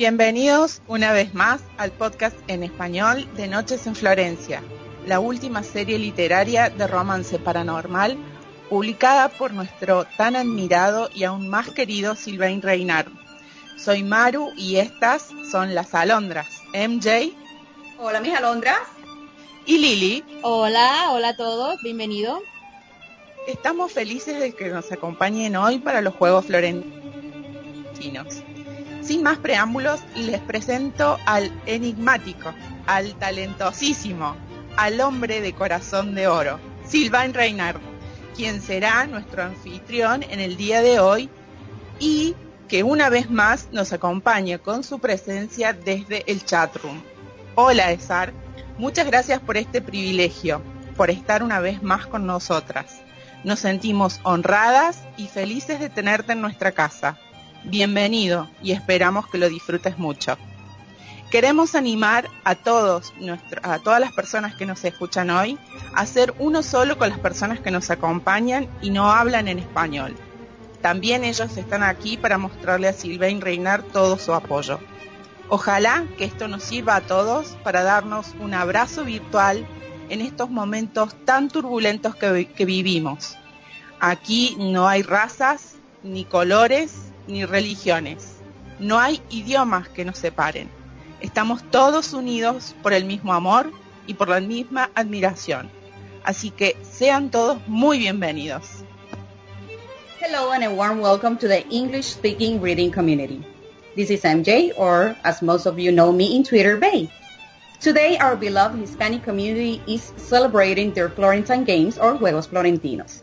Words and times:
Bienvenidos 0.00 0.80
una 0.88 1.12
vez 1.12 1.34
más 1.34 1.60
al 1.76 1.90
podcast 1.90 2.34
en 2.48 2.62
español 2.62 3.28
de 3.36 3.48
Noches 3.48 3.86
en 3.86 3.94
Florencia, 3.94 4.62
la 5.06 5.20
última 5.20 5.62
serie 5.62 5.98
literaria 5.98 6.70
de 6.70 6.86
romance 6.86 7.38
paranormal 7.38 8.16
publicada 8.70 9.28
por 9.28 9.52
nuestro 9.52 10.06
tan 10.16 10.36
admirado 10.36 11.10
y 11.14 11.24
aún 11.24 11.50
más 11.50 11.68
querido 11.68 12.14
Sylvain 12.14 12.62
Reynard. 12.62 13.12
Soy 13.76 14.02
Maru 14.02 14.52
y 14.56 14.76
estas 14.76 15.28
son 15.50 15.74
las 15.74 15.94
alondras. 15.94 16.48
MJ. 16.72 17.34
Hola 17.98 18.20
mis 18.20 18.34
alondras. 18.34 18.78
Y 19.66 19.76
Lili. 19.76 20.24
Hola, 20.40 21.10
hola 21.10 21.28
a 21.28 21.36
todos, 21.36 21.78
bienvenido. 21.82 22.40
Estamos 23.46 23.92
felices 23.92 24.40
de 24.40 24.54
que 24.54 24.70
nos 24.70 24.90
acompañen 24.92 25.56
hoy 25.56 25.78
para 25.78 26.00
los 26.00 26.14
Juegos 26.14 26.46
Florentinos 26.46 28.42
sin 29.02 29.22
más 29.22 29.38
preámbulos, 29.38 30.00
les 30.14 30.40
presento 30.40 31.18
al 31.26 31.50
enigmático, 31.66 32.52
al 32.86 33.14
talentosísimo, 33.14 34.36
al 34.76 35.00
hombre 35.00 35.40
de 35.40 35.52
corazón 35.52 36.14
de 36.14 36.28
oro, 36.28 36.58
Sylvain 36.86 37.34
Reynard, 37.34 37.80
quien 38.36 38.60
será 38.60 39.06
nuestro 39.06 39.42
anfitrión 39.42 40.22
en 40.22 40.40
el 40.40 40.56
día 40.56 40.82
de 40.82 41.00
hoy 41.00 41.28
y 41.98 42.34
que 42.68 42.82
una 42.82 43.08
vez 43.08 43.30
más 43.30 43.68
nos 43.72 43.92
acompaña 43.92 44.58
con 44.58 44.84
su 44.84 44.98
presencia 44.98 45.72
desde 45.72 46.30
el 46.30 46.44
chatroom. 46.44 47.02
Hola, 47.56 47.90
Esar. 47.90 48.32
Muchas 48.78 49.06
gracias 49.06 49.40
por 49.40 49.56
este 49.56 49.82
privilegio, 49.82 50.62
por 50.96 51.10
estar 51.10 51.42
una 51.42 51.60
vez 51.60 51.82
más 51.82 52.06
con 52.06 52.26
nosotras. 52.26 53.02
Nos 53.44 53.58
sentimos 53.58 54.20
honradas 54.22 55.02
y 55.16 55.26
felices 55.26 55.80
de 55.80 55.90
tenerte 55.90 56.32
en 56.32 56.40
nuestra 56.40 56.72
casa. 56.72 57.18
Bienvenido 57.64 58.48
y 58.62 58.72
esperamos 58.72 59.28
que 59.28 59.36
lo 59.36 59.48
disfrutes 59.48 59.98
mucho. 59.98 60.38
Queremos 61.30 61.74
animar 61.74 62.28
a 62.42 62.54
todos, 62.54 63.12
a 63.62 63.78
todas 63.78 64.00
las 64.00 64.12
personas 64.12 64.54
que 64.54 64.64
nos 64.64 64.82
escuchan 64.82 65.28
hoy, 65.28 65.58
a 65.94 66.06
ser 66.06 66.34
uno 66.38 66.62
solo 66.62 66.96
con 66.96 67.10
las 67.10 67.18
personas 67.18 67.60
que 67.60 67.70
nos 67.70 67.90
acompañan 67.90 68.66
y 68.80 68.90
no 68.90 69.12
hablan 69.12 69.46
en 69.46 69.58
español. 69.58 70.16
También 70.80 71.22
ellos 71.22 71.56
están 71.58 71.82
aquí 71.82 72.16
para 72.16 72.38
mostrarle 72.38 72.88
a 72.88 72.94
Sylvain 72.94 73.42
Reinar 73.42 73.82
todo 73.82 74.18
su 74.18 74.32
apoyo. 74.32 74.80
Ojalá 75.48 76.06
que 76.16 76.24
esto 76.24 76.48
nos 76.48 76.64
sirva 76.64 76.96
a 76.96 77.00
todos 77.02 77.58
para 77.62 77.82
darnos 77.82 78.34
un 78.40 78.54
abrazo 78.54 79.04
virtual 79.04 79.66
en 80.08 80.22
estos 80.22 80.48
momentos 80.48 81.14
tan 81.26 81.48
turbulentos 81.48 82.16
que 82.16 82.64
vivimos. 82.64 83.36
Aquí 84.00 84.56
no 84.58 84.88
hay 84.88 85.02
razas, 85.02 85.74
ni 86.02 86.24
colores, 86.24 87.09
ni 87.30 87.44
religiones. 87.44 88.36
No 88.78 88.98
hay 88.98 89.22
idiomas 89.30 89.88
que 89.88 90.04
nos 90.04 90.18
separen. 90.18 90.68
Estamos 91.20 91.62
todos 91.70 92.12
unidos 92.12 92.74
por 92.82 92.92
el 92.92 93.04
mismo 93.04 93.32
amor 93.32 93.70
y 94.06 94.14
por 94.14 94.28
la 94.28 94.40
misma 94.40 94.90
admiración. 94.94 95.70
Así 96.24 96.50
que 96.50 96.76
sean 96.82 97.30
todos 97.30 97.58
muy 97.66 97.98
bienvenidos. 97.98 98.84
Hello 100.20 100.52
and 100.52 100.64
a 100.64 100.70
warm 100.70 101.00
welcome 101.00 101.36
to 101.38 101.48
the 101.48 101.64
English 101.70 102.06
speaking 102.06 102.60
reading 102.60 102.90
community. 102.90 103.42
This 103.96 104.10
is 104.10 104.22
MJ, 104.22 104.72
or 104.76 105.16
as 105.24 105.42
most 105.42 105.66
of 105.66 105.78
you 105.78 105.90
know 105.90 106.12
me 106.12 106.36
in 106.36 106.44
Twitter, 106.44 106.76
Bay. 106.76 107.10
Today, 107.80 108.18
our 108.18 108.36
beloved 108.36 108.78
Hispanic 108.78 109.24
community 109.24 109.82
is 109.86 110.12
celebrating 110.16 110.92
their 110.92 111.08
Florentine 111.08 111.64
Games 111.64 111.98
or 111.98 112.14
Juegos 112.18 112.46
Florentinos. 112.46 113.22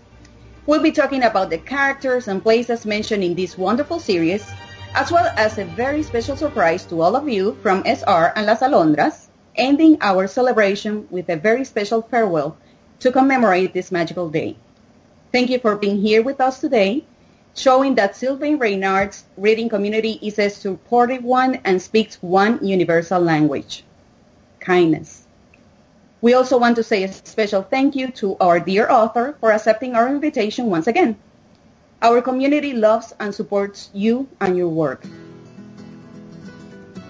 We'll 0.67 0.83
be 0.83 0.91
talking 0.91 1.23
about 1.23 1.49
the 1.49 1.59
characters 1.59 2.27
and 2.27 2.43
places 2.43 2.85
mentioned 2.85 3.23
in 3.23 3.35
this 3.35 3.57
wonderful 3.57 4.01
series, 4.01 4.45
as 4.93 5.09
well 5.09 5.31
as 5.37 5.57
a 5.57 5.63
very 5.63 6.03
special 6.03 6.35
surprise 6.35 6.83
to 6.87 7.01
all 7.01 7.15
of 7.15 7.29
you 7.29 7.55
from 7.63 7.85
SR 7.85 8.33
and 8.35 8.45
Las 8.45 8.59
Alondras, 8.59 9.27
ending 9.55 9.97
our 10.01 10.27
celebration 10.27 11.07
with 11.09 11.29
a 11.29 11.37
very 11.37 11.63
special 11.63 12.01
farewell 12.01 12.57
to 12.99 13.13
commemorate 13.13 13.73
this 13.73 13.93
magical 13.93 14.29
day. 14.29 14.57
Thank 15.31 15.51
you 15.51 15.59
for 15.59 15.77
being 15.77 16.01
here 16.01 16.21
with 16.21 16.41
us 16.41 16.59
today, 16.59 17.05
showing 17.55 17.95
that 17.95 18.17
Sylvain 18.17 18.57
Reynard's 18.57 19.23
reading 19.37 19.69
community 19.69 20.19
is 20.21 20.37
a 20.37 20.49
supportive 20.49 21.23
one 21.23 21.61
and 21.63 21.81
speaks 21.81 22.21
one 22.21 22.59
universal 22.67 23.21
language, 23.21 23.85
kindness. 24.59 25.26
We 26.21 26.33
also 26.33 26.57
want 26.57 26.75
to 26.77 26.83
say 26.83 27.03
a 27.03 27.11
special 27.13 27.61
thank 27.61 27.95
you 27.95 28.09
to 28.23 28.37
our 28.39 28.59
dear 28.59 28.89
author 28.89 29.37
for 29.39 29.51
accepting 29.51 29.93
our 29.93 30.09
invitation 30.09 30.65
once 30.65 30.87
again. 30.87 31.17
Our 32.01 32.21
community 32.21 32.73
loves 32.73 33.13
and 33.19 33.33
supports 33.33 33.89
you 33.93 34.27
and 34.41 34.57
your 34.57 34.69
work. 34.69 35.05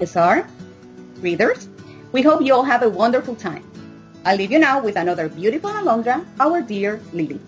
SR, 0.01 0.47
readers, 1.22 1.69
we 2.12 2.22
hope 2.22 2.41
you 2.41 2.53
all 2.53 2.63
have 2.63 2.84
a 2.84 2.90
wonderful 2.90 3.35
time. 3.35 3.63
I'll 4.25 4.35
leave 4.35 4.51
you 4.51 4.59
now 4.59 4.81
with 4.81 4.97
another 4.97 5.29
beautiful 5.29 5.72
Alondra, 5.72 6.25
our 6.39 6.62
dear 6.62 7.00
Lily. 7.13 7.39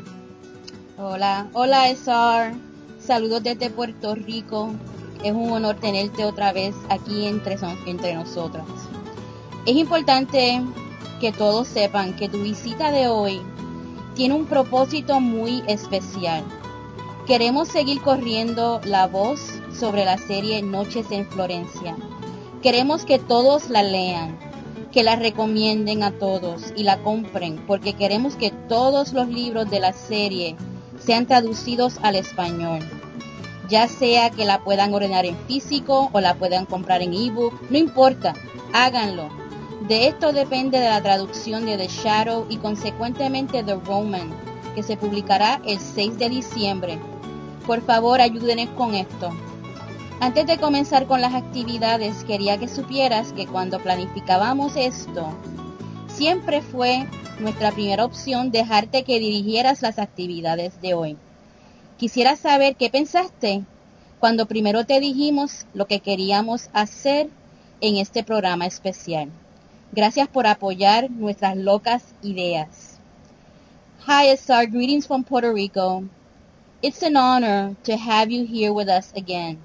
Hola, 0.97 1.50
hola 1.53 1.90
SR. 1.91 2.56
Saludos 3.00 3.44
desde 3.44 3.70
Puerto 3.70 4.16
Rico. 4.16 4.74
Es 5.24 5.34
un 5.34 5.52
honor 5.52 5.76
tenerte 5.76 6.24
otra 6.24 6.53
vez 6.53 6.74
aquí 6.90 7.26
entre, 7.26 7.58
entre 7.86 8.16
nosotras. 8.16 8.66
Es 9.66 9.76
importante 9.76 10.62
que 11.19 11.31
todos 11.31 11.67
sepan 11.67 12.15
que 12.15 12.29
tu 12.29 12.41
visita 12.41 12.91
de 12.91 13.07
hoy 13.07 13.41
tiene 14.15 14.35
un 14.35 14.45
propósito 14.45 15.19
muy 15.19 15.63
especial. 15.67 16.43
Queremos 17.27 17.67
seguir 17.67 18.01
corriendo 18.01 18.81
la 18.83 19.07
voz 19.07 19.39
sobre 19.73 20.03
la 20.03 20.17
serie 20.17 20.61
Noches 20.61 21.05
en 21.11 21.27
Florencia. 21.27 21.95
Queremos 22.61 23.05
que 23.05 23.19
todos 23.19 23.69
la 23.69 23.83
lean, 23.83 24.37
que 24.91 25.03
la 25.03 25.15
recomienden 25.15 26.03
a 26.03 26.11
todos 26.11 26.73
y 26.75 26.83
la 26.83 27.01
compren, 27.03 27.63
porque 27.67 27.93
queremos 27.93 28.35
que 28.35 28.51
todos 28.51 29.13
los 29.13 29.27
libros 29.27 29.69
de 29.69 29.79
la 29.79 29.93
serie 29.93 30.55
sean 30.99 31.27
traducidos 31.27 31.99
al 32.01 32.16
español. 32.16 32.79
Ya 33.69 33.87
sea 33.87 34.31
que 34.31 34.45
la 34.45 34.63
puedan 34.63 34.93
ordenar 34.93 35.25
en 35.25 35.37
físico 35.47 36.09
o 36.11 36.19
la 36.19 36.33
puedan 36.33 36.66
comprar 36.66 37.01
en 37.01 37.13
ebook, 37.13 37.53
no 37.69 37.77
importa, 37.77 38.33
háganlo 38.73 39.38
de 39.88 40.07
esto 40.07 40.34
depende 40.34 40.78
de 40.79 40.90
la 40.90 41.01
traducción 41.01 41.66
de 41.66 41.78
The 41.78 41.88
Shadow 41.88 42.45
y 42.50 42.57
consecuentemente 42.57 43.63
The 43.63 43.75
Roman, 43.75 44.29
que 44.75 44.84
se 44.84 44.97
publicará 44.97 45.62
el 45.66 45.79
6 45.79 46.17
de 46.17 46.29
diciembre. 46.29 47.00
Por 47.66 47.81
favor, 47.81 48.19
ayúdenos 48.19 48.69
con 48.75 48.94
esto. 48.94 49.31
Antes 50.19 50.47
de 50.47 50.57
comenzar 50.57 51.07
con 51.07 51.22
las 51.22 51.34
actividades, 51.34 52.25
quería 52.25 52.57
que 52.57 52.67
supieras 52.67 53.31
que 53.31 53.47
cuando 53.47 53.79
planificábamos 53.79 54.75
esto, 54.75 55.28
siempre 56.07 56.61
fue 56.61 57.07
nuestra 57.40 57.72
primera 57.72 58.03
opción 58.03 58.51
dejarte 58.51 59.03
que 59.03 59.19
dirigieras 59.19 59.81
las 59.81 59.97
actividades 59.97 60.81
de 60.81 60.94
hoy. 60.94 61.17
Quisiera 61.97 62.35
saber 62.35 62.76
qué 62.76 62.90
pensaste 62.90 63.64
cuando 64.20 64.46
primero 64.46 64.85
te 64.85 64.99
dijimos 64.99 65.66
lo 65.73 65.87
que 65.87 66.02
queríamos 66.02 66.70
hacer 66.73 67.29
en 67.79 67.96
este 67.96 68.26
programa 68.26 68.66
especial. 68.66 69.29
Gracias 69.91 70.28
por 70.28 70.46
apoyar 70.46 71.09
nuestras 71.09 71.58
locas 71.58 72.14
ideas. 72.24 73.00
Hi, 74.06 74.28
SR. 74.28 74.68
Greetings 74.68 75.08
from 75.08 75.24
Puerto 75.24 75.52
Rico. 75.52 76.03
It's 76.84 77.02
an 77.02 77.18
honor 77.18 77.76
to 77.86 77.97
have 77.97 78.30
you 78.30 78.46
here 78.46 78.72
with 78.72 78.88
us 78.88 79.12
again. 79.16 79.58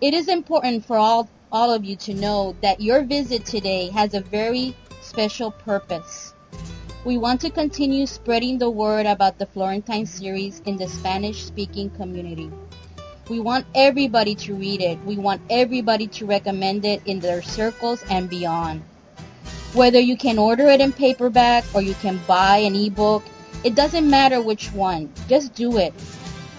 It 0.00 0.14
is 0.14 0.26
important 0.26 0.84
for 0.84 0.96
all, 0.96 1.28
all 1.52 1.72
of 1.72 1.84
you 1.84 1.94
to 1.94 2.14
know 2.14 2.56
that 2.60 2.80
your 2.80 3.04
visit 3.04 3.46
today 3.46 3.88
has 3.90 4.14
a 4.14 4.20
very 4.20 4.74
special 5.00 5.52
purpose. 5.52 6.34
We 7.04 7.16
want 7.16 7.40
to 7.42 7.50
continue 7.50 8.06
spreading 8.06 8.58
the 8.58 8.68
word 8.68 9.06
about 9.06 9.38
the 9.38 9.46
Florentine 9.46 10.06
series 10.06 10.60
in 10.66 10.76
the 10.76 10.88
Spanish 10.88 11.44
speaking 11.44 11.90
community. 11.90 12.50
We 13.30 13.38
want 13.38 13.64
everybody 13.76 14.34
to 14.34 14.56
read 14.56 14.82
it. 14.82 14.98
We 15.04 15.18
want 15.18 15.40
everybody 15.50 16.08
to 16.08 16.26
recommend 16.26 16.84
it 16.84 17.00
in 17.06 17.20
their 17.20 17.42
circles 17.42 18.02
and 18.10 18.28
beyond. 18.28 18.82
Whether 19.76 20.00
you 20.00 20.16
can 20.16 20.38
order 20.38 20.68
it 20.70 20.80
in 20.80 20.90
paperback 20.90 21.62
or 21.74 21.82
you 21.82 21.92
can 22.00 22.18
buy 22.26 22.56
an 22.64 22.74
ebook, 22.74 23.22
it 23.62 23.74
doesn't 23.74 24.08
matter 24.08 24.40
which 24.40 24.72
one. 24.72 25.12
Just 25.28 25.54
do 25.54 25.76
it. 25.76 25.92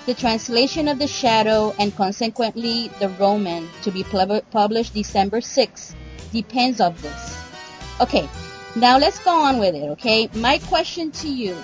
The 0.05 0.13
translation 0.13 0.87
of 0.87 0.99
The 0.99 1.07
Shadow 1.07 1.73
and 1.79 1.95
consequently 1.95 2.91
The 2.99 3.09
Roman 3.09 3.69
to 3.81 3.89
be 3.89 4.03
published 4.03 4.93
December 4.93 5.39
6th 5.39 5.95
depends 6.31 6.79
on 6.79 6.93
this. 7.01 7.41
Okay, 7.99 8.29
now 8.75 8.99
let's 8.99 9.17
go 9.17 9.31
on 9.31 9.57
with 9.57 9.73
it, 9.73 9.89
okay? 9.97 10.29
My 10.35 10.59
question 10.59 11.09
to 11.13 11.27
you. 11.27 11.57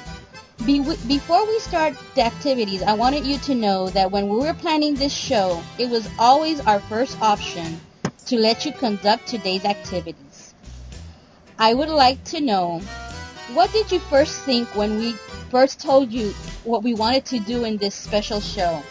Be- 0.66 0.80
before 1.08 1.46
we 1.46 1.60
start 1.60 1.94
the 2.16 2.24
activities, 2.24 2.82
I 2.82 2.94
wanted 2.94 3.28
you 3.28 3.38
to 3.38 3.54
know 3.54 3.90
that 3.90 4.10
when 4.10 4.28
we 4.28 4.38
were 4.38 4.56
planning 4.56 4.96
this 4.96 5.14
show, 5.14 5.62
it 5.78 5.88
was 5.88 6.10
always 6.18 6.62
our 6.62 6.80
first 6.80 7.22
option 7.22 7.80
to 8.26 8.38
let 8.40 8.66
you 8.66 8.72
conduct 8.72 9.28
today's 9.28 9.66
activities. 9.66 10.33
I 11.60 11.74
would 11.74 11.90
like 11.90 12.24
to 12.26 12.42
know 12.42 12.80
what 13.54 13.72
did 13.72 13.92
you 13.92 14.00
first 14.00 14.42
think 14.42 14.68
when 14.76 14.98
we 14.98 15.14
first 15.52 15.80
told 15.82 16.12
you 16.12 16.30
what 16.64 16.84
we 16.84 16.94
wanted 16.94 17.26
to 17.26 17.40
do 17.40 17.64
in 17.66 17.78
this 17.78 17.94
special 17.96 18.40
show? 18.40 18.82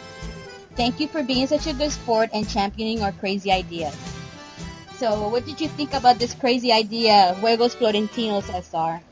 Thank 0.77 1.01
you 1.01 1.09
for 1.09 1.23
being 1.23 1.47
such 1.47 1.67
a 1.67 1.75
good 1.75 1.91
sport 1.93 2.31
and 2.33 2.49
championing 2.49 3.03
our 3.03 3.13
crazy 3.13 3.51
ideas. 3.53 3.95
So, 4.97 5.29
what 5.29 5.45
did 5.45 5.61
you 5.61 5.69
think 5.69 5.93
about 5.95 6.19
this 6.19 6.33
crazy 6.35 6.71
idea, 6.73 7.35
Juegos 7.41 7.75
Florentinos, 7.75 8.47
SR? 8.49 9.03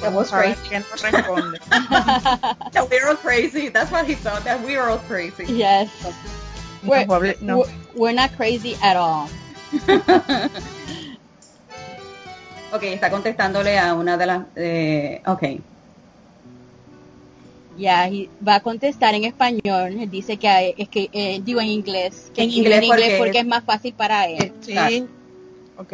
That 0.00 0.12
was 0.12 0.30
Vamos 0.30 0.32
a 0.32 0.36
ver 0.36 0.42
crazy. 0.54 0.68
quién 0.68 0.84
nos 0.90 1.02
responde. 1.02 2.72
That 2.72 2.88
we're 2.90 3.08
all 3.08 3.16
crazy. 3.16 3.68
That's 3.68 3.90
what 3.90 4.06
he 4.06 4.14
thought. 4.14 4.44
That 4.44 4.62
we 4.64 4.76
are 4.76 4.88
all 4.90 4.98
crazy. 4.98 5.44
Yes. 5.46 5.90
We're, 6.84 7.00
No, 7.00 7.06
pobre- 7.06 7.36
no. 7.40 7.58
we're, 7.58 7.66
we're 7.94 8.12
not 8.12 8.32
crazy 8.36 8.74
at 8.82 8.96
all. 8.96 9.28
Ok, 12.72 12.82
está 12.84 13.10
contestándole 13.10 13.78
a 13.78 13.94
una 13.94 14.16
de 14.16 14.26
las. 14.26 14.42
Eh, 14.56 15.22
ok. 15.26 15.42
Ya, 17.76 18.08
y 18.08 18.28
va 18.46 18.56
a 18.56 18.60
contestar 18.60 19.14
en 19.14 19.24
español. 19.24 20.10
Dice 20.10 20.36
que 20.38 20.48
hay- 20.48 20.74
es 20.76 20.88
que 20.88 21.08
eh, 21.12 21.40
digo 21.44 21.60
en 21.60 21.68
inglés, 21.68 22.30
que 22.34 22.42
En 22.42 22.48
escribe 22.48 22.76
inglés 22.76 22.88
porque- 22.88 23.18
porque 23.18 23.38
es 23.40 23.46
más 23.46 23.64
fácil 23.64 23.94
para 23.94 24.26
él. 24.26 24.52
Sí. 24.60 25.06
Ok. 25.78 25.88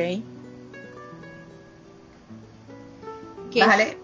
Que 3.52 3.60
Bájale. 3.60 3.96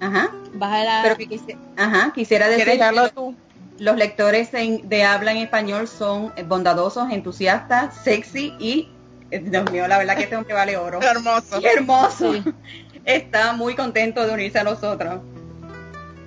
Ajá. 0.00 0.30
baja 0.54 0.84
la- 0.84 1.00
Pero 1.02 1.16
que 1.16 1.28
quisi- 1.28 1.56
Ajá, 1.76 2.12
quisiera 2.14 2.48
decir 2.48 2.64
¿Quieres 2.64 2.84
que 2.88 2.92
leerlo 2.94 3.10
tú? 3.10 3.34
los 3.78 3.96
lectores 3.96 4.54
en- 4.54 4.88
de 4.88 5.02
habla 5.04 5.32
en 5.32 5.38
español 5.38 5.86
son 5.88 6.32
bondadosos, 6.46 7.10
entusiastas, 7.10 7.94
sexy 8.02 8.54
y. 8.58 8.88
eh, 9.30 9.40
Dios 9.44 9.70
mío, 9.70 9.86
la 9.88 9.98
verdad 9.98 10.16
que 10.16 10.24
este 10.24 10.36
hombre 10.36 10.54
vale 10.54 10.76
oro. 10.76 11.00
Hermoso. 11.02 11.60
Hermoso. 11.62 12.32
Sí. 12.34 12.42
Está 13.04 13.52
muy 13.54 13.74
contento 13.74 14.26
de 14.26 14.32
unirse 14.34 14.58
a 14.58 14.64
nosotros. 14.64 15.20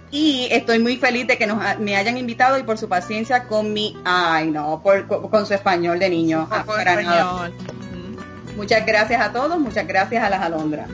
Y 0.09 0.48
estoy 0.51 0.80
muy 0.80 0.98
feliz 0.98 1.25
de 1.27 1.38
que 1.38 1.48
nos, 1.48 1.57
me 1.80 1.95
hayan 1.95 2.18
invitado 2.18 2.57
y 2.57 2.63
por 2.63 2.77
su 2.77 2.89
paciencia 2.89 3.45
con 3.48 3.71
mi, 3.71 3.95
ay 4.03 4.50
no, 4.51 4.81
por- 4.83 5.07
con, 5.07 5.45
su 5.45 5.53
español 5.53 6.00
de 6.00 6.09
niño. 6.09 6.48
Ah, 6.51 6.63
para 6.65 7.00
español. 7.00 7.53
Muchas 8.57 8.86
gracias 8.86 9.21
a 9.21 9.31
todos, 9.31 9.57
muchas 9.59 9.88
gracias 9.88 10.21
a 10.24 10.30
las 10.30 10.42
alondras. 10.42 10.89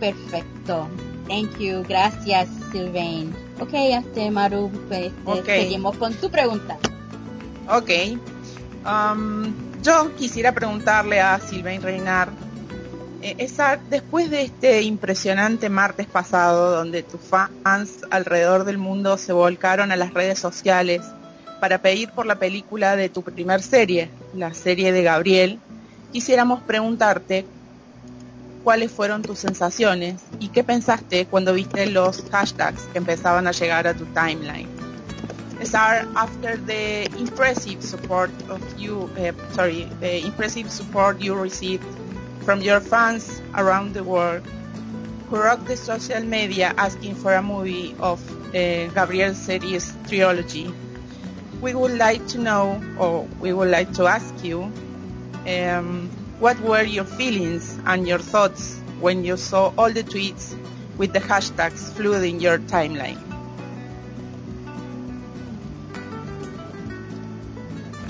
Perfecto. 0.00 0.88
Thank 1.28 1.58
you. 1.58 1.82
Gracias, 1.88 2.48
Sylvain. 2.72 3.34
Ok, 3.60 3.70
este 3.72 4.30
Maru, 4.30 4.70
pues, 4.88 5.06
este, 5.06 5.22
Ok. 5.24 5.46
seguimos 5.46 5.96
con 5.96 6.12
tu 6.14 6.30
pregunta. 6.30 6.76
Ok. 7.70 7.90
Um, 8.86 9.52
yo 9.82 10.14
quisiera 10.16 10.52
preguntarle 10.52 11.20
a 11.20 11.38
Sylvain 11.40 11.82
Reinar, 11.82 12.30
eh, 13.22 13.48
después 13.90 14.30
de 14.30 14.42
este 14.42 14.82
impresionante 14.82 15.68
martes 15.68 16.06
pasado, 16.06 16.70
donde 16.70 17.02
tus 17.02 17.20
fans 17.20 17.90
alrededor 18.10 18.64
del 18.64 18.78
mundo 18.78 19.18
se 19.18 19.32
volcaron 19.32 19.90
a 19.90 19.96
las 19.96 20.14
redes 20.14 20.38
sociales 20.38 21.02
para 21.60 21.78
pedir 21.78 22.10
por 22.10 22.26
la 22.26 22.36
película 22.36 22.96
de 22.96 23.08
tu 23.08 23.22
primer 23.22 23.60
serie, 23.62 24.10
la 24.34 24.54
serie 24.54 24.92
de 24.92 25.02
Gabriel, 25.02 25.58
quisiéramos 26.12 26.62
preguntarte 26.62 27.44
cuáles 28.62 28.92
fueron 28.92 29.22
tus 29.22 29.38
sensaciones 29.38 30.20
y 30.38 30.48
qué 30.48 30.62
pensaste 30.62 31.26
cuando 31.26 31.54
viste 31.54 31.86
los 31.86 32.22
hashtags 32.30 32.82
que 32.92 32.98
empezaban 32.98 33.46
a 33.46 33.52
llegar 33.52 33.86
a 33.86 33.94
tu 33.94 34.04
timeline. 34.06 34.77
After 35.60 36.56
the 36.56 37.06
impressive 37.18 37.82
support 37.82 38.30
of 38.48 38.62
you, 38.78 39.10
uh, 39.18 39.32
sorry, 39.52 39.84
the 40.00 40.24
impressive 40.24 40.70
support 40.70 41.20
you 41.20 41.34
received 41.34 41.84
from 42.42 42.62
your 42.62 42.80
fans 42.80 43.42
around 43.54 43.92
the 43.92 44.04
world, 44.04 44.46
who 45.28 45.36
rocked 45.36 45.66
the 45.66 45.76
social 45.76 46.22
media 46.22 46.72
asking 46.78 47.16
for 47.16 47.34
a 47.34 47.42
movie 47.42 47.94
of 48.00 48.20
uh, 48.48 48.86
Gabriel 48.94 49.34
series 49.34 49.94
trilogy, 50.08 50.72
we 51.60 51.74
would 51.74 51.98
like 51.98 52.26
to 52.28 52.38
know, 52.38 52.80
or 52.98 53.28
we 53.40 53.52
would 53.52 53.68
like 53.68 53.92
to 53.94 54.06
ask 54.06 54.32
you, 54.44 54.72
um, 55.46 56.08
what 56.38 56.58
were 56.60 56.82
your 56.82 57.04
feelings 57.04 57.78
and 57.84 58.06
your 58.06 58.20
thoughts 58.20 58.80
when 59.00 59.24
you 59.24 59.36
saw 59.36 59.72
all 59.76 59.90
the 59.90 60.04
tweets 60.04 60.56
with 60.96 61.12
the 61.12 61.20
hashtags 61.20 61.92
flooding 61.92 62.40
your 62.40 62.58
timeline? 62.58 63.27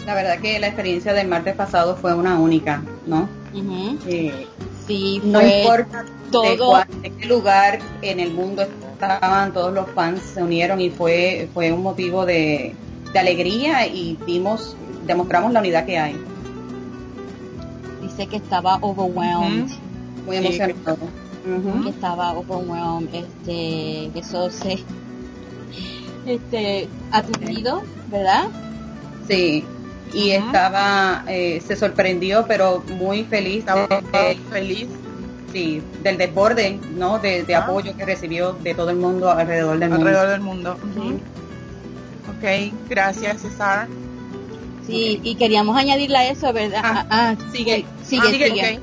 La 0.09 0.15
verdad 0.15 0.39
que 0.39 0.59
la 0.59 0.69
experiencia 0.69 1.13
del 1.13 1.29
martes 1.29 1.55
pasado 1.55 1.95
fue 1.95 2.15
una 2.15 2.39
única, 2.41 2.83
¿no? 3.07 3.29
Eh, 4.07 4.47
Sí, 4.87 5.21
no 5.23 5.39
fue 5.41 5.61
importa 5.61 6.03
de, 6.03 6.31
todo. 6.33 6.69
cuál- 6.71 6.87
de 7.03 7.11
qué 7.11 7.27
lugar 7.27 7.79
en 8.01 8.19
el 8.21 8.33
mundo 8.33 8.63
estaban, 8.63 9.53
todos 9.53 9.71
los 9.75 9.87
fans 9.91 10.23
se 10.23 10.43
unieron 10.43 10.81
y 10.81 10.89
fue, 10.89 11.51
fue 11.53 11.71
un 11.73 11.83
motivo 11.83 12.25
de, 12.25 12.75
de 13.13 13.19
alegría 13.19 13.87
y 13.87 14.17
vimos, 14.27 14.79
demostramos 15.07 15.53
la 15.53 15.61
unidad 15.61 15.85
que 15.85 15.99
hay. 15.99 16.17
dice 18.01 18.27
que 18.29 18.37
estaba 18.37 18.77
overwhelmed. 18.81 19.69
Muy 20.25 20.39
Sí, 20.39 20.47
emocionado. 20.47 20.99
Ujú. 21.45 21.85
que 21.85 21.91
estaba 21.91 22.33
overwhelmed, 22.33 23.15
este, 23.15 24.11
que 24.15 24.21
eso 24.21 24.51
se, 24.51 24.79
este, 26.27 26.89
aturdido, 27.13 27.83
¿verdad? 28.11 28.45
Sí, 29.29 29.65
y 30.13 30.31
estaba, 30.31 31.25
eh, 31.29 31.61
se 31.67 31.77
sorprendió, 31.77 32.45
pero 32.47 32.83
muy 32.99 33.25
feliz 33.25 33.59
Estaba 33.61 33.87
de- 33.87 34.39
feliz. 34.51 34.87
sí, 35.53 35.83
del 36.03 36.19
desborde, 36.19 36.79
¿no? 36.97 37.19
De, 37.19 37.43
de 37.45 37.55
Ah. 37.55 37.61
apoyo 37.61 37.97
que 37.97 38.05
recibió 38.05 38.53
de 38.53 38.75
todo 38.75 38.91
el 38.91 38.97
mundo 38.97 39.31
alrededor 39.31 39.79
del 39.79 39.91
mundo. 39.91 40.07
alrededor 40.07 40.29
del 40.31 40.41
mundo. 40.41 40.77
Sí. 40.95 40.99
Ujú. 41.01 41.21
Ok, 42.31 42.75
gracias 42.89 43.43
César. 43.43 43.89
Sí, 44.87 45.21
y 45.23 45.35
queríamos 45.35 45.77
añadirle 45.77 46.17
a 46.17 46.31
eso, 46.31 46.53
¿verdad? 46.53 46.81
Ah, 46.85 47.07
Ah, 47.11 47.35
sigue. 47.53 47.85
sigue, 48.05 48.23
Ah, 48.25 48.31
sigue. 48.31 48.51
ok. 48.77 48.83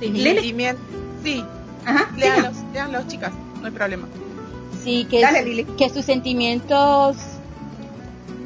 Sí, 0.00 0.08
Lili. 0.10 0.52
Mien- 0.52 0.76
sí, 1.24 1.44
Ajá, 1.86 2.10
léanlos 2.16 3.06
chicas, 3.08 3.32
no 3.60 3.66
hay 3.66 3.72
problema. 3.72 4.06
Sí, 4.82 5.06
que, 5.10 5.20
Dale, 5.22 5.44
Lili. 5.44 5.64
que 5.64 5.88
sus 5.90 6.04
sentimientos, 6.04 7.16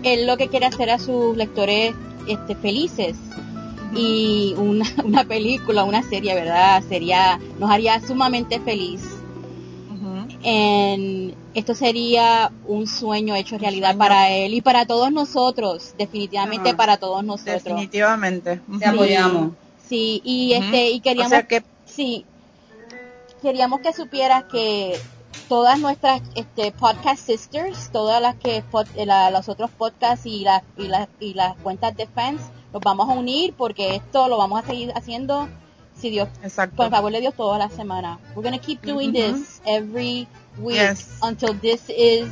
él 0.02 0.26
lo 0.26 0.36
que 0.36 0.48
quiere 0.48 0.66
hacer 0.66 0.90
a 0.90 0.98
sus 0.98 1.36
lectores 1.36 1.94
este, 2.28 2.54
felices. 2.54 3.16
Y 3.94 4.54
una, 4.56 4.84
una 5.04 5.24
película, 5.24 5.84
una 5.84 6.02
serie, 6.02 6.34
¿verdad? 6.34 6.82
Sería, 6.88 7.38
nos 7.58 7.70
haría 7.70 8.00
sumamente 8.00 8.60
feliz. 8.60 9.02
En, 10.44 11.34
esto 11.54 11.74
sería 11.74 12.52
un 12.68 12.86
sueño 12.86 13.34
hecho 13.34 13.58
realidad 13.58 13.88
sueño. 13.88 13.98
para 13.98 14.30
él 14.30 14.54
y 14.54 14.60
para 14.60 14.86
todos 14.86 15.10
nosotros, 15.10 15.94
definitivamente 15.98 16.74
para 16.74 16.96
todos 16.98 17.24
nosotros. 17.24 17.64
Definitivamente. 17.64 18.60
Te 18.78 18.86
apoyamos. 18.86 19.54
Sí, 19.88 20.22
y 20.24 20.52
este, 20.52 20.90
y 20.90 21.00
O 21.00 21.02
queríamos 21.02 21.30
sea 21.30 21.48
que 21.48 21.64
Sí, 21.88 22.24
queríamos 23.42 23.80
que 23.80 23.92
supieras 23.92 24.44
que 24.44 24.96
todas 25.48 25.78
nuestras 25.80 26.20
este, 26.34 26.72
podcast 26.72 27.24
sisters, 27.26 27.90
todas 27.90 28.20
las 28.20 28.36
que 28.36 28.62
pod- 28.70 28.86
eh, 28.96 29.06
la- 29.06 29.30
los 29.30 29.48
otros 29.48 29.70
podcasts 29.70 30.26
y 30.26 30.40
las 30.40 30.62
y 30.76 30.88
las 30.88 31.08
y 31.20 31.34
las 31.34 31.56
cuentas 31.56 31.96
de 31.96 32.06
fans, 32.06 32.40
los 32.72 32.82
vamos 32.82 33.08
a 33.08 33.12
unir 33.12 33.54
porque 33.56 33.96
esto 33.96 34.28
lo 34.28 34.36
vamos 34.38 34.62
a 34.62 34.66
seguir 34.66 34.92
haciendo 34.94 35.48
si 35.98 36.10
Dios, 36.10 36.28
exacto. 36.42 36.76
por 36.76 36.90
favor 36.90 37.10
de 37.10 37.20
Dios, 37.20 37.34
toda 37.34 37.58
la 37.58 37.68
semana. 37.70 38.18
We're 38.36 38.48
gonna 38.48 38.60
keep 38.62 38.82
doing 38.82 39.10
Ujú. 39.10 39.14
this 39.38 39.60
every 39.64 40.28
week 40.58 40.76
Yes. 40.76 41.08
until 41.22 41.58
this 41.58 41.82
is 41.88 42.28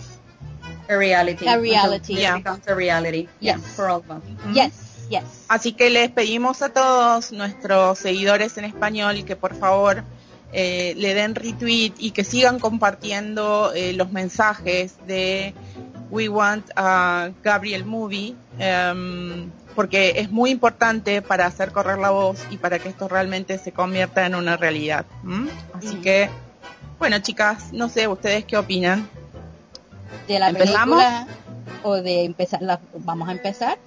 A 0.89 0.97
reality. 0.97 1.49
A 1.49 1.57
reality. 1.59 2.13
Until 2.13 2.19
Yeah. 2.19 2.37
becomes 2.37 2.69
a 2.69 2.75
reality. 2.75 3.29
Yes. 3.41 3.61
For 3.75 3.89
all 3.89 3.97
of 3.99 4.11
us. 4.11 4.23
Ujú. 4.45 4.55
yes, 4.55 4.73
yes. 5.11 5.25
Así 5.49 5.73
que 5.73 5.91
les 5.91 6.11
pedimos 6.11 6.63
a 6.63 6.69
todos 6.69 7.33
nuestros 7.33 7.99
seguidores 7.99 8.57
en 8.59 8.67
español 8.67 9.25
que 9.25 9.35
por 9.35 9.55
favor 9.57 10.05
eh, 10.53 10.95
le 10.97 11.15
den 11.15 11.35
retweet 11.35 11.93
y 11.99 12.13
que 12.13 12.25
sigan 12.25 12.59
compartiendo 12.59 13.73
eh, 13.75 13.93
los 13.93 14.13
mensajes 14.13 14.95
de 15.07 15.55
We 16.11 16.29
Want 16.29 16.71
a 16.77 17.31
Gabriel 17.43 17.85
Movie, 17.85 18.35
em, 18.59 19.51
porque 19.75 20.15
es 20.17 20.31
muy 20.31 20.51
importante 20.51 21.21
para 21.21 21.47
hacer 21.47 21.73
correr 21.73 21.99
la 21.99 22.11
voz 22.11 22.41
y 22.51 22.57
para 22.57 22.79
que 22.79 22.89
esto 22.89 23.09
realmente 23.09 23.59
se 23.59 23.73
convierta 23.73 24.25
en 24.25 24.35
una 24.35 24.57
realidad. 24.57 25.05
Así 25.75 25.97
que, 25.97 26.31
bueno 26.99 27.19
chicas, 27.19 27.73
no 27.73 27.89
sé, 27.89 28.09
¿ustedes 28.09 28.45
qué 28.45 28.57
opinan? 28.57 29.09
De 30.29 30.39
la 30.39 30.51
¿Empezamos? 30.51 31.03
película 31.03 31.27
o 31.83 31.95
de 31.97 32.25
empezar 32.25 32.63
la, 32.63 32.81
vamos 32.99 33.29
a 33.29 33.33
empezar. 33.33 33.79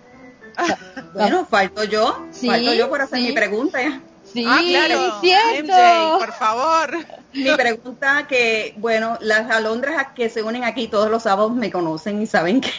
Bueno, 1.13 1.44
falto 1.44 1.84
yo. 1.84 2.28
Sí, 2.32 2.48
falto 2.48 2.72
yo 2.75 2.88
por 2.88 3.01
hacer 3.01 3.18
sí. 3.18 3.28
mi 3.30 3.32
pregunta. 3.32 4.00
Sí, 4.34 4.46
ah, 4.48 4.60
claro. 4.64 5.20
MJ, 5.22 6.20
por 6.20 6.34
favor. 6.34 6.98
Mi 7.34 7.52
pregunta 7.56 8.28
que, 8.28 8.74
bueno, 8.78 9.18
las 9.22 9.50
alondras 9.50 10.08
que 10.16 10.30
se 10.30 10.44
unen 10.44 10.64
aquí 10.64 10.88
todos 10.88 11.10
los 11.10 11.24
sábados 11.24 11.54
me 11.54 11.72
conocen 11.72 12.22
y 12.22 12.28
saben 12.28 12.62
que, 12.62 12.72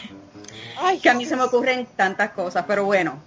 Ay, 0.78 0.98
que 0.98 1.10
a 1.10 1.14
mí 1.14 1.24
se 1.24 1.36
me 1.36 1.42
ocurren 1.42 1.86
tantas 1.96 2.30
cosas, 2.30 2.64
pero 2.66 2.84
bueno, 2.84 3.18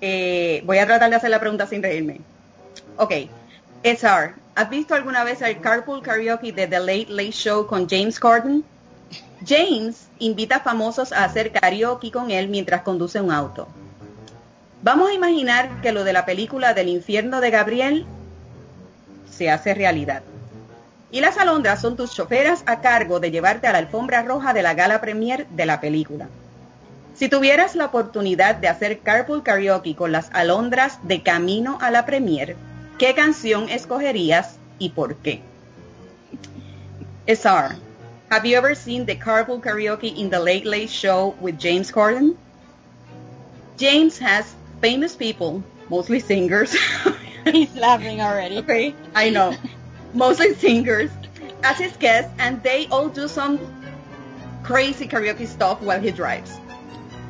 eh, 0.00 0.62
voy 0.64 0.78
a 0.78 0.86
tratar 0.86 1.10
de 1.10 1.16
hacer 1.16 1.30
la 1.30 1.40
pregunta 1.40 1.66
sin 1.66 1.82
reírme. 1.82 2.20
Ok, 2.96 3.12
SR, 3.82 4.34
¿has 4.54 4.70
visto 4.70 4.94
alguna 4.94 5.24
vez 5.24 5.42
el 5.42 5.60
Carpool 5.60 6.02
Karaoke 6.02 6.52
de 6.52 6.66
The 6.66 6.80
Late 6.80 7.06
Late 7.08 7.32
Show 7.32 7.66
con 7.66 7.88
James 7.88 8.18
Corden? 8.18 8.64
James 9.46 10.08
invita 10.18 10.56
a 10.56 10.60
famosos 10.60 11.12
a 11.12 11.24
hacer 11.24 11.52
karaoke 11.52 12.10
con 12.10 12.30
él 12.30 12.48
mientras 12.48 12.82
conduce 12.82 13.20
un 13.20 13.30
auto. 13.30 13.68
Vamos 14.82 15.10
a 15.10 15.14
imaginar 15.14 15.80
que 15.80 15.90
lo 15.90 16.04
de 16.04 16.12
la 16.12 16.24
película 16.24 16.72
del 16.72 16.88
infierno 16.88 17.40
de 17.40 17.50
Gabriel 17.50 18.06
se 19.28 19.50
hace 19.50 19.74
realidad. 19.74 20.22
Y 21.10 21.20
las 21.20 21.36
alondras 21.36 21.80
son 21.80 21.96
tus 21.96 22.14
choferas 22.14 22.62
a 22.66 22.80
cargo 22.80 23.18
de 23.18 23.30
llevarte 23.30 23.66
a 23.66 23.72
la 23.72 23.78
alfombra 23.78 24.22
roja 24.22 24.52
de 24.52 24.62
la 24.62 24.74
gala 24.74 25.00
premier 25.00 25.48
de 25.48 25.66
la 25.66 25.80
película. 25.80 26.28
Si 27.14 27.28
tuvieras 27.28 27.74
la 27.74 27.86
oportunidad 27.86 28.54
de 28.54 28.68
hacer 28.68 29.00
carpool 29.00 29.42
karaoke 29.42 29.96
con 29.96 30.12
las 30.12 30.30
alondras 30.32 31.00
de 31.02 31.24
camino 31.24 31.78
a 31.80 31.90
la 31.90 32.06
premier, 32.06 32.54
¿qué 32.98 33.14
canción 33.14 33.68
escogerías 33.68 34.58
y 34.78 34.90
por 34.90 35.16
qué? 35.16 35.40
SR, 37.26 37.74
have 38.30 38.48
you 38.48 38.56
ever 38.56 38.76
seen 38.76 39.04
the 39.04 39.18
carpool 39.18 39.60
karaoke 39.60 40.14
in 40.16 40.30
the 40.30 40.38
Late 40.38 40.64
Late 40.64 40.88
Show 40.88 41.34
with 41.40 41.56
James 41.58 41.90
Corden? 41.90 42.36
James 43.76 44.20
has 44.20 44.54
famous 44.80 45.16
people, 45.16 45.62
mostly 45.88 46.20
singers. 46.20 46.76
He's 47.44 47.74
laughing 47.76 48.20
already. 48.20 48.58
Okay, 48.58 48.94
I 49.14 49.30
know. 49.30 49.54
Mostly 50.14 50.54
singers 50.54 51.10
as 51.62 51.78
his 51.78 51.96
guests, 51.96 52.32
and 52.38 52.62
they 52.62 52.86
all 52.88 53.08
do 53.08 53.28
some 53.28 53.58
crazy 54.62 55.08
karaoke 55.08 55.46
stuff 55.46 55.80
while 55.82 56.00
he 56.00 56.10
drives. 56.10 56.58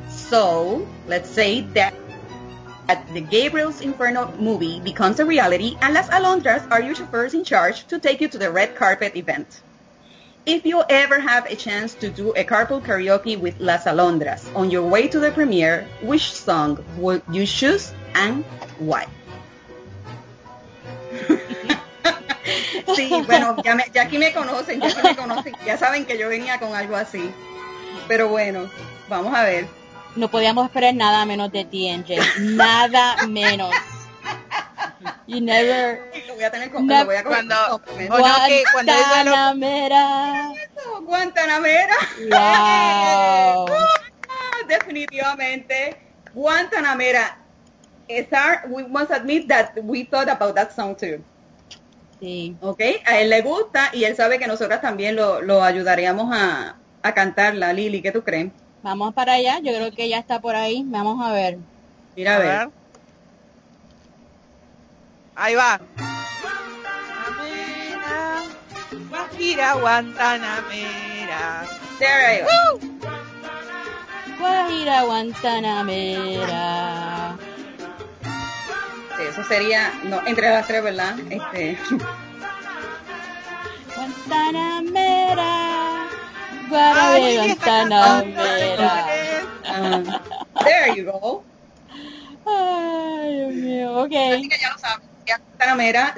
So 0.09 0.87
let's 1.07 1.29
say 1.29 1.61
that, 1.73 1.93
that 2.87 3.07
the 3.13 3.21
Gabriel's 3.21 3.81
Inferno 3.81 4.31
movie 4.39 4.79
becomes 4.81 5.19
a 5.19 5.25
reality, 5.25 5.77
and 5.81 5.93
Las 5.93 6.09
Alondras 6.09 6.69
are 6.71 6.81
your 6.81 6.95
chauffeurs 6.95 7.33
in 7.33 7.43
charge 7.43 7.87
to 7.87 7.99
take 7.99 8.21
you 8.21 8.27
to 8.27 8.37
the 8.37 8.51
red 8.51 8.75
carpet 8.75 9.15
event. 9.15 9.61
If 10.45 10.65
you 10.65 10.83
ever 10.89 11.19
have 11.19 11.45
a 11.45 11.55
chance 11.55 11.93
to 11.95 12.09
do 12.09 12.31
a 12.31 12.43
carpool 12.43 12.81
karaoke 12.81 13.39
with 13.39 13.59
Las 13.59 13.85
Alondras 13.85 14.47
on 14.55 14.71
your 14.71 14.87
way 14.87 15.07
to 15.07 15.19
the 15.19 15.31
premiere, 15.31 15.85
which 16.01 16.31
song 16.33 16.83
would 16.97 17.21
you 17.31 17.45
choose 17.45 17.93
and 18.15 18.43
why? 18.79 19.05
sí, 22.95 23.09
bueno, 23.27 23.57
ya, 23.63 23.75
me, 23.75 23.83
ya, 23.93 24.03
aquí 24.03 24.17
me 24.17 24.31
conocen, 24.31 24.81
ya 24.81 24.87
aquí 24.87 25.01
me 25.03 25.15
conocen, 25.15 25.53
ya 25.65 25.77
saben 25.77 26.05
que 26.05 26.17
yo 26.17 26.29
venía 26.29 26.59
con 26.59 26.73
algo 26.73 26.95
así. 26.95 27.29
Pero 28.07 28.29
bueno, 28.29 28.69
vamos 29.07 29.35
a 29.35 29.43
ver. 29.43 29.67
No 30.15 30.29
podíamos 30.29 30.65
esperar 30.65 30.95
nada 30.95 31.25
menos 31.25 31.51
de 31.51 31.65
ti, 31.65 31.91
NJ. 31.91 32.17
Nada 32.39 33.27
menos. 33.27 33.71
You 35.27 35.41
never. 35.41 36.01
Lo 36.27 36.35
voy 36.35 36.43
a 36.43 36.51
tener 36.51 36.71
con, 36.71 36.85
never, 36.87 37.01
lo 37.01 37.05
voy 37.05 37.15
a 37.15 37.23
cuando, 37.23 37.81
Guantanamera. 38.71 40.51
Guantanamera. 41.01 41.95
Wow. 42.29 43.67
Definitivamente. 44.67 45.97
Guantanamera. 46.33 47.37
Star, 48.07 48.65
we 48.69 48.83
must 48.87 49.11
admit 49.11 49.47
that 49.47 49.77
we 49.83 50.03
thought 50.03 50.29
about 50.29 50.55
that 50.55 50.71
song 50.71 50.95
too. 50.95 51.23
Sí. 52.19 52.55
Ok, 52.59 52.81
a 53.05 53.19
él 53.19 53.29
le 53.29 53.41
gusta 53.41 53.91
y 53.93 54.03
él 54.03 54.15
sabe 54.15 54.39
que 54.39 54.47
nosotras 54.47 54.81
también 54.81 55.15
lo, 55.15 55.41
lo 55.41 55.63
ayudaríamos 55.63 56.35
a, 56.35 56.75
a 57.01 57.13
cantarla. 57.13 57.71
Lili, 57.71 58.01
¿qué 58.01 58.11
tú 58.11 58.23
crees? 58.23 58.51
Vamos 58.81 59.13
para 59.13 59.33
allá, 59.33 59.59
yo 59.59 59.73
creo 59.73 59.91
que 59.91 60.09
ya 60.09 60.17
está 60.17 60.41
por 60.41 60.55
ahí. 60.55 60.83
Vamos 60.85 61.25
a 61.25 61.31
ver. 61.31 61.59
Mira, 62.15 62.33
a, 62.33 62.35
a 62.35 62.39
ver. 62.39 62.69
Ahí 65.39 65.55
va. 65.55 65.79
Guajira, 69.09 69.73
Guantanamera. 69.75 71.65
There 71.97 72.35
I 72.35 72.41
go. 72.41 72.79
Guajira, 74.37 75.03
Guantanamera. 75.03 77.37
Sí, 79.15 79.23
eso 79.29 79.43
sería, 79.45 79.93
no, 80.03 80.21
entre 80.27 80.49
las 80.49 80.67
tres, 80.67 80.83
¿verdad? 80.83 81.15
Este. 81.29 81.77
Guantanamera. 83.95 86.07
Guajira, 86.67 87.43
Guantanamera. 87.43 89.05
Uh, 89.69 90.03
there 90.65 90.91
you 90.97 91.05
go. 91.05 91.43
Ay, 92.45 93.35
Dios 93.35 93.53
mío, 93.53 93.93
ok. 94.03 94.13
Así 94.33 94.49
que 94.49 94.57
ya 94.59 94.71
lo 94.71 94.77
sabes. 94.79 95.08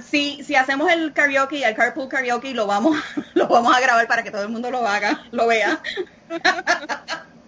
Si, 0.10 0.44
si 0.44 0.56
hacemos 0.56 0.92
el 0.92 1.14
karaoke, 1.14 1.64
el 1.64 1.76
carpool 1.76 2.08
karaoke, 2.08 2.54
lo 2.54 2.68
vamos, 2.68 2.98
lo 3.34 3.48
vamos 3.48 3.76
a 3.76 3.80
grabar 3.80 4.08
para 4.08 4.24
que 4.24 4.32
todo 4.32 4.44
el 4.44 4.50
mundo 4.50 4.70
lo 4.72 4.88
haga, 4.88 5.24
lo 5.32 5.48
vea. 5.48 5.82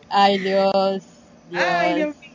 Ay, 0.10 0.40
Dios. 0.40 1.04
Dios. 1.50 1.64
Ay, 1.64 1.96
Dios 1.96 2.16
mío. 2.18 2.32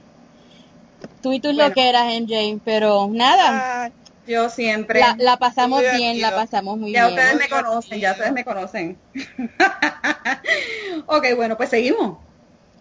Tú 1.22 1.32
y 1.32 1.40
tus 1.40 1.54
bueno. 1.54 1.68
loqueras, 1.68 2.06
MJ, 2.20 2.60
pero 2.64 3.08
nada. 3.10 3.90
Yo 4.26 4.48
siempre. 4.50 5.00
La, 5.00 5.16
la 5.18 5.36
pasamos 5.38 5.80
bien, 5.80 5.94
divertido. 6.14 6.30
la 6.30 6.36
pasamos 6.36 6.78
muy 6.78 6.92
ya 6.92 7.06
bien. 7.06 7.16
Ya 7.16 7.24
ustedes 7.24 7.40
me 7.40 7.48
conocen, 7.48 8.00
ya 8.00 8.12
ustedes 8.12 8.32
me 8.32 8.44
conocen. 8.44 8.98
ok, 11.06 11.26
bueno, 11.36 11.56
pues 11.56 11.70
seguimos. 11.70 12.18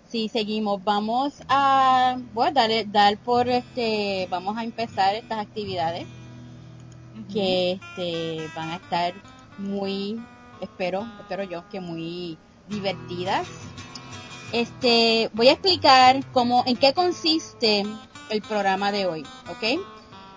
Sí, 0.09 0.29
seguimos. 0.29 0.83
Vamos 0.83 1.41
a, 1.47 2.17
bueno, 2.33 2.51
dar, 2.51 2.69
dar 2.87 3.17
por 3.17 3.49
este, 3.49 4.27
vamos 4.29 4.57
a 4.57 4.63
empezar 4.63 5.15
estas 5.15 5.39
actividades 5.39 6.05
que 7.25 7.74
este, 7.74 8.50
van 8.55 8.69
a 8.71 8.75
estar 8.75 9.13
muy, 9.57 10.21
espero, 10.62 11.05
espero 11.19 11.43
yo 11.43 11.67
que 11.69 11.79
muy 11.79 12.38
divertidas. 12.67 13.47
Este, 14.51 15.29
voy 15.33 15.50
a 15.50 15.53
explicar 15.53 16.25
cómo, 16.31 16.63
en 16.65 16.77
qué 16.77 16.93
consiste 16.93 17.86
el 18.29 18.41
programa 18.41 18.91
de 18.91 19.05
hoy, 19.05 19.24
¿ok? 19.50 19.79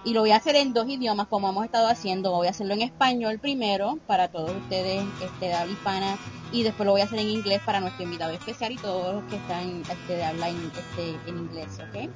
Y 0.02 0.14
lo 0.14 0.20
voy 0.20 0.30
a 0.30 0.36
hacer 0.36 0.56
en 0.56 0.72
dos 0.72 0.88
idiomas 0.88 1.28
como 1.28 1.50
hemos 1.50 1.64
estado 1.64 1.86
haciendo. 1.86 2.32
Voy 2.32 2.46
a 2.46 2.50
hacerlo 2.50 2.74
en 2.74 2.82
español 2.82 3.38
primero 3.38 3.98
para 4.06 4.28
todos 4.28 4.50
ustedes 4.50 5.04
este, 5.22 5.46
de 5.46 5.54
habla 5.54 5.72
hispana 5.72 6.18
y 6.52 6.62
después 6.62 6.86
lo 6.86 6.92
voy 6.92 7.02
a 7.02 7.04
hacer 7.04 7.18
en 7.18 7.28
inglés 7.28 7.60
para 7.64 7.80
nuestro 7.80 8.04
invitado 8.04 8.32
especial 8.32 8.72
y 8.72 8.76
todos 8.76 9.14
los 9.14 9.24
que 9.24 9.36
están 9.36 9.82
este, 9.82 10.16
de 10.16 10.24
habla 10.24 10.48
en, 10.48 10.56
este, 10.56 11.30
en 11.30 11.38
inglés, 11.38 11.78
¿ok? 11.80 12.10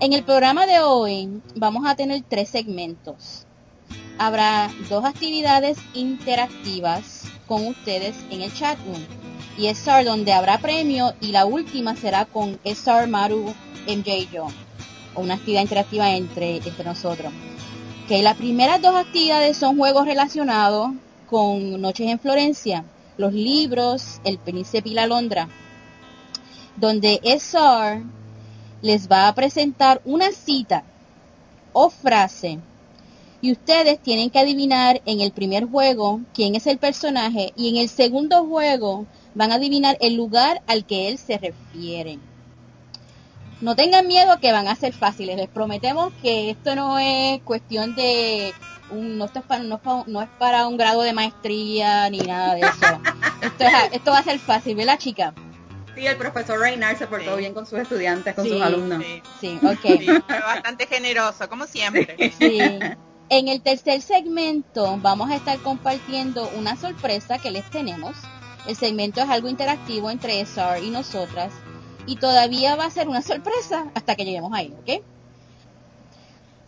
En 0.00 0.12
el 0.12 0.24
programa 0.24 0.66
de 0.66 0.80
hoy 0.80 1.42
vamos 1.56 1.84
a 1.86 1.96
tener 1.96 2.22
tres 2.28 2.48
segmentos. 2.48 3.47
Habrá 4.18 4.70
dos 4.88 5.04
actividades 5.04 5.78
interactivas 5.94 7.24
con 7.46 7.66
ustedes 7.66 8.16
en 8.30 8.42
el 8.42 8.52
chat 8.52 8.78
room 8.84 9.04
y 9.56 9.66
SR 9.66 10.04
donde 10.04 10.32
habrá 10.32 10.58
premio 10.58 11.14
y 11.20 11.32
la 11.32 11.46
última 11.46 11.96
será 11.96 12.24
con 12.24 12.58
SR 12.64 13.08
Maru 13.08 13.54
MJ 13.86 14.28
yo 14.32 14.48
una 15.14 15.34
actividad 15.34 15.62
interactiva 15.62 16.10
entre, 16.12 16.56
entre 16.56 16.84
nosotros. 16.84 17.32
Que 18.06 18.22
las 18.22 18.36
primeras 18.36 18.80
dos 18.80 18.94
actividades 18.94 19.56
son 19.56 19.76
juegos 19.76 20.06
relacionados 20.06 20.90
con 21.28 21.80
Noches 21.80 22.08
en 22.08 22.18
Florencia, 22.18 22.84
los 23.16 23.32
libros, 23.32 24.20
El 24.24 24.38
Príncipe 24.38 24.88
y 24.88 24.94
la 24.94 25.06
Londra, 25.06 25.48
donde 26.76 27.20
SR 27.22 28.02
les 28.80 29.10
va 29.10 29.28
a 29.28 29.34
presentar 29.34 30.00
una 30.04 30.30
cita 30.30 30.84
o 31.72 31.90
frase 31.90 32.60
y 33.40 33.52
ustedes 33.52 34.00
tienen 34.00 34.30
que 34.30 34.38
adivinar 34.38 35.00
en 35.04 35.20
el 35.20 35.32
primer 35.32 35.64
juego 35.64 36.20
quién 36.34 36.54
es 36.54 36.66
el 36.66 36.78
personaje 36.78 37.52
y 37.56 37.68
en 37.68 37.76
el 37.76 37.88
segundo 37.88 38.44
juego 38.44 39.06
van 39.34 39.52
a 39.52 39.56
adivinar 39.56 39.96
el 40.00 40.14
lugar 40.14 40.62
al 40.66 40.84
que 40.84 41.08
él 41.08 41.18
se 41.18 41.38
refiere. 41.38 42.18
No 43.60 43.74
tengan 43.74 44.06
miedo 44.06 44.38
que 44.40 44.52
van 44.52 44.68
a 44.68 44.76
ser 44.76 44.92
fáciles. 44.92 45.36
Les 45.36 45.48
prometemos 45.48 46.12
que 46.22 46.50
esto 46.50 46.76
no 46.76 46.98
es 46.98 47.40
cuestión 47.42 47.94
de 47.94 48.52
un, 48.90 49.18
no, 49.18 49.24
esto 49.26 49.40
es 49.40 49.44
para, 49.44 49.62
no, 49.62 49.80
no, 50.06 50.22
es 50.22 50.28
para 50.38 50.66
un 50.66 50.76
grado 50.76 51.02
de 51.02 51.12
maestría 51.12 52.08
ni 52.10 52.18
nada 52.18 52.54
de 52.54 52.60
eso. 52.60 53.00
esto, 53.42 53.64
es, 53.64 53.72
esto 53.92 54.10
va 54.12 54.18
a 54.18 54.24
ser 54.24 54.38
fácil, 54.38 54.76
¿verdad, 54.76 54.98
chica? 54.98 55.34
Sí, 55.96 56.06
el 56.06 56.16
profesor 56.16 56.60
Reinar 56.60 56.96
se 56.96 57.08
portó 57.08 57.34
sí. 57.34 57.40
bien 57.40 57.54
con 57.54 57.66
sus 57.66 57.80
estudiantes, 57.80 58.34
con 58.34 58.44
sí, 58.44 58.50
sus 58.50 58.62
alumnos. 58.62 59.02
Sí, 59.02 59.22
sí 59.40 59.58
ok. 59.66 59.98
Sí, 59.98 60.08
bastante 60.28 60.86
generoso, 60.86 61.48
como 61.48 61.66
siempre. 61.66 62.32
Sí. 62.38 62.60
En 63.30 63.48
el 63.48 63.60
tercer 63.60 64.00
segmento 64.00 64.98
vamos 65.02 65.30
a 65.30 65.36
estar 65.36 65.58
compartiendo 65.58 66.48
una 66.56 66.76
sorpresa 66.76 67.38
que 67.38 67.50
les 67.50 67.68
tenemos. 67.68 68.16
El 68.66 68.74
segmento 68.74 69.20
es 69.20 69.28
algo 69.28 69.48
interactivo 69.48 70.10
entre 70.10 70.40
SR 70.40 70.82
y 70.82 70.88
nosotras 70.88 71.52
y 72.06 72.16
todavía 72.16 72.74
va 72.74 72.86
a 72.86 72.90
ser 72.90 73.06
una 73.06 73.20
sorpresa 73.32 73.90
hasta 73.94 74.16
que 74.16 74.24
lleguemos 74.24 74.52
ahí, 74.54 74.74
¿ok? 74.80 75.04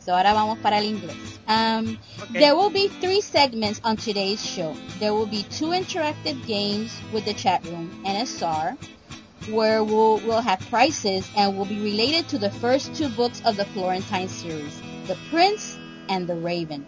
So 0.04 0.14
ahora 0.14 0.34
vamos 0.34 0.58
para 0.58 0.78
el 0.78 0.84
inglés. 0.84 1.16
Um, 1.48 1.98
okay. 2.22 2.40
There 2.40 2.54
will 2.54 2.70
be 2.70 2.88
three 3.00 3.22
segments 3.22 3.80
on 3.82 3.96
today's 3.96 4.44
show. 4.44 4.74
There 4.98 5.12
will 5.12 5.28
be 5.28 5.44
two 5.44 5.70
interactive 5.70 6.46
games 6.46 6.92
with 7.12 7.24
the 7.24 7.34
chat 7.34 7.64
room 7.66 7.90
and 8.04 8.18
SR, 8.28 8.76
where 9.50 9.82
we'll, 9.82 10.20
we'll 10.26 10.42
have 10.42 10.60
prizes 10.68 11.26
and 11.36 11.56
will 11.56 11.66
be 11.66 11.80
related 11.80 12.28
to 12.28 12.38
the 12.38 12.50
first 12.50 12.94
two 12.94 13.08
books 13.08 13.42
of 13.46 13.56
the 13.56 13.64
Florentine 13.66 14.28
series, 14.28 14.80
The 15.06 15.16
Prince 15.30 15.79
and 16.10 16.26
the 16.26 16.34
Raven. 16.34 16.84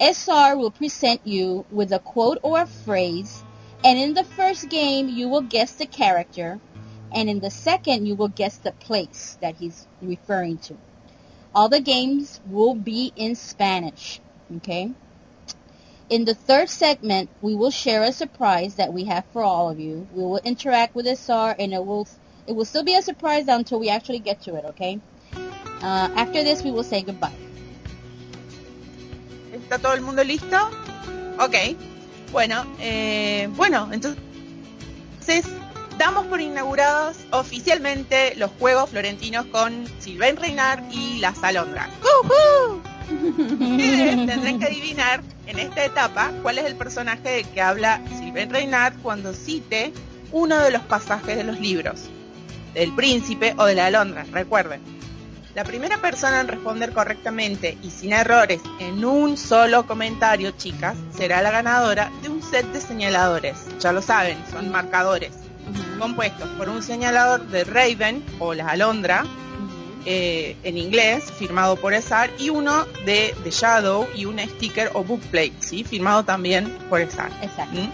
SR 0.00 0.56
will 0.56 0.70
present 0.70 1.20
you 1.24 1.64
with 1.70 1.92
a 1.92 1.98
quote 1.98 2.38
or 2.42 2.60
a 2.60 2.66
phrase, 2.66 3.42
and 3.84 3.98
in 3.98 4.12
the 4.12 4.24
first 4.24 4.68
game 4.68 5.08
you 5.08 5.28
will 5.28 5.42
guess 5.42 5.72
the 5.72 5.86
character, 5.86 6.60
and 7.12 7.30
in 7.30 7.40
the 7.40 7.50
second 7.50 8.06
you 8.06 8.14
will 8.14 8.28
guess 8.28 8.56
the 8.58 8.72
place 8.72 9.38
that 9.40 9.56
he's 9.56 9.86
referring 10.02 10.58
to. 10.58 10.76
All 11.54 11.68
the 11.68 11.80
games 11.80 12.40
will 12.48 12.74
be 12.74 13.12
in 13.16 13.34
Spanish. 13.34 14.20
Okay. 14.56 14.90
In 16.08 16.24
the 16.24 16.34
third 16.34 16.68
segment, 16.68 17.30
we 17.40 17.54
will 17.54 17.70
share 17.70 18.02
a 18.02 18.12
surprise 18.12 18.74
that 18.76 18.92
we 18.92 19.04
have 19.04 19.24
for 19.32 19.42
all 19.42 19.70
of 19.70 19.78
you. 19.78 20.08
We 20.12 20.24
will 20.24 20.38
interact 20.38 20.94
with 20.94 21.06
SR 21.06 21.54
and 21.58 21.72
it 21.72 21.84
will 21.84 22.08
it 22.46 22.54
will 22.56 22.64
still 22.64 22.82
be 22.82 22.94
a 22.94 23.02
surprise 23.02 23.46
until 23.48 23.78
we 23.78 23.90
actually 23.90 24.18
get 24.18 24.42
to 24.42 24.56
it, 24.56 24.64
okay? 24.64 24.98
Uh, 25.82 26.08
after 26.16 26.42
this, 26.42 26.64
we 26.64 26.72
will 26.72 26.82
say 26.82 27.02
goodbye. 27.02 27.49
¿Está 29.70 29.82
todo 29.82 29.94
el 29.94 30.00
mundo 30.00 30.24
listo? 30.24 30.56
Ok. 31.38 31.54
Bueno, 32.32 32.66
eh, 32.80 33.48
bueno, 33.54 33.88
entonces 33.92 34.16
damos 35.96 36.26
por 36.26 36.40
inaugurados 36.40 37.18
oficialmente 37.30 38.34
los 38.34 38.50
Juegos 38.58 38.90
Florentinos 38.90 39.46
con 39.46 39.86
Sylvain 40.00 40.36
Reinar 40.36 40.82
y 40.90 41.20
las 41.20 41.44
Alondras. 41.44 41.88
¡Uh 42.02 42.80
Tendrán 44.26 44.58
que 44.58 44.66
adivinar 44.66 45.22
en 45.46 45.60
esta 45.60 45.84
etapa 45.84 46.32
cuál 46.42 46.58
es 46.58 46.64
el 46.64 46.74
personaje 46.74 47.28
de 47.30 47.44
que 47.44 47.62
habla 47.62 48.02
Sylvain 48.18 48.50
Reynard 48.50 48.94
cuando 49.02 49.32
cite 49.34 49.92
uno 50.32 50.58
de 50.58 50.72
los 50.72 50.82
pasajes 50.82 51.36
de 51.36 51.44
los 51.44 51.60
libros, 51.60 52.06
del 52.74 52.92
príncipe 52.92 53.54
o 53.56 53.66
de 53.66 53.76
la 53.76 53.86
alondra, 53.86 54.26
recuerden. 54.32 54.80
La 55.54 55.64
primera 55.64 56.00
persona 56.00 56.40
en 56.40 56.48
responder 56.48 56.92
correctamente 56.92 57.76
y 57.82 57.90
sin 57.90 58.12
errores 58.12 58.60
en 58.78 59.04
un 59.04 59.36
solo 59.36 59.84
comentario, 59.84 60.52
chicas, 60.52 60.96
será 61.16 61.42
la 61.42 61.50
ganadora 61.50 62.12
de 62.22 62.28
un 62.28 62.40
set 62.40 62.66
de 62.66 62.80
señaladores. 62.80 63.66
Ya 63.80 63.92
lo 63.92 64.00
saben, 64.00 64.38
son 64.50 64.70
marcadores 64.70 65.32
compuestos 65.98 66.48
por 66.50 66.68
un 66.68 66.82
señalador 66.82 67.46
de 67.48 67.64
Raven 67.64 68.24
o 68.38 68.54
la 68.54 68.68
alondra, 68.68 69.24
eh, 70.06 70.56
en 70.62 70.78
inglés, 70.78 71.30
firmado 71.30 71.76
por 71.76 71.92
ESAR, 71.92 72.30
y 72.38 72.48
uno 72.48 72.86
de 73.04 73.34
The 73.44 73.50
Shadow 73.50 74.08
y 74.14 74.24
un 74.24 74.38
sticker 74.38 74.90
o 74.94 75.04
bookplate, 75.04 75.52
¿sí? 75.60 75.84
firmado 75.84 76.24
también 76.24 76.70
por 76.88 77.00
ESAR. 77.00 77.30
Exacto. 77.42 77.78
¿Mm? 77.78 77.90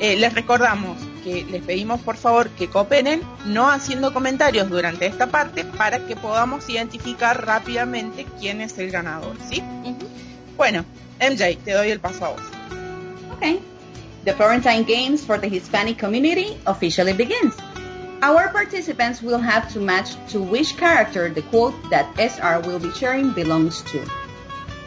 Eh, 0.00 0.16
les 0.16 0.32
recordamos 0.32 0.96
que 1.24 1.44
les 1.50 1.62
pedimos 1.62 2.00
por 2.02 2.16
favor 2.16 2.50
que 2.50 2.68
cooperen, 2.68 3.22
no 3.46 3.68
haciendo 3.70 4.12
comentarios 4.12 4.68
durante 4.68 5.06
esta 5.06 5.28
parte 5.28 5.64
para 5.64 6.06
que 6.06 6.14
podamos 6.14 6.68
identificar 6.68 7.46
rápidamente 7.46 8.26
quién 8.38 8.60
es 8.60 8.78
el 8.78 8.90
ganador, 8.90 9.34
¿sí? 9.48 9.62
Bueno, 10.56 10.84
MJ, 11.18 11.58
te 11.64 11.72
doy 11.72 11.90
el 11.90 11.98
paso 11.98 12.26
a 12.26 12.28
vos. 12.28 12.42
Okay. 13.36 13.60
The 14.24 14.34
Florentine 14.34 14.84
Games 14.84 15.24
for 15.24 15.40
the 15.40 15.48
Hispanic 15.48 15.98
community 15.98 16.56
officially 16.66 17.14
begins. 17.14 17.54
Our 18.22 18.48
participants 18.52 19.20
will 19.20 19.40
have 19.40 19.72
to 19.72 19.80
match 19.80 20.14
to 20.32 20.40
which 20.40 20.76
character 20.76 21.28
the 21.28 21.42
quote 21.42 21.74
that 21.90 22.06
SR 22.16 22.60
will 22.66 22.78
be 22.78 22.92
sharing 22.92 23.32
belongs 23.32 23.82
to. 23.82 24.00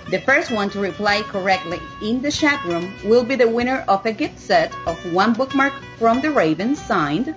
The 0.10 0.22
first 0.22 0.52
one 0.52 0.70
to 0.70 0.80
reply 0.80 1.22
correctly 1.22 1.82
in 2.02 2.22
the 2.22 2.32
chat 2.32 2.64
room 2.64 2.94
will 3.04 3.26
be 3.26 3.36
the 3.36 3.50
winner 3.50 3.84
of 3.90 4.06
a 4.06 4.14
gift 4.14 4.40
set 4.40 4.72
of 4.86 4.98
one 5.14 5.34
bookmark 5.34 5.74
from 6.00 6.22
the 6.22 6.32
Raven 6.32 6.78
signed, 6.78 7.36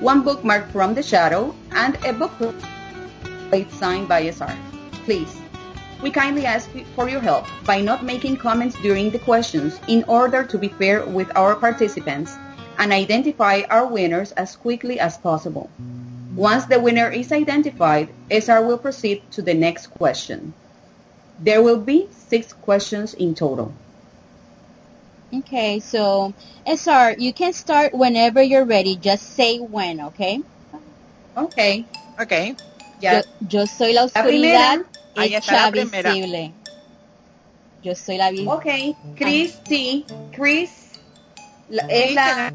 one 0.00 0.22
bookmark 0.22 0.72
from 0.72 0.94
the 0.94 1.04
Shadow, 1.04 1.54
and 1.70 1.94
a 2.02 2.12
bookplate 2.12 3.70
signed 3.70 4.08
by 4.08 4.28
SR. 4.28 4.58
Please, 5.04 5.40
we 6.02 6.10
kindly 6.10 6.46
ask 6.46 6.68
for 6.96 7.08
your 7.08 7.20
help 7.20 7.46
by 7.64 7.80
not 7.80 8.04
making 8.04 8.38
comments 8.38 8.74
during 8.82 9.10
the 9.10 9.20
questions 9.20 9.78
in 9.86 10.02
order 10.08 10.42
to 10.42 10.58
be 10.58 10.68
fair 10.68 11.06
with 11.06 11.30
our 11.36 11.54
participants 11.54 12.36
and 12.80 12.92
identify 12.92 13.62
our 13.70 13.86
winners 13.86 14.32
as 14.32 14.56
quickly 14.56 14.98
as 14.98 15.16
possible. 15.16 15.70
Once 16.34 16.64
the 16.64 16.80
winner 16.80 17.08
is 17.08 17.30
identified, 17.30 18.08
SR 18.30 18.66
will 18.66 18.78
proceed 18.78 19.22
to 19.30 19.42
the 19.42 19.54
next 19.54 19.88
question. 19.94 20.54
There 21.42 21.62
will 21.62 21.80
be 21.80 22.08
six 22.28 22.52
questions 22.52 23.14
in 23.14 23.34
total. 23.34 23.72
Okay, 25.32 25.80
so 25.80 26.34
SR, 26.66 27.14
you 27.18 27.32
can 27.32 27.52
start 27.52 27.94
whenever 27.94 28.42
you're 28.42 28.64
ready. 28.64 28.96
Just 28.96 29.34
say 29.36 29.58
when, 29.58 30.00
okay? 30.00 30.40
Okay. 31.36 31.84
Ok. 32.18 32.32
Ya. 33.00 33.22
Yo, 33.22 33.22
yo 33.48 33.64
soy 33.66 33.92
la 33.94 34.02
La 34.14 34.22
primera. 34.22 34.74
oscuridad 34.74 34.78
Ahí 35.16 35.34
está 35.34 35.52
hecha 35.52 35.62
la 35.66 35.70
primera. 35.70 36.12
visible. 36.12 36.52
Yo 37.82 37.94
soy 37.94 38.18
la 38.18 38.30
visible. 38.30 38.52
Okay. 38.54 38.96
Christy. 39.16 40.04
Chris. 40.32 40.70
La, 41.70 41.84
es 41.88 42.14
la, 42.14 42.52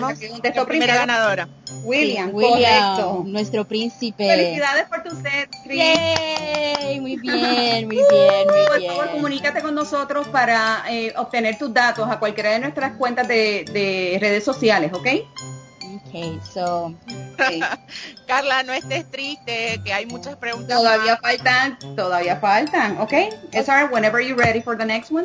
la 0.00 0.14
que 0.14 0.28
contestó 0.28 0.60
la 0.60 0.66
primera 0.66 0.94
ganadora. 0.94 1.48
William. 1.82 2.30
William, 2.32 2.96
Correcto. 2.96 3.22
nuestro 3.26 3.64
príncipe. 3.66 4.26
Felicidades 4.26 4.86
por 4.88 5.02
tu 5.02 5.10
set, 5.16 5.50
Chris. 5.64 5.78
Yay, 5.78 7.00
muy 7.00 7.16
bien, 7.16 7.86
muy 7.86 7.96
bien, 7.96 8.46
muy 8.46 8.66
Por 8.66 8.78
bien. 8.78 8.90
favor, 8.92 9.10
comunícate 9.10 9.60
con 9.62 9.74
nosotros 9.74 10.26
para 10.28 10.84
eh, 10.90 11.12
obtener 11.16 11.58
tus 11.58 11.72
datos 11.72 12.08
a 12.10 12.18
cualquiera 12.18 12.50
de 12.50 12.60
nuestras 12.60 12.96
cuentas 12.96 13.28
de, 13.28 13.64
de 13.72 14.18
redes 14.20 14.44
sociales, 14.44 14.92
¿ok? 14.94 15.06
Okay, 16.08 16.38
so 16.52 16.94
Carla, 18.26 18.62
no 18.62 18.72
estés 18.72 19.10
triste, 19.10 19.80
que 19.84 19.92
hay 19.92 20.06
muchas 20.06 20.36
preguntas. 20.36 20.78
Todavía 20.78 21.12
más. 21.12 21.20
faltan, 21.20 21.78
todavía 21.96 22.36
faltan, 22.36 22.98
¿ok? 22.98 23.12
SR, 23.52 23.90
whenever 23.92 24.20
you're 24.20 24.36
ready 24.40 24.60
for 24.62 24.76
the 24.78 24.84
next 24.84 25.10
one. 25.10 25.24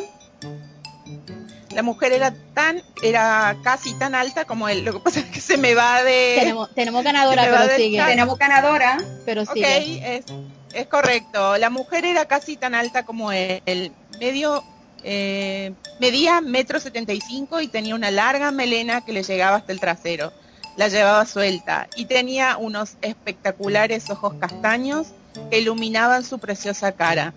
La 1.79 1.83
mujer 1.83 2.11
era 2.11 2.33
tan, 2.53 2.83
era 3.01 3.55
casi 3.63 3.93
tan 3.97 4.13
alta 4.13 4.43
como 4.43 4.67
él. 4.67 4.83
Lo 4.83 4.91
que 4.91 4.99
pasa 4.99 5.21
es 5.21 5.27
que 5.27 5.39
se 5.39 5.55
me 5.55 5.75
va 5.75 6.03
de. 6.03 6.35
tenemos, 6.37 6.75
tenemos 6.75 7.03
ganadora, 7.05 7.43
pero 7.43 7.77
sigue. 7.77 8.03
Tenemos 8.05 8.37
ganadora. 8.37 8.97
Pero 9.25 9.43
Ok, 9.43 9.53
sigue. 9.53 10.17
es, 10.17 10.25
es 10.73 10.87
correcto. 10.87 11.57
La 11.57 11.69
mujer 11.69 12.03
era 12.03 12.25
casi 12.25 12.57
tan 12.57 12.75
alta 12.75 13.05
como 13.05 13.31
él. 13.31 13.93
Medio, 14.19 14.61
eh, 15.05 15.71
medía 16.01 16.41
metro 16.41 16.81
setenta 16.81 17.13
y 17.13 17.21
cinco 17.21 17.61
y 17.61 17.69
tenía 17.69 17.95
una 17.95 18.11
larga 18.11 18.51
melena 18.51 18.99
que 18.99 19.13
le 19.13 19.23
llegaba 19.23 19.55
hasta 19.55 19.71
el 19.71 19.79
trasero. 19.79 20.33
La 20.75 20.89
llevaba 20.89 21.25
suelta 21.25 21.87
y 21.95 22.07
tenía 22.07 22.57
unos 22.57 22.97
espectaculares 23.01 24.09
ojos 24.09 24.33
castaños 24.37 25.07
que 25.49 25.59
iluminaban 25.59 26.25
su 26.25 26.39
preciosa 26.39 26.91
cara. 26.91 27.33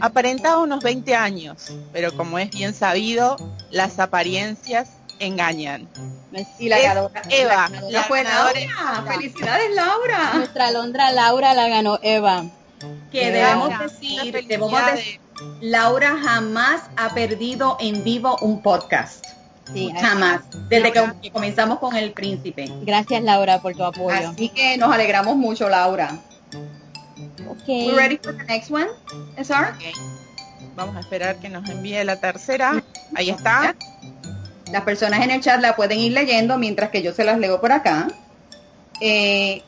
Aparentaba 0.00 0.58
unos 0.58 0.82
20 0.82 1.14
años, 1.14 1.72
pero 1.92 2.14
como 2.16 2.38
es 2.38 2.50
bien 2.50 2.74
sabido, 2.74 3.36
las 3.70 3.98
apariencias 3.98 4.88
engañan. 5.18 5.88
Y 6.58 6.68
la 6.68 6.78
Es 6.78 6.84
ganadora. 6.84 7.22
Eva, 7.28 7.54
la 7.54 7.56
la 7.56 7.68
ganadora 7.68 8.02
fue 8.04 8.22
ganadora 8.22 8.60
Laura. 8.60 9.12
Felicidades, 9.12 9.74
Laura. 9.74 10.30
Nuestra 10.34 10.66
Alondra 10.68 11.10
Laura 11.12 11.54
la 11.54 11.68
ganó 11.68 11.98
Eva. 12.02 12.44
Que 13.12 13.30
debemos 13.30 13.78
decir, 13.78 14.32
debemos 14.46 14.84
de- 14.86 14.92
decir, 14.92 15.20
Laura 15.60 16.16
jamás 16.22 16.82
ha 16.96 17.14
perdido 17.14 17.76
en 17.80 18.02
vivo 18.04 18.36
un 18.40 18.62
podcast. 18.62 19.24
Sí, 19.72 19.92
Jamás. 19.98 20.40
Desde 20.68 20.92
Laura. 20.92 21.14
que 21.22 21.30
comenzamos 21.30 21.78
con 21.78 21.94
el 21.96 22.12
príncipe. 22.12 22.64
Gracias 22.82 23.22
Laura 23.22 23.60
por 23.62 23.74
tu 23.74 23.84
apoyo. 23.84 24.30
Así 24.30 24.48
que 24.48 24.76
nos 24.76 24.92
alegramos 24.92 25.36
mucho, 25.36 25.68
Laura. 25.68 26.18
Okay. 27.62 27.88
We 27.88 27.96
ready 27.96 28.18
for 28.18 28.32
the 28.32 28.44
next 28.44 28.70
one? 28.70 28.88
SR? 29.36 29.74
Ok. 29.74 30.74
Vamos 30.76 30.96
a 30.96 31.00
esperar 31.00 31.36
que 31.36 31.48
nos 31.48 31.68
envíe 31.68 32.02
la 32.04 32.16
tercera. 32.16 32.82
Ahí 33.14 33.30
está. 33.30 33.74
Las 34.70 34.82
personas 34.82 35.22
en 35.22 35.30
el 35.30 35.40
chat 35.40 35.60
la 35.60 35.76
pueden 35.76 35.98
ir 35.98 36.12
leyendo 36.12 36.58
mientras 36.58 36.90
que 36.90 37.02
yo 37.02 37.12
se 37.12 37.24
las 37.24 37.38
leo 37.38 37.60
por 37.60 37.72
acá. 37.72 38.08
Eh, 39.00 39.62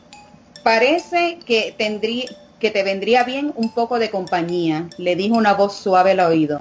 parece 0.62 1.38
que 1.44 1.74
tendría 1.76 2.26
que 2.64 2.70
te 2.70 2.82
vendría 2.82 3.24
bien 3.24 3.52
un 3.56 3.74
poco 3.74 3.98
de 3.98 4.08
compañía, 4.08 4.88
le 4.96 5.16
dijo 5.16 5.36
una 5.36 5.52
voz 5.52 5.76
suave 5.76 6.12
al 6.12 6.20
oído. 6.20 6.58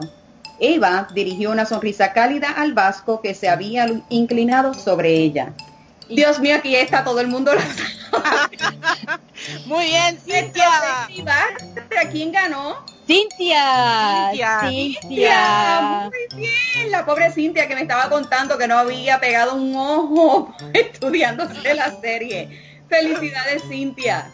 Eva 0.60 1.08
dirigió 1.14 1.50
una 1.50 1.66
sonrisa 1.66 2.12
cálida 2.12 2.50
al 2.50 2.74
vasco 2.74 3.22
que 3.22 3.34
se 3.34 3.48
había 3.48 3.88
inclinado 4.10 4.74
sobre 4.74 5.14
ella. 5.14 5.54
Dios 6.16 6.40
mío, 6.40 6.56
aquí 6.56 6.76
está 6.76 7.04
todo 7.04 7.20
el 7.20 7.28
mundo. 7.28 7.52
Muy 9.66 9.86
bien, 9.86 10.20
Cintia. 10.20 10.70
¿A 11.06 12.10
quién 12.12 12.32
ganó? 12.32 12.76
Cintia. 13.06 14.30
Cintia. 14.32 14.70
Cintia. 14.70 16.10
Muy 16.10 16.42
bien, 16.42 16.92
la 16.92 17.06
pobre 17.06 17.32
Cintia 17.32 17.68
que 17.68 17.76
me 17.76 17.82
estaba 17.82 18.10
contando 18.10 18.58
que 18.58 18.68
no 18.68 18.78
había 18.78 19.20
pegado 19.20 19.56
un 19.56 19.76
ojo 19.76 20.54
estudiándose 20.74 21.74
la 21.74 22.00
serie. 22.00 22.82
Felicidades, 22.90 23.64
Cintia. 23.68 24.32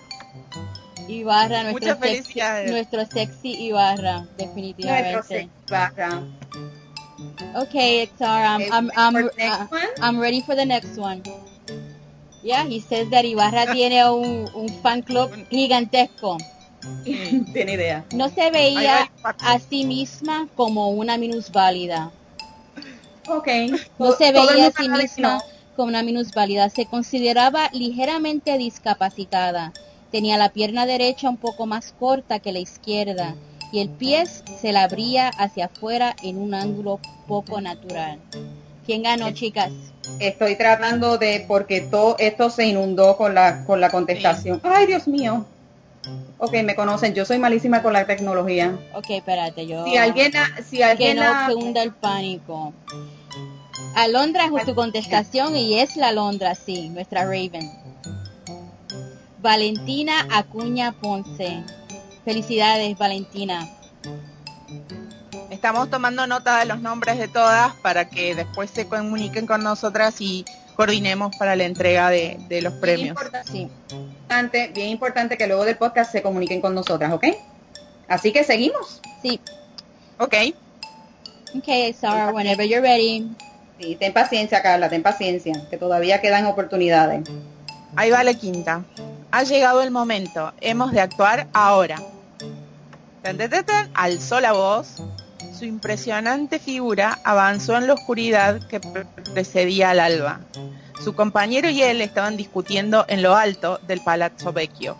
Ibarra, 1.08 1.64
nuestro 1.64 1.72
Muchas 1.72 2.00
sexy, 2.00 2.22
felicidades. 2.22 2.72
nuestro 2.72 3.06
sexy 3.06 3.66
Ibarra, 3.66 4.28
definitivamente. 4.38 5.14
Nuestro 5.14 5.38
sex 5.38 5.50
barra. 5.68 6.22
Okay, 7.56 8.08
Xar, 8.18 8.46
I'm, 8.46 8.92
I'm, 8.96 9.16
uh? 9.16 9.68
I'm 10.02 10.20
ready 10.20 10.42
for 10.42 10.56
the 10.56 10.66
next 10.66 10.98
one. 10.98 11.24
Yeah, 12.42 12.66
he 12.66 12.80
says 12.80 13.10
that 13.10 13.26
Ibarra 13.26 13.66
tiene 13.74 14.10
un, 14.10 14.50
un 14.54 14.70
fan 14.82 15.02
club 15.02 15.32
gigantesco. 15.50 16.38
Tiene 17.54 17.74
idea. 17.74 18.06
No 18.12 18.30
se 18.30 18.52
veía 18.52 19.12
a 19.24 19.60
sí 19.60 19.86
misma 19.86 20.48
como 20.56 20.90
una 20.90 21.18
minusválida. 21.18 22.12
Ok. 23.28 23.48
No 23.98 24.14
se 24.14 24.32
veía 24.32 24.68
a 24.68 24.72
sí 24.72 24.90
misma 24.90 25.44
como 25.76 25.90
una 25.90 26.04
minusválida. 26.04 26.70
Se 26.70 26.86
consideraba 26.86 27.70
ligeramente 27.74 28.58
discapacitada 28.58 29.74
Tenía 30.12 30.38
la 30.38 30.50
pierna 30.50 30.88
derecha 30.88 31.30
un 31.30 31.38
poco 31.38 31.68
más 31.68 31.94
corta 31.94 32.40
que 32.40 32.52
la 32.52 32.60
izquierda 32.60 33.36
y 33.72 33.80
el 33.80 33.90
pie 33.90 34.26
se 34.26 34.72
la 34.72 34.84
abría 34.84 35.30
hacia 35.30 35.66
afuera 35.66 36.16
en 36.24 36.40
un 36.40 36.56
ángulo 36.56 37.00
poco 37.28 37.62
natural. 37.62 38.20
¿Quién 38.90 39.04
ganó, 39.04 39.30
chicas? 39.30 39.72
Estoy 40.20 40.56
tratando 40.56 41.20
de, 41.20 41.46
porque 41.48 41.80
todo 41.80 42.16
esto 42.18 42.50
se 42.50 42.66
inundó 42.66 43.18
con 43.18 43.36
la, 43.36 43.64
con 43.66 43.80
la 43.80 43.92
contestación. 43.92 44.60
Ay, 44.64 44.88
Dios 44.88 45.08
mío. 45.08 45.46
Ok, 46.40 46.54
me 46.64 46.74
conocen, 46.74 47.14
yo 47.14 47.24
soy 47.24 47.38
malísima 47.38 47.84
con 47.84 47.94
la 47.94 48.08
tecnología. 48.08 48.76
Ok, 48.96 49.12
espérate, 49.12 49.68
yo... 49.68 49.86
Si 49.86 49.96
alguien, 49.96 50.32
si 50.68 50.82
alguien 50.82 51.18
que 51.18 51.24
no 51.24 51.46
se 51.46 51.54
hunda 51.54 51.84
el 51.84 51.94
pánico. 51.94 52.74
Alondra 53.94 54.50
es 54.58 54.66
tu 54.66 54.74
contestación 54.74 55.56
y 55.56 55.78
es 55.78 55.96
la 55.96 56.08
Alondra, 56.08 56.56
sí, 56.56 56.90
nuestra 56.90 57.26
Raven. 57.26 57.72
Valentina 59.38 60.26
Acuña 60.32 60.94
Ponce. 60.94 61.64
Felicidades, 62.26 62.98
Valentina. 62.98 63.70
Estamos 65.60 65.90
tomando 65.90 66.26
nota 66.26 66.60
de 66.60 66.66
los 66.66 66.80
nombres 66.80 67.18
de 67.18 67.28
todas 67.28 67.74
para 67.82 68.08
que 68.08 68.34
después 68.34 68.70
se 68.70 68.88
comuniquen 68.88 69.46
con 69.46 69.62
nosotras 69.62 70.16
y 70.22 70.46
coordinemos 70.78 71.36
para 71.36 71.58
la 71.58 71.66
entrega 71.66 72.10
de, 72.10 72.40
de 72.48 72.62
los 72.62 72.72
bien 72.72 72.82
premios. 72.82 73.18
Sí. 73.52 73.68
importante, 73.90 74.72
bien 74.74 74.88
importante 74.88 75.38
que 75.38 75.48
luego 75.48 75.66
del 75.66 75.76
podcast 75.76 76.14
se 76.14 76.22
comuniquen 76.22 76.62
con 76.62 76.74
nosotras, 76.74 77.12
¿ok? 77.12 77.26
Así 78.08 78.32
que 78.32 78.46
seguimos. 78.46 79.02
Sí. 79.22 79.42
Ok, 80.18 80.34
Okay, 81.58 81.92
Sarah, 81.92 82.32
whenever 82.32 82.66
you're 82.66 82.80
ready. 82.80 83.30
Sí, 83.82 83.98
ten 84.00 84.14
paciencia, 84.14 84.62
Carla, 84.62 84.88
ten 84.88 85.04
paciencia, 85.04 85.52
que 85.70 85.76
todavía 85.76 86.22
quedan 86.22 86.46
oportunidades. 86.46 87.28
ahí 87.98 88.12
va 88.12 88.24
la 88.24 88.34
quinta. 88.34 88.86
Ha 89.32 89.44
llegado 89.44 89.82
el 89.82 89.92
momento, 89.92 90.54
hemos 90.62 90.94
de 90.94 91.02
actuar 91.02 91.48
ahora. 91.52 92.02
Tan, 93.24 93.38
tan, 93.38 93.92
alzó 93.94 94.40
la 94.40 94.54
voz, 94.54 95.04
su 95.60 95.66
impresionante 95.66 96.58
figura 96.60 97.20
avanzó 97.26 97.78
en 97.78 97.88
la 97.88 97.94
oscuridad 97.94 98.66
que 98.68 98.80
pre- 98.80 99.06
precedía 99.34 99.90
al 99.90 100.00
alba. 100.00 100.40
Su 101.04 101.14
compañero 101.16 101.70
y 101.70 101.82
él 101.82 102.02
estaban 102.02 102.38
discutiendo 102.38 103.06
en 103.10 103.22
lo 103.22 103.36
alto 103.36 103.80
del 103.88 104.00
Palazzo 104.02 104.54
Vecchio. 104.54 104.98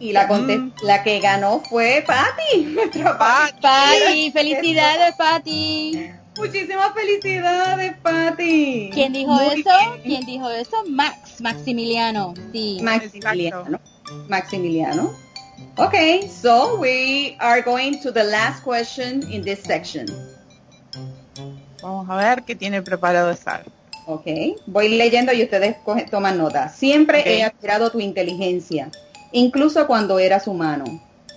Y 0.00 0.12
la, 0.12 0.26
Mm. 0.28 0.72
la 0.82 1.02
que 1.02 1.18
ganó 1.20 1.60
fue 1.68 2.04
Patty, 2.06 2.64
nuestra 2.74 3.18
Patty. 3.18 3.60
Patty, 3.60 4.30
felicidades, 4.32 5.14
Patty. 5.16 6.10
Muchísimas 6.36 6.92
felicidades, 6.94 7.94
Patty. 8.00 8.90
¿Quién 8.94 9.12
dijo 9.12 9.32
Muy 9.32 9.60
eso? 9.60 9.70
bien. 9.94 10.02
¿Quién 10.04 10.24
dijo 10.26 10.48
eso? 10.50 10.76
Max, 10.88 11.40
Maximiliano. 11.40 12.32
Sí. 12.52 12.78
Maximiliano. 12.80 13.80
Maximiliano. 14.28 15.12
Okay, 15.76 16.28
so 16.28 16.78
we 16.80 17.36
are 17.40 17.62
going 17.62 18.00
to 18.02 18.10
the 18.12 18.24
last 18.24 18.62
question 18.64 19.22
in 19.30 19.42
this 19.42 19.60
section. 19.62 20.06
Vamos 21.82 22.08
a 22.10 22.16
ver 22.16 22.42
qué 22.44 22.56
tiene 22.56 22.82
preparado 22.82 23.34
Sar. 23.36 23.64
Ok, 24.06 24.26
voy 24.66 24.88
leyendo 24.88 25.32
y 25.32 25.42
ustedes 25.42 25.76
coge- 25.84 26.08
toman 26.10 26.38
nota. 26.38 26.68
Siempre 26.68 27.22
he 27.26 27.44
admirado 27.44 27.90
tu 27.90 28.00
inteligencia, 28.00 28.90
incluso 29.32 29.86
cuando 29.86 30.18
eras 30.18 30.46
humano. 30.48 30.84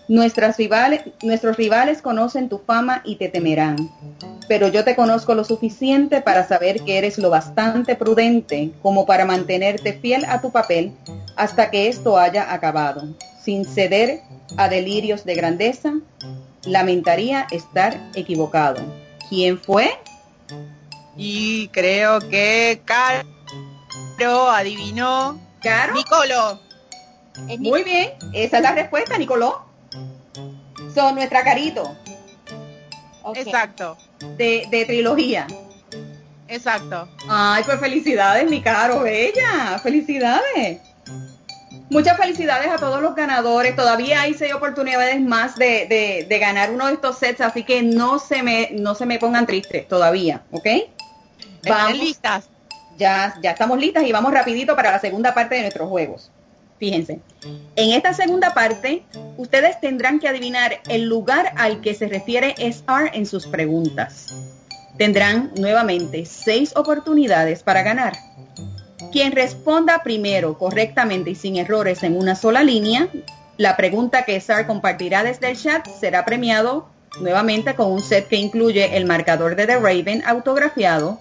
Nuestras 0.07 0.57
rivales, 0.57 1.01
nuestros 1.21 1.57
rivales 1.57 2.01
conocen 2.01 2.49
tu 2.49 2.59
fama 2.59 3.01
y 3.05 3.15
te 3.17 3.29
temerán, 3.29 3.77
pero 4.47 4.67
yo 4.67 4.83
te 4.83 4.95
conozco 4.95 5.35
lo 5.35 5.43
suficiente 5.43 6.21
para 6.21 6.47
saber 6.47 6.81
que 6.81 6.97
eres 6.97 7.17
lo 7.17 7.29
bastante 7.29 7.95
prudente 7.95 8.71
como 8.81 9.05
para 9.05 9.25
mantenerte 9.25 9.93
fiel 9.93 10.25
a 10.25 10.41
tu 10.41 10.51
papel 10.51 10.93
hasta 11.35 11.69
que 11.71 11.87
esto 11.87 12.17
haya 12.17 12.51
acabado, 12.53 13.03
sin 13.43 13.65
ceder 13.65 14.21
a 14.57 14.69
delirios 14.69 15.23
de 15.25 15.35
grandeza. 15.35 15.93
Lamentaría 16.65 17.47
estar 17.51 17.99
equivocado. 18.13 18.81
¿Quién 19.29 19.57
fue? 19.59 19.97
Y 21.17 21.67
creo 21.69 22.19
que 22.19 22.81
Caro 22.85 24.49
adivinó. 24.49 25.39
Caro. 25.61 25.93
Nicolo. 25.93 26.59
Ni- 27.47 27.57
Muy 27.57 27.83
bien, 27.83 28.11
esa 28.33 28.57
es 28.57 28.63
la 28.63 28.73
respuesta, 28.73 29.17
Nicoló. 29.17 29.65
Son 30.93 31.15
nuestra 31.15 31.43
carito. 31.43 31.95
Exacto, 33.35 33.97
de, 34.37 34.67
de 34.69 34.85
trilogía. 34.85 35.47
exacto. 36.47 37.07
Ay, 37.29 37.63
pues 37.63 37.79
felicidades, 37.79 38.49
mi 38.49 38.61
caro, 38.61 39.01
bella. 39.01 39.79
Felicidades. 39.81 40.81
Muchas 41.91 42.17
felicidades 42.17 42.69
a 42.71 42.77
todos 42.77 43.01
los 43.01 43.13
ganadores. 43.15 43.75
Todavía 43.75 44.21
hay 44.21 44.33
seis 44.33 44.53
oportunidades 44.53 45.19
más 45.19 45.55
de, 45.57 45.85
de- 45.87 46.25
de 46.27 46.39
ganar 46.39 46.71
uno 46.71 46.87
de 46.87 46.93
estos 46.93 47.17
sets, 47.17 47.41
así 47.41 47.63
que 47.63 47.83
no 47.83 48.17
se 48.17 48.41
me, 48.43 48.69
no 48.71 48.95
se 48.95 49.05
me 49.05 49.19
pongan 49.19 49.45
tristes 49.45 49.87
todavía, 49.87 50.41
¿ok? 50.51 50.67
Vamos, 51.67 51.97
listas. 51.99 52.49
ya, 52.97 53.35
ya 53.43 53.51
estamos 53.51 53.77
listas 53.79 54.03
y 54.05 54.11
vamos 54.11 54.33
rapidito 54.33 54.75
para 54.75 54.91
la 54.91 54.99
segunda 54.99 55.33
parte 55.33 55.55
de 55.55 55.61
nuestros 55.61 55.89
juegos. 55.89 56.31
Fíjense, 56.79 57.19
en 57.75 57.91
esta 57.91 58.13
segunda 58.13 58.53
parte, 58.55 59.03
ustedes 59.37 59.79
tendrán 59.81 60.19
que 60.19 60.27
adivinar 60.27 60.79
el 60.89 61.03
lugar 61.03 61.53
al 61.57 61.81
que 61.81 61.93
se 61.93 62.07
refiere 62.07 62.55
SR 62.57 63.11
en 63.13 63.25
sus 63.27 63.45
preguntas. 63.45 64.33
Tendrán 64.97 65.51
nuevamente 65.57 66.25
seis 66.25 66.71
oportunidades 66.75 67.61
para 67.63 67.83
ganar. 67.83 68.13
Quien 69.11 69.33
responda 69.33 70.03
primero 70.03 70.57
correctamente 70.57 71.31
y 71.31 71.35
sin 71.35 71.57
errores 71.57 72.03
en 72.03 72.17
una 72.17 72.35
sola 72.35 72.63
línea, 72.63 73.09
la 73.57 73.75
pregunta 73.75 74.23
que 74.23 74.37
SR 74.37 74.65
compartirá 74.65 75.23
desde 75.23 75.51
el 75.51 75.57
chat 75.57 75.85
será 75.87 76.23
premiado 76.23 76.87
nuevamente 77.19 77.75
con 77.75 77.91
un 77.91 78.01
set 78.01 78.27
que 78.29 78.37
incluye 78.37 78.95
el 78.95 79.05
marcador 79.05 79.55
de 79.55 79.67
The 79.67 79.79
Raven 79.79 80.23
autografiado, 80.25 81.19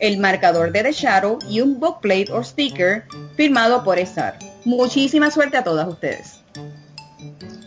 el 0.00 0.18
marcador 0.18 0.72
de 0.72 0.82
The 0.82 0.92
Shadow 0.92 1.38
y 1.48 1.60
un 1.60 1.78
bookplate 1.78 2.32
o 2.32 2.42
sticker 2.42 3.04
firmado 3.36 3.84
por 3.84 3.98
SR. 3.98 4.34
Muchísima 4.64 5.30
suerte 5.30 5.56
a 5.56 5.64
todas 5.64 5.86
ustedes. 5.88 6.40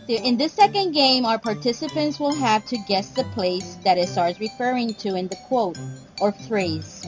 In 0.08 0.36
this 0.36 0.52
second 0.52 0.92
game, 0.92 1.24
our 1.24 1.38
participants 1.38 2.18
will 2.20 2.34
have 2.34 2.66
to 2.66 2.76
guess 2.86 3.14
the 3.14 3.24
place 3.34 3.78
that 3.84 3.96
SR 3.96 4.28
is 4.28 4.38
referring 4.38 4.94
to 4.94 5.16
in 5.16 5.28
the 5.28 5.36
quote 5.48 5.78
or 6.20 6.32
phrase. 6.48 7.06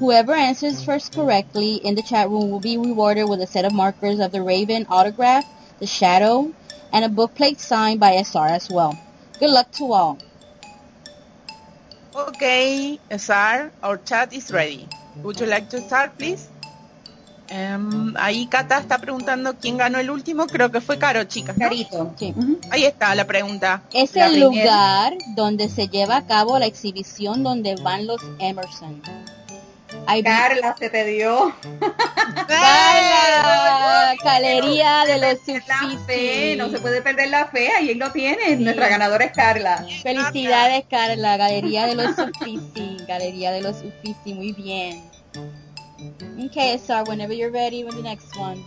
Whoever 0.00 0.32
answers 0.32 0.82
first 0.82 1.14
correctly 1.14 1.74
in 1.76 1.94
the 1.94 2.02
chat 2.02 2.28
room 2.30 2.50
will 2.50 2.58
be 2.60 2.78
rewarded 2.78 3.28
with 3.28 3.40
a 3.42 3.46
set 3.46 3.66
of 3.66 3.72
markers 3.74 4.18
of 4.18 4.32
the 4.32 4.40
Raven 4.42 4.86
autograph, 4.88 5.44
the 5.78 5.86
Shadow, 5.86 6.52
and 6.92 7.04
a 7.04 7.08
bookplate 7.08 7.60
signed 7.60 8.00
by 8.00 8.12
SR 8.16 8.46
as 8.48 8.70
well. 8.70 8.98
Good 9.38 9.50
luck 9.50 9.70
to 9.72 9.92
all. 9.92 10.18
Okay, 12.16 12.98
Sar, 13.18 13.70
our 13.82 13.98
chat 13.98 14.32
is 14.32 14.50
ready. 14.50 14.88
Would 15.22 15.38
you 15.38 15.46
like 15.46 15.68
to 15.70 15.80
start, 15.80 16.16
please? 16.18 16.48
Em, 17.48 18.14
ahí 18.16 18.46
Cata 18.48 18.78
está 18.78 18.98
preguntando 18.98 19.54
quién 19.60 19.76
ganó 19.76 19.98
el 19.98 20.08
último. 20.10 20.46
Creo 20.46 20.70
que 20.70 20.80
fue 20.80 20.98
Caro, 20.98 21.24
chicas. 21.24 21.58
¿no? 21.58 21.64
Carito. 21.66 22.14
Sí. 22.18 22.32
Ujú. 22.36 22.58
Ahí 22.70 22.84
está 22.84 23.14
la 23.14 23.26
pregunta. 23.26 23.82
Es 23.92 24.14
La 24.14 24.26
el 24.26 24.32
primera. 24.32 24.50
lugar 24.64 25.18
donde 25.36 25.68
se 25.68 25.88
lleva 25.88 26.16
a 26.16 26.26
cabo 26.26 26.58
la 26.58 26.66
exhibición 26.66 27.42
donde 27.42 27.74
van 27.82 28.06
los 28.06 28.20
Emerson. 28.38 29.02
Carla, 30.24 30.74
se 30.78 30.90
te 30.90 31.04
dio. 31.04 31.54
Carla, 32.48 34.14
Galería 34.22 35.04
de 35.06 35.18
los 35.18 35.38
fe, 36.06 36.56
no 36.56 36.68
se 36.70 36.78
puede 36.80 37.02
perder 37.02 37.30
la 37.30 37.46
fe, 37.46 37.70
ahí 37.72 37.94
lo 37.94 38.10
tienes. 38.12 38.58
Nuestra 38.60 38.88
ganadora 38.88 39.24
es 39.24 39.32
Carla. 39.32 39.86
Felicidades, 40.02 40.84
Carla, 40.90 41.36
Galería 41.36 41.86
de 41.86 41.94
los 41.94 42.18
Uffizi, 42.18 42.96
Galería 43.06 43.52
de 43.52 43.62
los 43.62 43.76
Uffizi, 43.82 44.34
muy 44.34 44.52
bien. 44.52 45.02
Okay, 46.46 46.78
Sar, 46.78 47.04
whenever 47.08 47.34
you're 47.34 47.52
ready 47.52 47.84
with 47.84 47.94
the 47.94 48.02
next 48.02 48.34
one. 48.36 48.60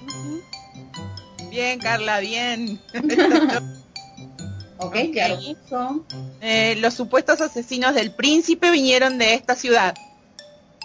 Bien, 1.50 1.80
Carla, 1.80 2.20
bien. 2.20 2.80
Ok, 4.78 4.96
Ok. 4.96 4.96
ya 5.14 5.30
lo 5.30 5.38
puso. 5.38 6.06
Eh, 6.42 6.76
los 6.78 6.94
supuestos 6.94 7.42
asesinos 7.42 7.96
del 7.96 8.14
príncipe 8.14 8.70
vinieron 8.72 9.18
de 9.18 9.34
esta 9.34 9.56
ciudad. 9.56 9.96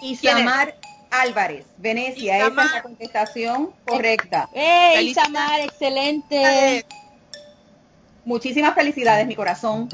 Isamar 0.01 0.75
Álvarez, 1.11 1.65
Venecia, 1.77 2.37
esa 2.37 2.45
Isamar. 2.47 2.65
es 2.65 2.71
la 2.73 2.81
contestación 2.83 3.69
correcta. 3.85 4.49
¡Hey, 4.53 5.13
Felicidades. 5.13 5.33
Samar, 5.33 5.59
excelente! 5.61 6.85
Muchísimas 8.25 8.75
felicidades, 8.75 9.25
mi 9.25 9.35
corazón. 9.35 9.89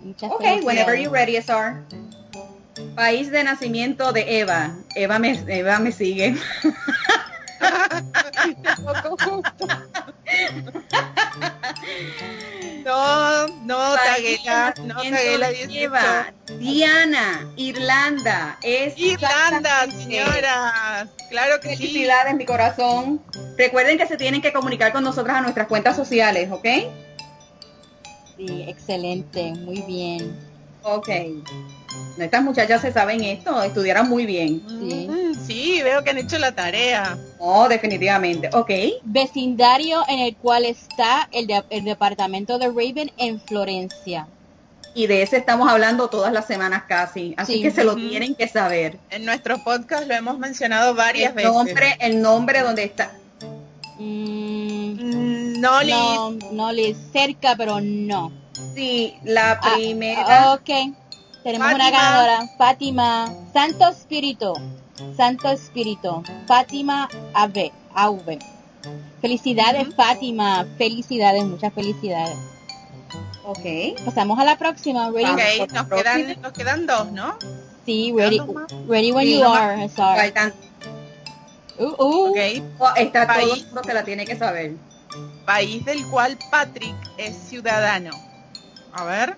Muchas 0.00 0.30
Ok, 0.30 0.44
whenever 0.62 0.96
you're 0.96 1.10
ready, 1.10 1.36
SR. 1.36 1.82
País 2.94 3.30
de 3.30 3.42
nacimiento 3.44 4.12
de 4.12 4.40
Eva. 4.40 4.76
Eva 4.94 5.18
me, 5.18 5.42
Eva 5.48 5.78
me 5.80 5.90
sigue. 5.90 6.36
no, 14.84 14.94
Taguela 14.94 15.50
lleva 15.50 16.32
Diana, 16.58 17.52
Irlanda, 17.56 18.58
es 18.62 18.98
Irlanda, 18.98 19.86
señoras, 19.90 21.08
claro 21.30 21.60
que 21.60 21.70
sí. 21.70 21.76
Felicidades, 21.76 22.34
mi 22.34 22.44
corazón. 22.44 23.22
Recuerden 23.56 23.98
que 23.98 24.06
se 24.06 24.16
tienen 24.16 24.42
que 24.42 24.52
comunicar 24.52 24.92
con 24.92 25.04
nosotras 25.04 25.36
a 25.36 25.40
nuestras 25.40 25.66
cuentas 25.66 25.96
sociales, 25.96 26.50
¿ok? 26.50 26.66
Sí, 28.36 28.64
excelente, 28.68 29.52
muy 29.52 29.82
bien. 29.82 30.45
Ok. 30.86 31.08
Estas 32.16 32.42
muchachas 32.42 32.80
se 32.80 32.92
saben 32.92 33.22
esto, 33.24 33.60
estudiaron 33.62 34.08
muy 34.08 34.24
bien. 34.24 34.62
Sí. 34.68 35.08
Mm, 35.08 35.46
sí, 35.46 35.82
veo 35.82 36.02
que 36.04 36.10
han 36.10 36.18
hecho 36.18 36.38
la 36.38 36.52
tarea. 36.52 37.18
Oh, 37.38 37.68
definitivamente. 37.68 38.48
Ok. 38.52 38.70
Vecindario 39.02 40.02
en 40.08 40.20
el 40.20 40.36
cual 40.36 40.64
está 40.64 41.28
el, 41.32 41.48
el 41.70 41.84
departamento 41.84 42.58
de 42.58 42.68
Raven 42.68 43.10
en 43.18 43.40
Florencia. 43.40 44.28
Y 44.94 45.08
de 45.08 45.22
ese 45.22 45.36
estamos 45.36 45.68
hablando 45.68 46.08
todas 46.08 46.32
las 46.32 46.46
semanas 46.46 46.84
casi, 46.88 47.34
así 47.36 47.60
que 47.60 47.70
se 47.70 47.84
lo 47.84 47.96
tienen 47.96 48.34
que 48.34 48.48
saber. 48.48 48.98
En 49.10 49.26
nuestro 49.26 49.62
podcast 49.62 50.06
lo 50.06 50.14
hemos 50.14 50.38
mencionado 50.38 50.94
varias 50.94 51.36
el 51.36 51.44
nombre, 51.44 51.74
veces. 51.74 51.96
El 52.00 52.22
nombre 52.22 52.62
donde 52.62 52.84
está. 52.84 53.12
Mm, 53.98 55.60
no, 55.60 55.82
no, 55.84 56.30
no, 56.30 56.70
cerca, 57.12 57.56
pero 57.56 57.80
no. 57.82 58.32
Sí, 58.74 59.16
la 59.24 59.52
ah, 59.52 59.74
primera. 59.74 60.54
ok 60.54 60.70
tenemos 61.46 61.74
una 61.74 61.90
ganadora, 61.92 62.48
Fátima 62.58 63.32
Santo 63.52 63.88
Espíritu. 63.88 64.52
Santo 65.16 65.48
Espíritu. 65.48 66.24
Fátima 66.44 67.08
AV. 67.34 67.70
AV. 67.94 68.38
Felicidades, 69.20 69.94
Fátima. 69.94 70.66
Felicidades, 70.76 71.44
muchas 71.44 71.72
felicidades. 71.72 72.36
Ok. 73.44 73.96
Pasamos 74.04 74.40
a 74.40 74.44
la 74.44 74.58
próxima. 74.58 75.08
Ready? 75.08 75.34
Okay. 75.34 75.66
Nos, 75.72 75.86
quedan, 75.86 76.42
nos 76.42 76.52
quedan 76.52 76.86
dos, 76.86 77.12
¿no? 77.12 77.38
Sí, 77.84 78.12
ready, 78.12 78.40
ready 78.88 79.12
when 79.12 79.28
you 79.28 79.44
are. 79.44 79.88
Sorry. 79.88 80.32
Uh, 81.78 81.94
uh. 81.96 82.30
Okay. 82.30 82.60
Oh, 82.80 82.90
está 82.96 83.28
País, 83.28 83.68
todo 83.70 83.82
que 83.82 83.94
la 83.94 84.02
tiene 84.02 84.24
que 84.24 84.34
saber. 84.34 84.72
País 85.44 85.84
del 85.84 86.04
cual 86.08 86.36
Patrick 86.50 86.96
es 87.18 87.36
ciudadano. 87.36 88.10
A 88.96 89.04
ver. 89.04 89.36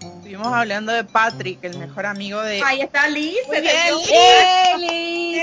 Estuvimos 0.00 0.48
hablando 0.48 0.92
de 0.92 1.02
Patrick, 1.02 1.64
el 1.64 1.78
mejor 1.78 2.04
amigo 2.04 2.42
de. 2.42 2.60
Ahí 2.62 2.82
está 2.82 3.08
Liz. 3.08 3.38
Muy 3.46 3.60
bien, 3.62 4.80
Liz. 4.80 5.42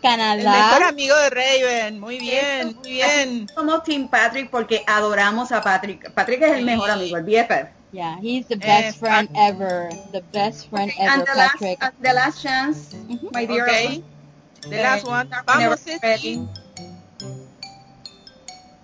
Canadá. 0.00 0.36
El 0.36 0.44
mejor 0.44 0.82
amigo 0.84 1.16
de 1.16 1.30
Raven. 1.30 1.98
Muy 1.98 2.20
bien, 2.20 2.76
muy 2.76 2.92
bien. 2.92 3.48
Somos 3.52 3.82
Team 3.82 4.08
Patrick 4.08 4.48
porque 4.48 4.84
adoramos 4.86 5.50
a 5.50 5.60
Patrick. 5.60 6.12
Patrick 6.12 6.42
es 6.42 6.52
el 6.52 6.64
mejor 6.64 6.88
amigo, 6.88 7.16
el 7.16 7.24
BFF. 7.24 7.68
Yeah, 7.90 8.16
he's 8.22 8.46
the 8.46 8.56
best 8.56 9.00
friend 9.00 9.28
ever. 9.34 9.88
The 10.12 10.22
best 10.32 10.70
friend 10.70 10.92
ever, 10.98 11.12
and 11.12 11.22
the 11.22 11.32
Patrick. 11.34 11.80
Last, 11.80 11.94
uh, 11.94 12.02
the 12.02 12.12
last 12.14 12.42
chance, 12.42 12.96
my 13.32 13.44
dear. 13.44 13.64
Okay. 13.64 14.04
The 14.62 14.82
last 14.82 15.04
one. 15.04 15.28
Vamos, 15.46 15.84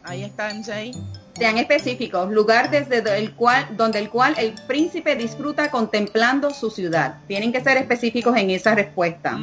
Ahí 0.05 0.25
está 0.25 0.53
MJ 0.53 0.93
sean 1.39 1.57
específicos, 1.59 2.31
lugar 2.31 2.71
desde 2.71 3.19
el 3.19 3.33
cual, 3.35 3.77
donde 3.77 4.01
el 4.01 4.11
cual 4.11 4.35
el 4.39 4.55
príncipe 4.67 5.15
disfruta 5.15 5.71
contemplando 5.71 6.53
su 6.53 6.71
ciudad. 6.71 7.21
Tienen 7.29 7.53
que 7.53 7.61
ser 7.63 7.77
específicos 7.77 8.37
en 8.37 8.51
esa 8.51 8.75
respuesta. 8.75 9.39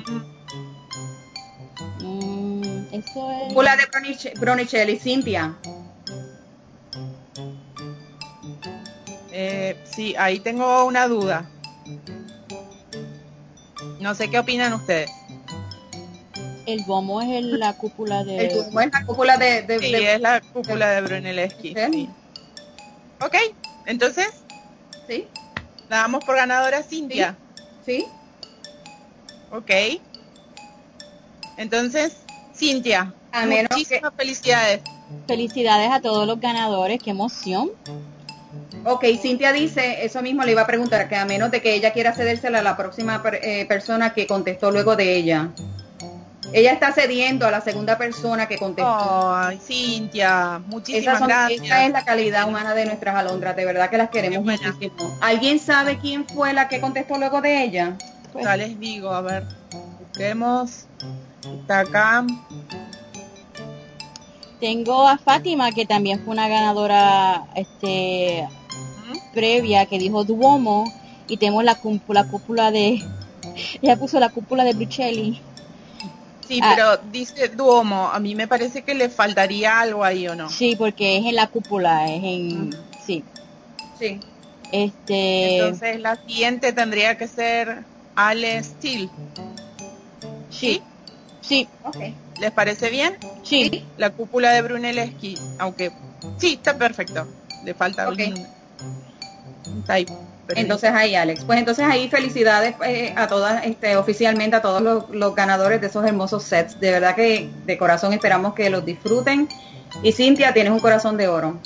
Mm, 2.02 2.88
eso 2.92 3.32
es... 3.48 3.54
de 3.78 4.34
Bronicelli, 4.40 4.98
Cintia. 4.98 5.56
Eh, 9.32 9.78
sí, 9.86 10.16
ahí 10.18 10.40
tengo 10.40 10.86
una 10.86 11.08
duda. 11.08 11.50
No 14.00 14.16
sé 14.16 14.30
qué 14.30 14.40
opinan 14.40 14.74
ustedes. 14.74 15.10
El 16.66 16.84
Bomo 16.84 17.22
es 17.22 17.44
la 17.44 17.74
cúpula 17.74 18.24
de... 18.24 18.48
El 18.48 18.56
Bomo 18.56 18.82
es 18.82 18.92
la 18.92 19.06
cúpula 19.06 19.38
de... 19.38 19.80
sí, 19.80 19.94
es 19.96 20.22
la 20.22 20.42
cúpula 20.42 20.90
de 20.90 21.02
Brunelleschi. 21.02 21.76
Sí. 21.76 22.10
Ok, 23.22 23.36
entonces... 23.86 24.28
Sí. 25.08 25.28
La 25.90 25.98
damos 25.98 26.26
por 26.26 26.36
ganadora 26.36 26.82
Cintia. 26.82 27.38
Sí. 27.86 28.06
Ok. 29.52 29.72
Entonces, 31.58 32.18
Cintia, 32.56 33.14
a 33.32 33.46
muchísimas 33.46 34.14
felicidades. 34.16 34.82
Felicidades 35.28 35.92
a 35.92 36.02
todos 36.02 36.26
los 36.26 36.40
ganadores, 36.40 37.02
qué 37.02 37.12
emoción. 37.12 37.70
Ok, 38.84 39.06
Cintia 39.22 39.52
dice, 39.52 40.04
eso 40.04 40.22
mismo 40.22 40.44
le 40.44 40.52
iba 40.52 40.62
a 40.62 40.68
preguntar, 40.68 41.08
que 41.08 41.16
a 41.16 41.26
menos 41.26 41.52
de 41.52 41.62
que 41.62 41.76
ella 41.76 41.94
quiera 41.94 42.14
cedérsela 42.14 42.60
a 42.60 42.64
la 42.64 42.76
próxima 42.76 43.22
eh, 43.42 43.66
persona 43.68 44.14
que 44.14 44.28
contestó 44.28 44.72
luego 44.72 44.96
de 44.96 45.16
ella. 45.16 45.52
Ella 46.54 46.72
está 46.72 46.92
cediendo 46.92 47.48
a 47.48 47.52
la 47.52 47.62
segunda 47.62 47.98
persona 47.98 48.48
que 48.48 48.58
contestó. 48.58 49.36
Ay, 49.36 49.60
Cintia, 49.60 50.62
muchísimas 50.68 51.22
gracias. 51.22 51.62
Esa 51.64 51.86
es 51.86 51.92
la 51.92 52.06
calidad 52.06 52.48
humana 52.48 52.74
de 52.74 52.86
nuestras 52.86 53.16
alondras, 53.16 53.56
de 53.56 53.66
verdad 53.66 53.90
que 53.90 53.98
las 53.98 54.10
queremos 54.10 54.44
muchísimo. 54.44 55.18
¿Alguien 55.22 55.60
sabe 55.60 55.98
quién 55.98 56.26
fue 56.28 56.54
la 56.54 56.68
que 56.68 56.80
contestó 56.80 57.18
luego 57.18 57.42
de 57.42 57.64
ella? 57.64 57.98
Pues, 58.32 58.46
ya 58.46 58.58
les 58.58 58.80
digo, 58.80 59.12
a 59.12 59.22
ver, 59.22 59.44
busquemos. 60.00 60.86
Está 61.62 61.80
acá. 61.82 62.26
Tengo 64.60 65.08
a 65.08 65.18
Fátima, 65.18 65.72
que 65.72 65.86
también 65.86 66.24
fue 66.24 66.34
una 66.34 66.48
ganadora 66.48 67.44
este 67.56 68.48
previa, 69.34 69.86
que 69.86 70.00
dijo 70.00 70.24
Duomo, 70.24 70.86
y 71.28 71.38
tenemos 71.38 71.64
la 71.64 71.76
cúpula, 71.76 72.28
cúpula 72.28 72.72
de... 72.72 73.04
Ella 73.82 73.98
puso 73.98 74.20
la 74.20 74.30
cúpula 74.30 74.64
de 74.64 74.74
Bruchelli. 74.74 75.42
Sí, 76.48 76.60
ah. 76.62 76.74
pero 76.76 77.12
dice 77.12 77.50
Duomo, 77.50 78.10
a 78.10 78.20
mí 78.20 78.36
me 78.36 78.48
parece 78.48 78.84
que 78.84 78.94
le 78.94 79.10
faltaría 79.10 79.80
algo 79.80 80.04
ahí 80.04 80.28
o 80.28 80.36
no. 80.36 80.50
Sí, 80.50 80.76
porque 80.76 81.18
es 81.18 81.26
en 81.26 81.36
la 81.36 81.48
cúpula, 81.48 82.06
es 82.12 82.24
en... 82.24 82.76
Sí. 83.06 83.24
Sí. 83.98 84.20
Este... 84.72 85.58
Entonces 85.58 86.00
la 86.00 86.16
siguiente 86.18 86.74
tendría 86.74 87.18
que 87.18 87.28
ser 87.28 87.84
Ale 88.16 88.64
Steele. 88.64 89.10
Sí. 90.50 90.82
Sí. 91.42 91.68
Okay. 91.84 92.16
¿Les 92.40 92.52
parece 92.52 92.90
bien? 92.90 93.18
Sí. 93.44 93.86
La 93.98 94.10
cúpula 94.10 94.52
de 94.52 94.62
Brunelleschi, 94.62 95.38
aunque 95.60 95.92
sí, 96.38 96.54
está 96.54 96.78
perfecto. 96.78 97.28
Le 97.64 97.74
falta 97.74 98.10
okay. 98.10 98.34
un 99.68 99.84
type. 99.84 100.12
Entonces 100.50 100.92
ahí, 100.92 101.16
Alex. 101.16 101.44
Pues 101.44 101.60
entonces 101.60 101.86
ahí 101.86 102.08
felicidades 102.10 102.76
eh, 102.86 103.14
a 103.16 103.28
todas, 103.28 103.66
este, 103.66 103.98
oficialmente 103.98 104.56
a 104.56 104.62
todos 104.62 104.82
los, 105.10 105.36
ganadores 105.36 105.82
de 105.82 105.88
esos 105.88 106.06
hermosos 106.06 106.44
sets. 106.44 106.80
De 106.80 106.92
verdad 106.92 107.16
que 107.16 107.50
de 107.66 107.78
corazón 107.78 108.14
esperamos 108.14 108.54
que 108.54 108.70
los 108.70 108.86
disfruten. 108.86 109.48
Y 110.04 110.12
Cintia, 110.12 110.54
tienes 110.54 110.72
un 110.72 110.80
corazón 110.80 111.18
de 111.18 111.28
oro. 111.28 111.60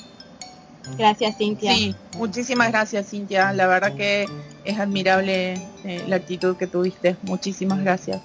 Gracias, 0.98 1.38
Cintia. 1.38 1.74
Sí, 1.74 1.96
muchísimas 2.18 2.70
gracias, 2.70 3.10
Cintia. 3.10 3.54
La 3.54 3.68
verdad 3.68 3.94
que 3.96 4.26
es 4.64 4.80
admirable 4.80 5.54
eh, 5.84 6.04
la 6.08 6.16
actitud 6.16 6.56
que 6.56 6.68
tuviste. 6.68 7.16
Muchísimas 7.24 7.80
gracias. 7.82 8.22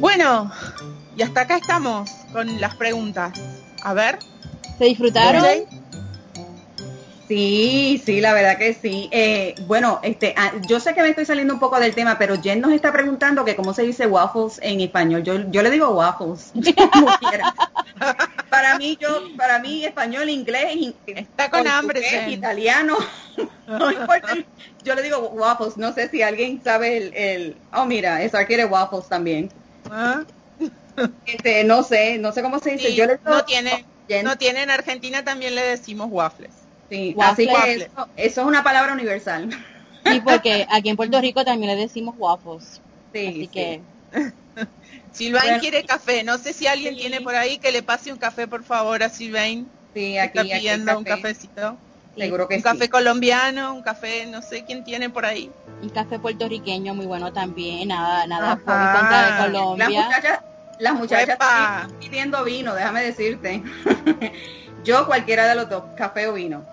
Bueno, 0.00 0.50
y 1.16 1.22
hasta 1.22 1.42
acá 1.42 1.56
estamos 1.56 2.10
con 2.32 2.60
las 2.60 2.74
preguntas. 2.76 3.32
A 3.82 3.94
ver. 3.94 4.18
¿Se 4.78 4.84
disfrutaron? 4.86 5.79
Sí, 7.30 8.02
sí, 8.04 8.20
la 8.20 8.32
verdad 8.32 8.58
que 8.58 8.74
sí. 8.74 9.08
Eh, 9.12 9.54
bueno, 9.68 10.00
este, 10.02 10.34
ah, 10.36 10.50
yo 10.66 10.80
sé 10.80 10.94
que 10.94 11.02
me 11.02 11.10
estoy 11.10 11.24
saliendo 11.24 11.54
un 11.54 11.60
poco 11.60 11.78
del 11.78 11.94
tema, 11.94 12.18
pero 12.18 12.42
Jen 12.42 12.60
nos 12.60 12.72
está 12.72 12.92
preguntando 12.92 13.44
que 13.44 13.54
cómo 13.54 13.72
se 13.72 13.84
dice 13.84 14.08
waffles 14.08 14.58
en 14.64 14.80
español. 14.80 15.22
Yo, 15.22 15.48
yo 15.48 15.62
le 15.62 15.70
digo 15.70 15.90
waffles, 15.90 16.52
como 16.92 17.06
quiera. 17.18 17.54
para 18.50 18.76
mí, 18.78 18.98
yo, 19.00 19.28
para 19.36 19.60
mí, 19.60 19.84
español, 19.84 20.28
inglés, 20.28 20.92
está 21.06 21.48
con 21.48 21.68
hambre, 21.68 22.02
italiano, 22.30 22.96
no 23.68 23.92
importa. 23.92 24.34
Yo 24.82 24.96
le 24.96 25.02
digo 25.02 25.18
waffles. 25.28 25.76
No 25.76 25.92
sé 25.92 26.08
si 26.08 26.22
alguien 26.22 26.60
sabe 26.64 26.96
el, 26.96 27.14
el... 27.14 27.56
oh 27.72 27.84
mira, 27.84 28.24
eso 28.24 28.38
quiere 28.44 28.64
waffles 28.64 29.08
también. 29.08 29.50
¿Ah? 29.88 30.24
Este, 31.24 31.62
no 31.62 31.84
sé, 31.84 32.18
no 32.18 32.32
sé 32.32 32.42
cómo 32.42 32.58
se 32.58 32.72
dice. 32.72 32.94
yo 32.94 33.06
le 33.06 33.20
no 33.24 33.44
tiene, 33.44 33.86
no 34.22 34.36
tiene 34.36 34.64
en 34.64 34.70
Argentina 34.70 35.24
también 35.24 35.54
le 35.54 35.62
decimos 35.62 36.08
waffles. 36.10 36.59
Sí, 36.90 37.16
así 37.20 37.46
que 37.46 37.88
eso, 38.16 38.42
es 38.42 38.46
una 38.46 38.62
palabra 38.62 38.92
universal. 38.92 39.48
Sí, 40.04 40.20
porque 40.20 40.66
aquí 40.70 40.90
en 40.90 40.96
Puerto 40.96 41.20
Rico 41.20 41.44
también 41.44 41.76
le 41.76 41.80
decimos 41.80 42.16
waffles. 42.18 42.80
Sí, 43.12 43.26
así 43.26 43.46
que... 43.46 43.80
Silvain 45.12 45.58
quiere 45.60 45.84
café. 45.84 46.22
No 46.22 46.38
sé 46.38 46.52
si 46.52 46.66
alguien 46.66 46.96
tiene 46.96 47.20
por 47.20 47.34
ahí 47.34 47.58
que 47.58 47.72
le 47.72 47.82
pase 47.82 48.12
un 48.12 48.18
café, 48.18 48.46
por 48.46 48.62
favor, 48.62 49.02
a 49.02 49.08
Silvain. 49.08 49.68
Sí, 49.94 50.18
aquí, 50.18 50.38
está 50.38 50.56
pidiendo 50.56 50.98
un 50.98 51.04
cafecito. 51.04 51.76
Seguro 52.16 52.48
que 52.48 52.56
un 52.56 52.62
café 52.62 52.88
colombiano, 52.88 53.72
un 53.74 53.82
café, 53.82 54.26
no 54.26 54.42
sé 54.42 54.64
quién 54.64 54.84
tiene 54.84 55.10
por 55.10 55.24
ahí. 55.24 55.50
Un 55.82 55.88
café 55.90 56.18
puertorriqueño 56.18 56.94
muy 56.94 57.06
bueno 57.06 57.32
también, 57.32 57.88
nada, 57.88 58.26
nada 58.26 58.56
por 58.56 58.64
contra 58.64 59.30
de 59.30 59.42
Colombia. 59.42 59.88
Las 59.88 60.06
muchachas, 60.06 60.40
las 60.78 60.94
muchachas 60.94 61.28
están 61.30 61.92
pidiendo 61.98 62.44
vino, 62.44 62.74
déjame 62.74 63.02
decirte. 63.02 63.62
Yo 64.84 65.06
cualquiera 65.06 65.46
de 65.46 65.54
los 65.54 65.68
dos, 65.68 65.84
café 65.96 66.26
o 66.26 66.32
vino. 66.32 66.64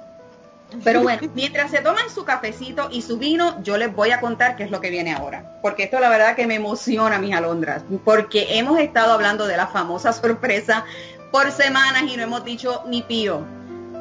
Pero 0.83 1.01
bueno, 1.01 1.21
mientras 1.33 1.71
se 1.71 1.79
toman 1.79 2.09
su 2.13 2.25
cafecito 2.25 2.89
y 2.91 3.01
su 3.01 3.17
vino, 3.17 3.61
yo 3.63 3.77
les 3.77 3.95
voy 3.95 4.11
a 4.11 4.19
contar 4.19 4.57
qué 4.57 4.63
es 4.63 4.71
lo 4.71 4.81
que 4.81 4.89
viene 4.89 5.13
ahora. 5.13 5.59
Porque 5.61 5.83
esto 5.83 5.99
la 5.99 6.09
verdad 6.09 6.35
que 6.35 6.45
me 6.45 6.55
emociona, 6.55 7.19
mis 7.19 7.33
alondras. 7.33 7.83
Porque 8.03 8.57
hemos 8.57 8.79
estado 8.79 9.13
hablando 9.13 9.47
de 9.47 9.55
la 9.55 9.67
famosa 9.67 10.11
sorpresa 10.13 10.83
por 11.31 11.51
semanas 11.51 12.03
y 12.07 12.17
no 12.17 12.23
hemos 12.23 12.43
dicho 12.43 12.83
ni 12.87 13.01
pío. 13.01 13.41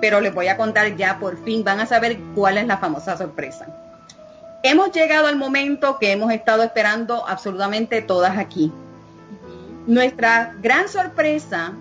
Pero 0.00 0.20
les 0.20 0.34
voy 0.34 0.48
a 0.48 0.56
contar 0.56 0.96
ya, 0.96 1.18
por 1.18 1.42
fin 1.44 1.62
van 1.62 1.80
a 1.80 1.86
saber 1.86 2.18
cuál 2.34 2.58
es 2.58 2.66
la 2.66 2.78
famosa 2.78 3.16
sorpresa. 3.16 3.66
Hemos 4.62 4.90
llegado 4.90 5.28
al 5.28 5.36
momento 5.36 5.98
que 5.98 6.10
hemos 6.10 6.32
estado 6.32 6.64
esperando 6.64 7.26
absolutamente 7.28 8.02
todas 8.02 8.36
aquí. 8.36 8.72
Nuestra 9.86 10.56
gran 10.60 10.88
sorpresa 10.88 11.72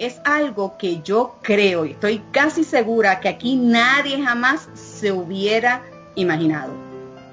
es 0.00 0.20
algo 0.24 0.76
que 0.78 1.02
yo 1.02 1.36
creo 1.42 1.84
y 1.84 1.92
estoy 1.92 2.22
casi 2.32 2.64
segura 2.64 3.20
que 3.20 3.28
aquí 3.28 3.54
nadie 3.54 4.20
jamás 4.22 4.68
se 4.74 5.12
hubiera 5.12 5.82
imaginado. 6.14 6.72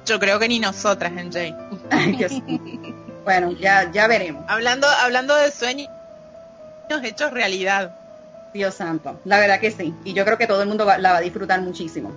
Yo 0.05 0.19
creo 0.19 0.37
que 0.37 0.47
ni 0.47 0.59
nosotras, 0.59 1.11
NJ. 1.11 1.55
bueno, 3.23 3.51
ya, 3.53 3.89
ya 3.91 4.07
veremos. 4.07 4.43
Hablando, 4.47 4.87
hablando 4.87 5.35
de 5.35 5.51
sueños 5.51 5.89
hechos 7.03 7.31
realidad. 7.31 7.95
Dios 8.53 8.75
santo, 8.75 9.19
la 9.25 9.39
verdad 9.39 9.59
que 9.59 9.71
sí. 9.71 9.93
Y 10.03 10.13
yo 10.13 10.25
creo 10.25 10.37
que 10.37 10.47
todo 10.47 10.61
el 10.61 10.67
mundo 10.67 10.85
la 10.85 11.11
va 11.11 11.17
a 11.17 11.21
disfrutar 11.21 11.61
muchísimo. 11.61 12.11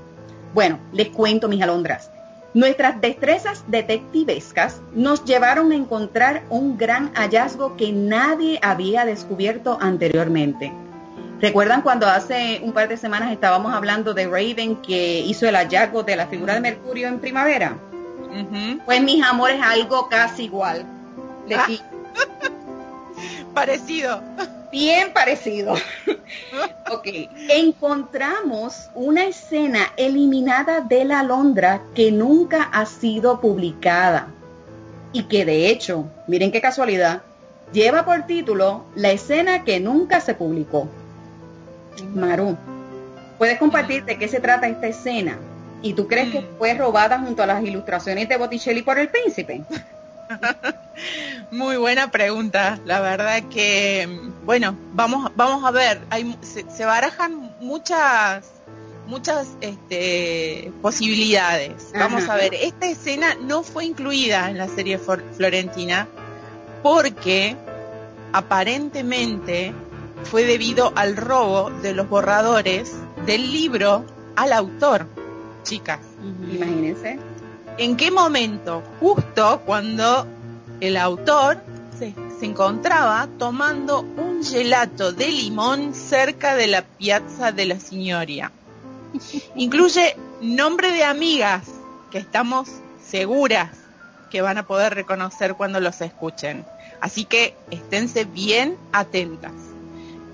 Bueno, 0.55 0.79
les 0.93 1.09
cuento, 1.09 1.49
mis 1.49 1.63
alondras. 1.63 2.11
Nuestras 2.53 3.01
destrezas 3.01 3.65
detectivescas 3.69 4.81
nos 4.93 5.25
llevaron 5.25 5.71
a 5.71 5.77
encontrar 5.77 6.43
un 6.51 6.77
gran 6.77 7.13
hallazgo 7.15 7.77
que 7.77 7.93
nadie 7.93 8.59
había 8.61 9.05
descubierto 9.05 9.79
anteriormente. 9.81 10.73
¿Recuerdan 11.41 11.83
cuando 11.83 12.09
hace 12.09 12.61
un 12.63 12.73
par 12.73 12.89
de 12.89 12.97
semanas 12.97 13.33
estábamos 13.33 13.73
hablando 13.73 14.15
de 14.15 14.27
Raven 14.27 14.77
que 14.77 15.21
hizo 15.21 15.49
el 15.49 15.55
hallazgo 15.55 16.03
de 16.03 16.17
la 16.17 16.27
figura 16.27 16.55
de 16.55 16.61
Mercurio 16.61 17.07
en 17.07 17.21
primavera? 17.21 17.77
Pues 18.85 19.03
mis 19.03 19.25
amores, 19.25 19.61
algo 19.63 20.09
casi 20.09 20.45
igual. 20.45 20.85
Ah. 21.57 21.67
Parecido 23.55 24.21
bien 24.71 25.13
parecido. 25.13 25.75
ok, 26.91 27.07
encontramos 27.49 28.91
una 28.95 29.27
escena 29.27 29.93
eliminada 29.97 30.81
de 30.81 31.05
la 31.05 31.23
Londra 31.23 31.83
que 31.95 32.13
nunca 32.13 32.65
ha 32.73 32.87
sido 32.87 33.41
publicada 33.41 34.29
y 35.13 35.25
que 35.25 35.45
de 35.45 35.69
hecho, 35.69 36.07
miren 36.27 36.53
qué 36.53 36.61
casualidad, 36.61 37.23
lleva 37.73 38.05
por 38.05 38.27
título 38.27 38.85
La 38.95 39.11
escena 39.11 39.65
que 39.65 39.81
nunca 39.81 40.21
se 40.21 40.35
publicó. 40.35 40.89
Maru, 42.15 42.57
¿puedes 43.39 43.59
compartir 43.59 44.05
de 44.05 44.19
qué 44.19 44.29
se 44.29 44.41
trata 44.41 44.69
esta 44.69 44.87
escena? 44.87 45.39
¿Y 45.83 45.95
tú 45.95 46.07
crees 46.07 46.31
que 46.31 46.43
mm. 46.43 46.59
fue 46.59 46.75
robada 46.75 47.19
junto 47.19 47.43
a 47.43 47.47
las 47.47 47.63
ilustraciones 47.63 48.29
de 48.29 48.37
Botticelli 48.37 48.83
por 48.83 48.99
el 48.99 49.09
príncipe? 49.09 49.63
Muy 51.51 51.77
buena 51.77 52.11
pregunta. 52.11 52.79
La 52.85 53.01
verdad 53.01 53.43
que, 53.51 54.09
bueno, 54.45 54.77
vamos, 54.93 55.31
vamos 55.37 55.65
a 55.65 55.71
ver. 55.71 56.01
Hay, 56.11 56.37
se, 56.43 56.85
barajan 56.85 57.55
muchas, 57.61 58.51
muchas 59.07 59.49
este, 59.61 60.73
posibilidades. 60.83 61.93
Vamos 61.95 62.29
a 62.29 62.37
ver. 62.37 62.55
Esta 62.55 62.87
escena 62.87 63.35
no 63.41 63.63
fue 63.63 63.85
incluida 63.85 64.51
en 64.51 64.59
la 64.59 64.69
serie 64.69 64.99
florentina 64.99 66.07
porque 66.83 67.57
aparentemente 68.33 69.73
fue 70.25 70.45
debido 70.45 70.93
al 70.97 71.17
robo 71.17 71.71
de 71.83 71.95
los 71.95 72.09
borradores 72.09 72.93
del 73.27 73.51
libro 73.53 74.05
al 74.37 74.53
autor. 74.53 75.07
Chicas, 75.63 76.01
imagínense. 76.51 77.19
¿En 77.81 77.97
qué 77.97 78.11
momento? 78.11 78.83
Justo 79.01 79.63
cuando 79.65 80.27
el 80.83 80.99
autor 80.99 81.63
se, 81.99 82.15
encontraba 82.45 83.27
tomando 83.39 84.01
un 84.01 84.45
gelato 84.45 85.13
de 85.13 85.29
limón 85.29 85.95
cerca 85.95 86.57
de 86.57 86.67
la 86.67 86.83
piazza 86.83 87.53
de 87.53 87.65
la 87.65 87.81
Signoria. 87.81 88.53
Incluye 89.55 90.15
nombre 90.43 90.93
de 90.93 91.05
amigas 91.05 91.69
que 92.11 92.19
estamos 92.19 92.69
seguras 93.03 93.71
que 94.31 94.43
van 94.43 94.59
a 94.59 94.67
poder 94.67 94.95
reconocer 94.95 95.55
cuando 95.55 95.81
los 95.81 96.03
escuchen. 96.03 96.67
Así 97.01 97.25
que 97.25 97.57
esténse 97.71 98.27
bien 98.27 98.77
atentas. 98.93 99.53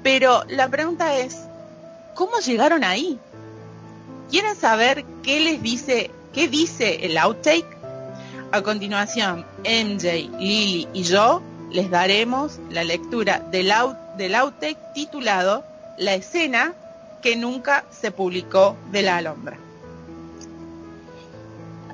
Pero 0.03 0.43
la 0.49 0.69
pregunta 0.69 1.17
es, 1.17 1.39
¿cómo 2.17 2.41
llegaron 2.41 2.83
ahí? 2.83 3.21
¿Quieren 4.33 4.57
saber 4.57 5.05
qué 5.23 5.39
les 5.39 5.63
dice 5.63 6.11
¿Qué 6.37 6.49
dice 6.49 7.07
el 7.07 7.17
outtake? 7.17 7.65
A 8.53 8.61
continuación, 8.61 9.47
MJ, 9.65 10.29
Lily 10.39 10.87
y 10.93 11.03
yo 11.03 11.41
les 11.73 11.89
daremos 11.91 12.61
la 12.71 12.85
lectura 12.85 13.41
del, 13.51 13.73
del 14.19 14.35
outtake 14.35 14.77
titulado 14.93 15.65
La 15.97 16.13
escena 16.13 16.75
que 17.23 17.37
nunca 17.37 17.87
se 17.91 18.11
publicó 18.11 18.77
de 18.93 19.01
la 19.01 19.17
alondra. 19.17 19.57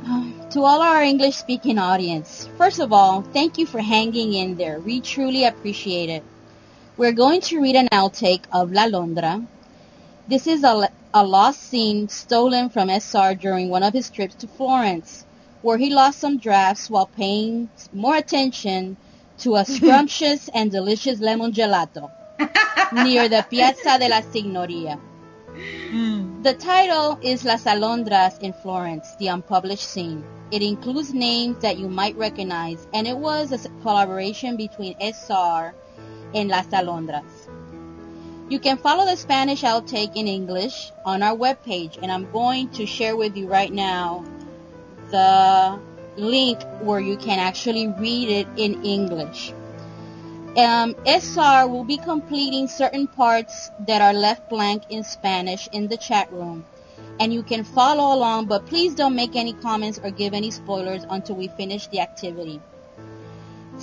Um, 0.05 0.35
to 0.51 0.67
all 0.67 0.83
our 0.83 1.05
English 1.05 1.37
speaking 1.37 1.79
audience, 1.79 2.49
first 2.59 2.81
of 2.81 2.93
all, 2.93 3.23
thank 3.33 3.59
you 3.59 3.65
for 3.65 3.81
hanging 3.81 4.35
in 4.35 4.57
there. 4.57 4.81
We 4.81 5.03
truly 5.03 5.45
appreciate 5.45 6.11
it. 6.11 6.25
We're 6.97 7.15
going 7.15 7.43
to 7.43 7.61
read 7.61 7.77
an 7.77 7.87
outtake 7.93 8.43
of 8.51 8.73
La 8.73 8.87
Londra. 8.87 9.41
This 10.27 10.49
is 10.49 10.65
a, 10.65 10.89
a 11.15 11.25
lost 11.25 11.63
scene 11.63 12.09
stolen 12.09 12.71
from 12.71 12.89
SR 12.89 13.35
during 13.35 13.69
one 13.69 13.83
of 13.83 13.93
his 13.93 14.09
trips 14.09 14.35
to 14.37 14.47
Florence, 14.47 15.27
where 15.61 15.77
he 15.77 15.93
lost 15.93 16.19
some 16.19 16.39
drafts 16.39 16.89
while 16.89 17.07
paying 17.07 17.69
more 17.93 18.17
attention 18.17 18.97
to 19.39 19.57
a 19.57 19.65
scrumptious 19.75 20.49
and 20.55 20.71
delicious 20.71 21.21
lemon 21.21 21.53
gelato 21.53 22.11
near 22.93 23.29
the 23.29 23.45
Piazza 23.49 23.99
della 23.99 24.23
Signoria. 24.23 24.99
Mm. 25.91 26.43
The 26.43 26.55
title 26.55 27.19
is 27.23 27.45
Las 27.45 27.65
Alondras 27.65 28.41
in 28.41 28.55
Florence, 28.55 29.15
the 29.17 29.29
unpublished 29.29 29.85
scene. 29.85 30.25
It 30.51 30.63
includes 30.63 31.13
names 31.13 31.59
that 31.59 31.79
you 31.79 31.89
might 31.89 32.17
recognize, 32.17 32.87
and 32.95 33.07
it 33.07 33.17
was 33.17 33.53
a 33.53 33.69
collaboration 33.83 34.57
between 34.57 34.95
SR 34.99 35.75
and 36.35 36.49
Las 36.49 36.67
Alondras. 36.69 37.42
You 38.53 38.59
can 38.59 38.77
follow 38.77 39.07
the 39.07 39.17
Spanish 39.17 39.63
outtake 39.63 40.15
in 40.15 40.29
English 40.29 40.93
on 41.07 41.23
our 41.23 41.35
webpage, 41.35 41.97
and 42.03 42.13
I'm 42.13 42.31
going 42.33 42.69
to 42.73 42.85
share 42.85 43.17
with 43.17 43.35
you 43.35 43.47
right 43.47 43.73
now 43.73 44.27
the 45.11 45.81
link 46.19 46.61
where 46.83 47.01
you 47.01 47.17
can 47.17 47.39
actually 47.39 47.89
read 47.89 48.29
it 48.29 48.47
in 48.59 48.85
English. 48.85 49.55
Um, 50.55 50.95
SR 51.07 51.67
will 51.67 51.85
be 51.85 51.97
completing 51.97 52.69
certain 52.69 53.07
parts 53.07 53.71
that 53.87 54.03
are 54.03 54.13
left 54.13 54.51
blank 54.51 54.83
in 54.91 55.03
Spanish 55.03 55.67
in 55.73 55.89
the 55.89 55.97
chat 55.97 56.31
room. 56.31 56.67
And 57.19 57.33
you 57.33 57.43
can 57.43 57.65
follow 57.65 58.15
along, 58.15 58.49
but 58.49 58.67
please 58.67 58.95
don't 58.95 59.17
make 59.17 59.35
any 59.35 59.55
comments 59.55 59.99
or 60.05 60.11
give 60.11 60.35
any 60.35 60.51
spoilers 60.51 61.07
until 61.09 61.37
we 61.37 61.49
finish 61.49 61.87
the 61.87 62.01
activity. 62.01 62.61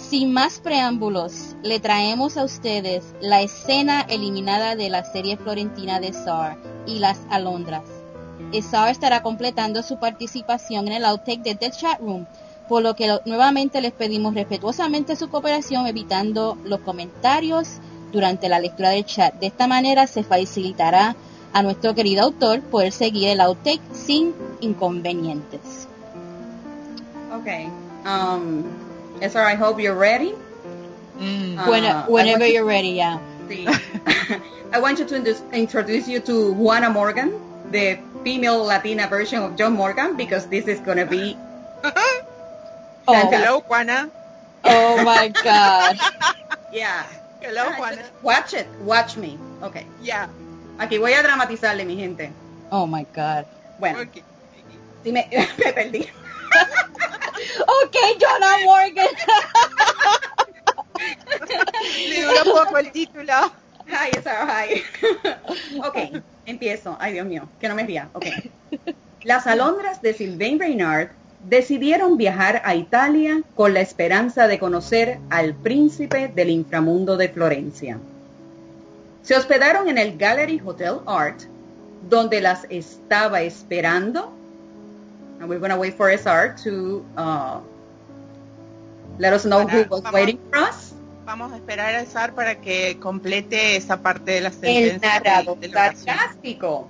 Sin 0.08 0.34
más 0.34 0.60
preámbulos, 0.60 1.56
le 1.62 1.80
traemos 1.80 2.38
a 2.38 2.44
ustedes 2.44 3.04
la 3.22 3.42
escena 3.42 4.02
eliminada 4.02 4.76
de 4.76 4.90
la 4.90 5.04
serie 5.04 5.38
florentina 5.38 6.00
de 6.00 6.14
SAR 6.14 6.58
y 6.88 7.00
las 7.00 7.20
alondras. 7.30 7.84
SAR 8.52 8.90
estará 8.90 9.22
completando 9.22 9.84
su 9.84 10.00
participación 10.00 10.88
en 10.88 10.94
el 10.94 11.06
outtake 11.06 11.44
desde 11.44 11.68
el 11.68 11.72
chat 11.74 12.00
room, 12.00 12.26
por 12.68 12.82
lo 12.82 12.96
que 12.96 13.20
nuevamente 13.26 13.82
les 13.82 13.92
pedimos 13.92 14.34
respetuosamente 14.34 15.16
su 15.16 15.30
cooperación 15.30 15.86
evitando 15.86 16.58
los 16.64 16.80
comentarios 16.80 17.78
durante 18.12 18.50
la 18.50 18.60
lectura 18.60 18.90
del 18.90 19.06
chat. 19.06 19.36
De 19.36 19.48
esta 19.48 19.68
manera 19.68 20.08
se 20.08 20.24
facilitará 20.24 21.16
a 21.54 21.62
nuestro 21.62 21.94
querido 21.94 22.24
autor 22.24 22.62
poder 22.62 22.94
seguir 22.94 23.30
el 23.30 23.42
outtake 23.42 23.82
sin 23.94 24.34
inconvenientes. 24.62 25.88
Okay. 27.32 27.70
Um, 28.06 28.64
Esther, 29.22 29.42
I 29.42 29.56
hope 29.56 29.80
you're 29.80 29.98
ready. 29.98 30.34
Mm. 31.18 31.58
Uh, 31.58 31.66
when, 31.68 31.84
whenever 32.08 32.48
you're 32.48 32.66
ready, 32.66 32.90
yeah. 32.90 33.20
I 34.72 34.80
want 34.80 35.00
you 35.00 35.06
to 35.06 35.18
introduce 35.52 36.08
you 36.08 36.20
to 36.22 36.54
Juana 36.54 36.90
Morgan, 36.90 37.34
the 37.72 38.00
female 38.24 38.64
Latina 38.64 39.08
version 39.08 39.42
of 39.42 39.58
John 39.58 39.74
Morgan, 39.74 40.16
because 40.16 40.48
this 40.48 40.68
is 40.68 40.80
going 40.80 40.98
to 40.98 41.06
be. 41.06 41.36
oh, 41.84 43.30
hello, 43.32 43.62
Juana. 43.62 44.10
Oh 44.64 45.04
my 45.04 45.30
God. 45.30 45.98
yeah. 46.72 47.06
Hello, 47.42 47.72
Juana. 47.78 48.04
Watch 48.22 48.54
it. 48.54 48.68
Watch 48.82 49.18
me. 49.18 49.40
Okay. 49.64 49.86
Yeah. 50.04 50.28
Aquí 50.78 50.98
voy 51.00 51.14
a 51.14 51.24
dramatizarle, 51.24 51.86
mi 51.86 51.96
gente. 51.96 52.32
Oh 52.72 52.86
my 52.86 53.06
God. 53.14 53.46
Bueno. 53.80 54.00
Okay. 54.02 54.24
Sí, 55.04 55.12
me, 55.12 55.28
me 55.32 55.74
perdí. 55.74 56.10
Ok, 57.62 57.96
Jonah 58.20 58.58
Morgan. 58.66 59.08
Le 62.10 62.22
dura 62.24 62.44
poco 62.44 62.78
el 62.78 62.92
título. 62.92 63.34
Hi, 63.88 64.22
Sarah, 64.24 64.66
hi. 64.66 64.84
ok, 65.80 66.22
empiezo. 66.46 66.98
Ay, 67.00 67.14
Dios 67.14 67.26
mío, 67.26 67.48
que 67.60 67.68
no 67.68 67.76
me 67.76 67.86
ría. 67.86 68.10
Ok. 68.14 68.26
Las 69.24 69.48
alondras 69.48 70.02
de 70.02 70.14
Sylvain 70.14 70.60
Reynard 70.60 71.10
decidieron 71.44 72.18
viajar 72.18 72.62
a 72.66 72.76
Italia 72.76 73.42
con 73.56 73.74
la 73.74 73.82
esperanza 73.82 74.48
de 74.48 74.60
conocer 74.60 75.20
al 75.30 75.56
príncipe 75.56 76.28
del 76.28 76.50
inframundo 76.50 77.18
de 77.18 77.30
Florencia. 77.30 77.98
Se 79.24 79.36
hospedaron 79.36 79.90
en 79.90 79.98
el 79.98 80.18
Gallery 80.18 80.62
Hotel 80.64 81.00
Art, 81.06 81.42
donde 82.10 82.42
las 82.42 82.66
estaba 82.70 83.42
esperando. 83.42 84.34
And 85.40 85.48
we're 85.48 85.60
going 85.60 85.72
to 85.72 85.78
wait 85.78 85.96
for 85.96 86.10
SR 86.10 86.56
to 86.64 87.06
uh, 87.16 87.60
let 89.18 89.34
us 89.34 89.46
know 89.46 89.66
who 89.66 89.84
was 89.90 90.04
waiting 90.12 90.40
for 90.50 90.58
us. 90.58 90.94
Vamos 91.26 91.54
a 91.54 91.58
esperar 91.58 91.96
a 91.96 92.02
SR 92.06 92.34
para 92.34 92.60
que 92.60 92.98
complete 93.00 93.76
esa 93.76 94.02
parte 94.02 94.32
de 94.32 94.42
la 94.42 94.52
sentencia. 94.52 94.96
El 94.96 95.02
narrador 95.02 95.58
sarcástico. 95.62 96.88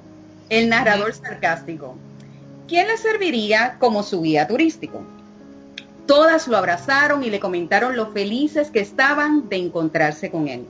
El 0.50 0.70
narrador 0.70 1.14
sarcástico. 1.14 1.96
¿Quién 2.68 2.88
le 2.88 2.98
serviría 2.98 3.78
como 3.80 4.02
su 4.04 4.22
guía 4.22 4.48
turístico? 4.48 5.02
Todas 6.06 6.48
lo 6.48 6.58
abrazaron 6.58 7.24
y 7.24 7.30
le 7.30 7.40
comentaron 7.40 7.96
lo 7.96 8.12
felices 8.12 8.72
que 8.72 8.80
estaban 8.80 9.50
de 9.50 9.58
encontrarse 9.58 10.32
con 10.32 10.48
él. 10.48 10.66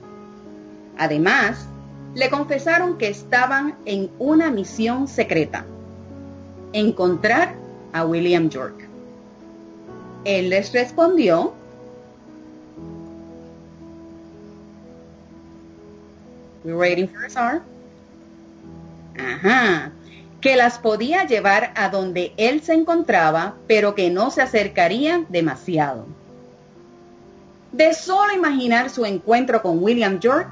Además, 0.98 1.66
le 2.14 2.28
confesaron 2.28 2.98
que 2.98 3.08
estaban 3.08 3.76
en 3.86 4.10
una 4.18 4.50
misión 4.50 5.08
secreta, 5.08 5.64
encontrar 6.72 7.54
a 7.92 8.04
William 8.04 8.48
York. 8.48 8.88
Él 10.24 10.50
les 10.50 10.72
respondió, 10.72 11.54
We're 16.62 16.76
waiting 16.76 17.08
for 17.08 17.24
a 17.24 17.62
Ajá. 19.18 19.92
Que 20.40 20.56
las 20.56 20.78
podía 20.78 21.24
llevar 21.26 21.72
a 21.76 21.88
donde 21.88 22.32
él 22.36 22.62
se 22.62 22.74
encontraba, 22.74 23.54
pero 23.66 23.94
que 23.94 24.10
no 24.10 24.30
se 24.30 24.42
acercaría 24.42 25.24
demasiado. 25.28 26.06
De 27.72 27.94
solo 27.94 28.32
imaginar 28.34 28.90
su 28.90 29.04
encuentro 29.04 29.62
con 29.62 29.82
William 29.82 30.18
York, 30.18 30.48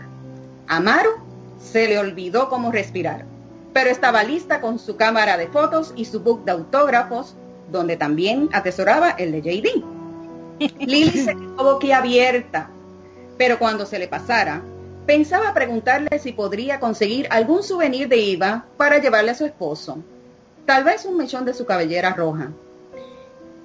Amaru 0.66 1.10
se 1.60 1.88
le 1.88 1.98
olvidó 1.98 2.48
cómo 2.48 2.70
respirar, 2.70 3.24
pero 3.72 3.90
estaba 3.90 4.24
lista 4.24 4.60
con 4.60 4.78
su 4.78 4.96
cámara 4.96 5.36
de 5.36 5.48
fotos 5.48 5.92
y 5.96 6.04
su 6.04 6.20
book 6.20 6.44
de 6.44 6.52
autógrafos, 6.52 7.36
donde 7.70 7.96
también 7.96 8.48
atesoraba 8.52 9.10
el 9.10 9.32
de 9.32 9.42
JD. 9.42 9.98
Lily 10.80 11.10
se 11.10 11.34
quedó 11.34 11.54
boquiabierta, 11.56 12.70
pero 13.36 13.58
cuando 13.58 13.86
se 13.86 13.98
le 13.98 14.08
pasara, 14.08 14.62
pensaba 15.06 15.54
preguntarle 15.54 16.18
si 16.18 16.32
podría 16.32 16.80
conseguir 16.80 17.28
algún 17.30 17.62
souvenir 17.62 18.08
de 18.08 18.18
Iva 18.18 18.66
para 18.76 18.98
llevarle 18.98 19.30
a 19.30 19.34
su 19.34 19.46
esposo, 19.46 19.98
tal 20.66 20.84
vez 20.84 21.04
un 21.04 21.16
mechón 21.16 21.44
de 21.44 21.54
su 21.54 21.64
cabellera 21.64 22.12
roja. 22.12 22.50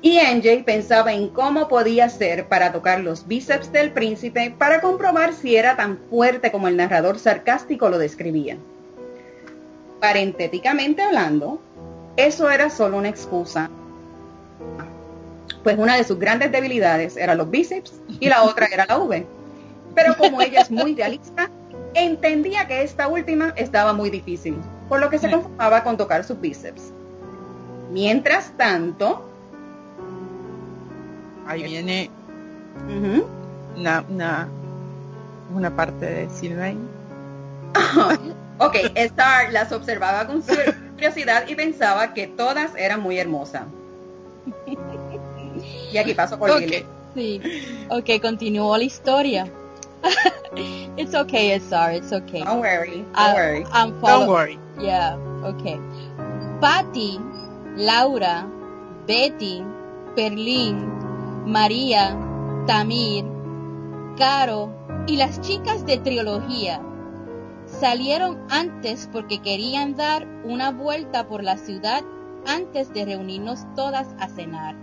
Y 0.01 0.19
NJ 0.19 0.65
pensaba 0.65 1.13
en 1.13 1.29
cómo 1.29 1.69
podía 1.69 2.09
ser 2.09 2.49
para 2.49 2.73
tocar 2.73 2.99
los 2.99 3.25
bíceps 3.25 3.71
del 3.71 3.93
príncipe 3.93 4.53
para 4.57 4.81
comprobar 4.81 5.33
si 5.33 5.55
era 5.55 5.77
tan 5.77 5.97
fuerte 6.09 6.51
como 6.51 6.67
el 6.67 6.75
narrador 6.75 7.17
sarcástico 7.17 7.89
lo 7.89 7.97
describía. 7.97 8.57
Parentéticamente 10.03 11.01
hablando, 11.01 11.61
eso 12.17 12.49
era 12.49 12.69
solo 12.69 12.97
una 12.97 13.07
excusa, 13.07 13.69
pues 15.63 15.77
una 15.77 15.95
de 15.95 16.03
sus 16.03 16.19
grandes 16.19 16.51
debilidades 16.51 17.15
era 17.15 17.35
los 17.35 17.49
bíceps 17.49 17.93
y 18.19 18.27
la 18.27 18.43
otra 18.43 18.65
era 18.65 18.85
la 18.85 18.97
V. 18.97 19.25
Pero 19.95 20.17
como 20.17 20.41
ella 20.41 20.59
es 20.59 20.69
muy 20.71 20.93
realista, 20.93 21.49
entendía 21.93 22.67
que 22.67 22.83
esta 22.83 23.07
última 23.07 23.53
estaba 23.55 23.93
muy 23.93 24.09
difícil, 24.09 24.57
por 24.89 24.99
lo 24.99 25.09
que 25.09 25.19
se 25.19 25.31
conformaba 25.31 25.85
con 25.85 25.95
tocar 25.95 26.25
sus 26.25 26.37
bíceps. 26.41 26.91
Mientras 27.89 28.51
tanto, 28.57 29.25
ahí 31.47 31.63
viene 31.63 32.09
una, 33.77 34.49
una, 35.55 35.75
parte 35.77 36.05
de 36.05 36.29
Sylvain. 36.29 36.89
ok, 38.59 38.75
Star 38.95 39.51
las 39.51 39.71
observaba 39.71 40.27
con 40.27 40.41
curiosidad 40.93 41.47
y 41.47 41.55
pensaba 41.55 42.13
que 42.13 42.27
todas 42.27 42.75
eran 42.75 43.01
muy 43.01 43.17
hermosas. 43.17 43.63
Y 45.91 45.97
aquí 45.97 46.13
paso 46.13 46.37
por 46.37 46.51
okay. 46.51 46.85
Sí, 47.15 47.41
ok, 47.89 48.21
continuó 48.21 48.77
la 48.77 48.83
historia. 48.83 49.47
it's 50.97 51.13
okay, 51.13 51.51
Star, 51.53 51.93
it's 51.93 52.11
okay. 52.11 52.43
Don't 52.43 52.59
worry, 52.59 53.05
don't 53.15 53.35
worry. 53.35 53.63
don't 54.01 54.27
worry. 54.27 54.59
Yeah, 54.79 55.15
okay. 55.43 55.79
Patty, 56.59 57.19
Laura, 57.75 58.45
Betty, 59.07 59.63
Perlín, 60.15 61.45
María, 61.45 62.17
Tamir, 62.65 63.25
Caro 64.17 64.69
y 65.07 65.17
las 65.17 65.41
chicas 65.41 65.85
de 65.85 65.97
trilogía 65.97 66.81
salieron 67.79 68.39
antes 68.49 69.09
porque 69.11 69.41
querían 69.41 69.95
dar 69.95 70.27
una 70.43 70.71
vuelta 70.71 71.27
por 71.27 71.43
la 71.43 71.57
ciudad 71.57 72.03
antes 72.45 72.93
de 72.93 73.05
reunirnos 73.05 73.65
todas 73.75 74.07
a 74.19 74.27
cenar. 74.27 74.75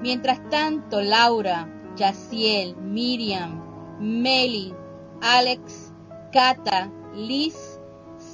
Mientras 0.00 0.40
tanto, 0.50 1.00
Laura, 1.00 1.68
Yaciel, 1.96 2.76
Miriam, 2.76 3.62
Meli, 3.98 4.74
Alex, 5.22 5.92
Cata, 6.32 6.90
Liz, 7.14 7.80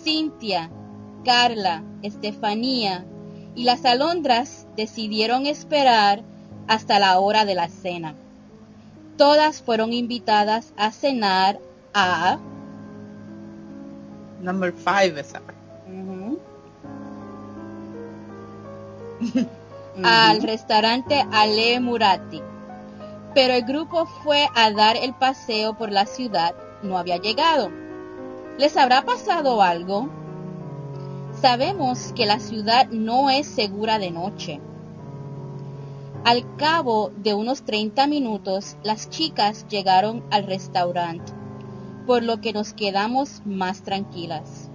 Cintia, 0.03 0.71
Carla, 1.25 1.85
Estefanía 2.03 3.05
y 3.55 3.65
las 3.65 3.85
alondras 3.85 4.67
decidieron 4.77 5.47
esperar 5.47 6.23
hasta 6.67 6.99
la 6.99 7.19
hora 7.19 7.45
de 7.45 7.55
la 7.55 7.69
cena. 7.69 8.15
Todas 9.17 9.63
fueron 9.63 9.93
invitadas 9.93 10.73
a 10.77 10.91
cenar 10.91 11.61
a... 11.95 12.39
Number 14.43 14.73
five, 14.73 15.25
al 20.03 20.43
restaurante 20.43 21.25
Ale 21.33 21.81
Murati. 21.81 22.43
Pero 23.35 23.55
el 23.55 23.65
grupo 23.65 24.05
fue 24.05 24.47
a 24.55 24.71
dar 24.73 24.97
el 24.97 25.15
paseo 25.15 25.79
por 25.79 25.91
la 25.91 26.05
ciudad, 26.05 26.55
no 26.83 26.99
había 26.99 27.17
llegado. 27.17 27.71
¿Les 28.59 28.77
habrá 28.77 29.03
pasado 29.07 29.63
algo? 29.63 30.11
Sabemos 31.41 32.13
que 32.15 32.27
la 32.27 32.41
ciudad 32.41 32.89
no 32.91 33.31
es 33.31 33.47
segura 33.47 33.99
de 33.99 34.11
noche 34.11 34.61
al 36.25 36.57
cabo 36.57 37.11
de 37.17 37.35
unos 37.35 37.63
30 37.63 38.07
minutos, 38.07 38.77
las 38.85 39.11
chicas 39.11 39.67
llegaron 39.69 40.23
al 40.31 40.47
restaurante, 40.47 41.33
por 42.07 42.23
lo 42.23 42.41
que 42.41 42.53
nos 42.53 42.73
quedamos 42.73 43.43
más 43.45 43.83
tranquilas. 43.83 44.69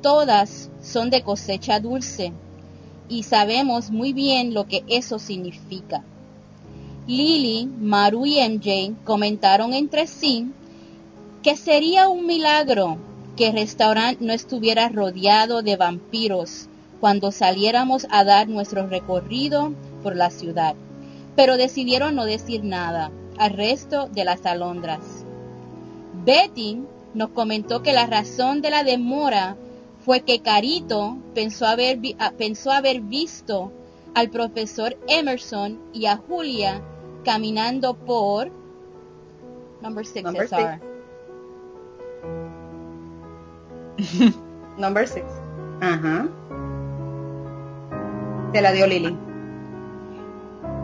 Todas 0.00 0.70
son 0.80 1.10
de 1.10 1.22
cosecha 1.22 1.80
dulce 1.80 2.32
y 3.08 3.22
sabemos 3.22 3.90
muy 3.90 4.12
bien 4.12 4.54
lo 4.54 4.66
que 4.66 4.84
eso 4.88 5.18
significa. 5.18 6.02
Lily, 7.06 7.66
Maru 7.66 8.26
y 8.26 8.40
MJ 8.40 8.94
comentaron 9.04 9.74
entre 9.74 10.06
sí 10.06 10.50
que 11.42 11.56
sería 11.56 12.08
un 12.08 12.26
milagro 12.26 12.98
que 13.36 13.48
el 13.48 13.54
restaurante 13.54 14.24
no 14.24 14.32
estuviera 14.32 14.88
rodeado 14.88 15.62
de 15.62 15.76
vampiros 15.76 16.68
cuando 17.00 17.32
saliéramos 17.32 18.06
a 18.10 18.22
dar 18.22 18.48
nuestro 18.48 18.86
recorrido 18.86 19.72
por 20.02 20.14
la 20.14 20.30
ciudad, 20.30 20.76
pero 21.34 21.56
decidieron 21.56 22.14
no 22.14 22.24
decir 22.24 22.62
nada 22.62 23.10
al 23.38 23.52
resto 23.54 24.08
de 24.08 24.24
las 24.24 24.46
alondras. 24.46 25.21
Betty 26.24 26.84
nos 27.14 27.30
comentó 27.30 27.82
que 27.82 27.92
la 27.92 28.06
razón 28.06 28.62
de 28.62 28.70
la 28.70 28.84
demora 28.84 29.56
fue 30.04 30.20
que 30.20 30.40
Carito 30.40 31.16
pensó 31.34 31.66
haber, 31.66 31.98
ah, 32.18 32.32
pensó 32.36 32.70
haber 32.72 33.00
visto 33.00 33.72
al 34.14 34.30
profesor 34.30 34.96
Emerson 35.08 35.78
y 35.92 36.06
a 36.06 36.16
Julia 36.16 36.82
caminando 37.24 37.94
por 37.94 38.50
number 39.80 40.04
six, 40.06 40.24
number 40.24 40.48
six. 40.48 40.62
number 44.76 45.08
six. 45.08 45.24
Ajá. 45.80 46.28
Te 48.52 48.60
la 48.60 48.72
dio 48.72 48.86
Lily 48.86 49.16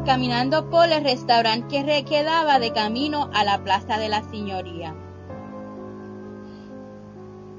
caminando 0.08 0.70
por 0.70 0.88
el 0.90 1.04
restaurante 1.04 1.84
que 1.84 2.04
quedaba 2.04 2.58
de 2.58 2.72
camino 2.72 3.28
a 3.34 3.44
la 3.44 3.62
Plaza 3.62 3.98
de 3.98 4.08
la 4.08 4.22
Señoría. 4.22 4.94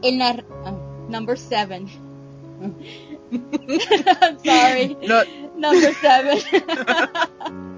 El 0.01 0.17
nar 0.17 0.45
ah, 0.65 0.73
number 1.09 1.37
seven. 1.37 1.87
sorry. 4.43 4.97
Number 5.55 5.93
seven. 5.95 6.39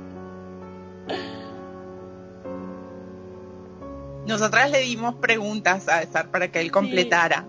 nosotras 4.25 4.71
le 4.71 4.79
dimos 4.79 5.15
preguntas 5.15 5.87
a 5.89 6.01
César 6.01 6.29
para 6.31 6.51
que 6.51 6.59
él 6.61 6.71
completara. 6.71 7.45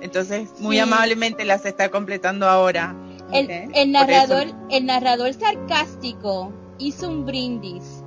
Entonces, 0.00 0.48
muy 0.58 0.76
Sí. 0.76 0.80
amablemente 0.80 1.44
las 1.44 1.64
está 1.64 1.88
completando 1.90 2.48
ahora. 2.48 2.94
El 3.32 3.92
narrador, 3.92 4.46
el 4.70 4.86
narrador 4.86 5.32
sarcástico 5.34 6.52
hizo 6.78 7.08
un 7.08 7.24
brindis 7.26 8.04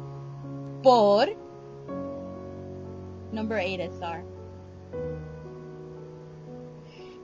por 0.84 1.30
number 3.32 3.60
8 3.60 3.84
SR. 4.00 4.24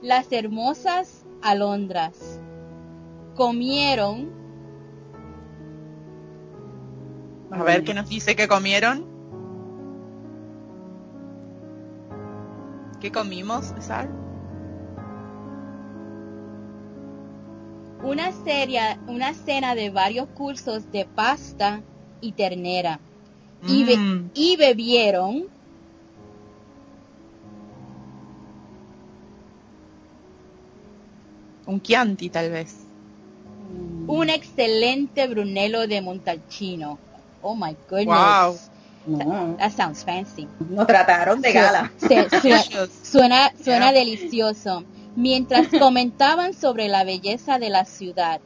Las 0.02 0.30
hermosas 0.32 1.24
alondras 1.42 2.40
comieron 3.34 4.30
A 7.50 7.62
ver 7.62 7.84
qué 7.84 7.94
nos 7.94 8.08
dice 8.08 8.36
que 8.36 8.48
comieron. 8.48 9.06
¿Qué 13.00 13.10
comimos, 13.12 13.66
César? 13.66 14.08
una 18.02 18.30
serie, 18.30 18.80
una 19.08 19.34
cena 19.34 19.74
de 19.74 19.90
varios 19.90 20.28
cursos 20.28 20.90
de 20.92 21.06
pasta 21.06 21.82
y 22.20 22.32
ternera 22.32 23.00
y, 23.66 23.84
be- 23.84 23.96
Mm, 23.96 24.30
y 24.34 24.56
bebieron 24.56 25.48
un 31.66 31.80
Chianti, 31.80 32.30
tal 32.30 32.50
vez. 32.50 32.76
un 34.08 34.30
excelente 34.30 35.26
brunello 35.26 35.86
de 35.88 36.00
Montalcino. 36.00 36.98
Oh 37.42 37.54
my 37.56 37.76
goodness. 37.88 38.06
Wow. 38.06 38.58
No, 39.06 39.56
That 39.58 39.72
sounds 39.72 40.04
fancy. 40.04 40.48
nos 40.70 40.86
trataron 40.86 41.40
de 41.40 41.52
gala. 41.52 41.92
Se- 41.96 42.28
suena 43.04 43.52
suena 43.62 43.92
Yeah. 43.92 43.92
delicioso. 43.92 44.84
Mientras 45.16 45.68
comentaban 45.78 46.54
sobre 46.54 46.88
la 46.88 47.04
belleza 47.04 47.58
de 47.58 47.70
la 47.70 47.84
ciudad 47.84 48.40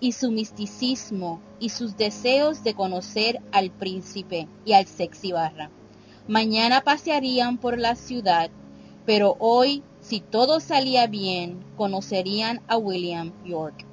y 0.00 0.12
su 0.12 0.30
misticismo 0.30 1.40
y 1.60 1.68
sus 1.70 1.96
deseos 1.96 2.62
de 2.64 2.74
conocer 2.74 3.40
al 3.52 3.70
príncipe 3.70 4.48
y 4.64 4.72
al 4.72 4.86
sexy 4.86 5.32
barra. 5.32 5.70
Mañana 6.28 6.82
pasearían 6.82 7.58
por 7.58 7.78
la 7.78 7.96
ciudad, 7.96 8.50
pero 9.06 9.36
hoy, 9.40 9.82
si 10.12 10.20
todo 10.20 10.60
salía 10.60 11.06
bien, 11.06 11.64
conocerían 11.78 12.60
a 12.68 12.76
William 12.76 13.32
York. 13.46 13.86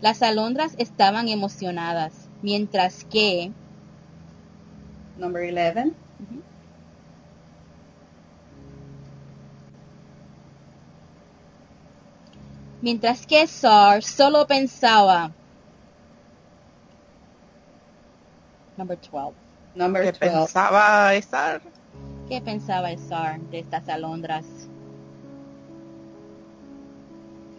Las 0.00 0.22
alondras 0.22 0.72
estaban 0.78 1.28
emocionadas, 1.28 2.14
mientras 2.40 3.04
que 3.04 3.52
Number 5.18 5.52
11. 5.52 5.92
mientras 12.80 13.26
que 13.26 13.46
Sar 13.46 14.02
solo 14.02 14.46
pensaba 14.46 15.30
Number 18.78 18.98
12. 18.98 19.34
Number 19.74 20.04
¿Qué 20.04 20.12
12. 20.12 20.18
pensaba 20.20 21.10
César? 21.10 21.60
¿Qué 22.30 22.40
pensaba 22.40 22.90
el 22.90 22.98
Sar 22.98 23.38
de 23.50 23.58
estas 23.58 23.86
alondras? 23.90 24.69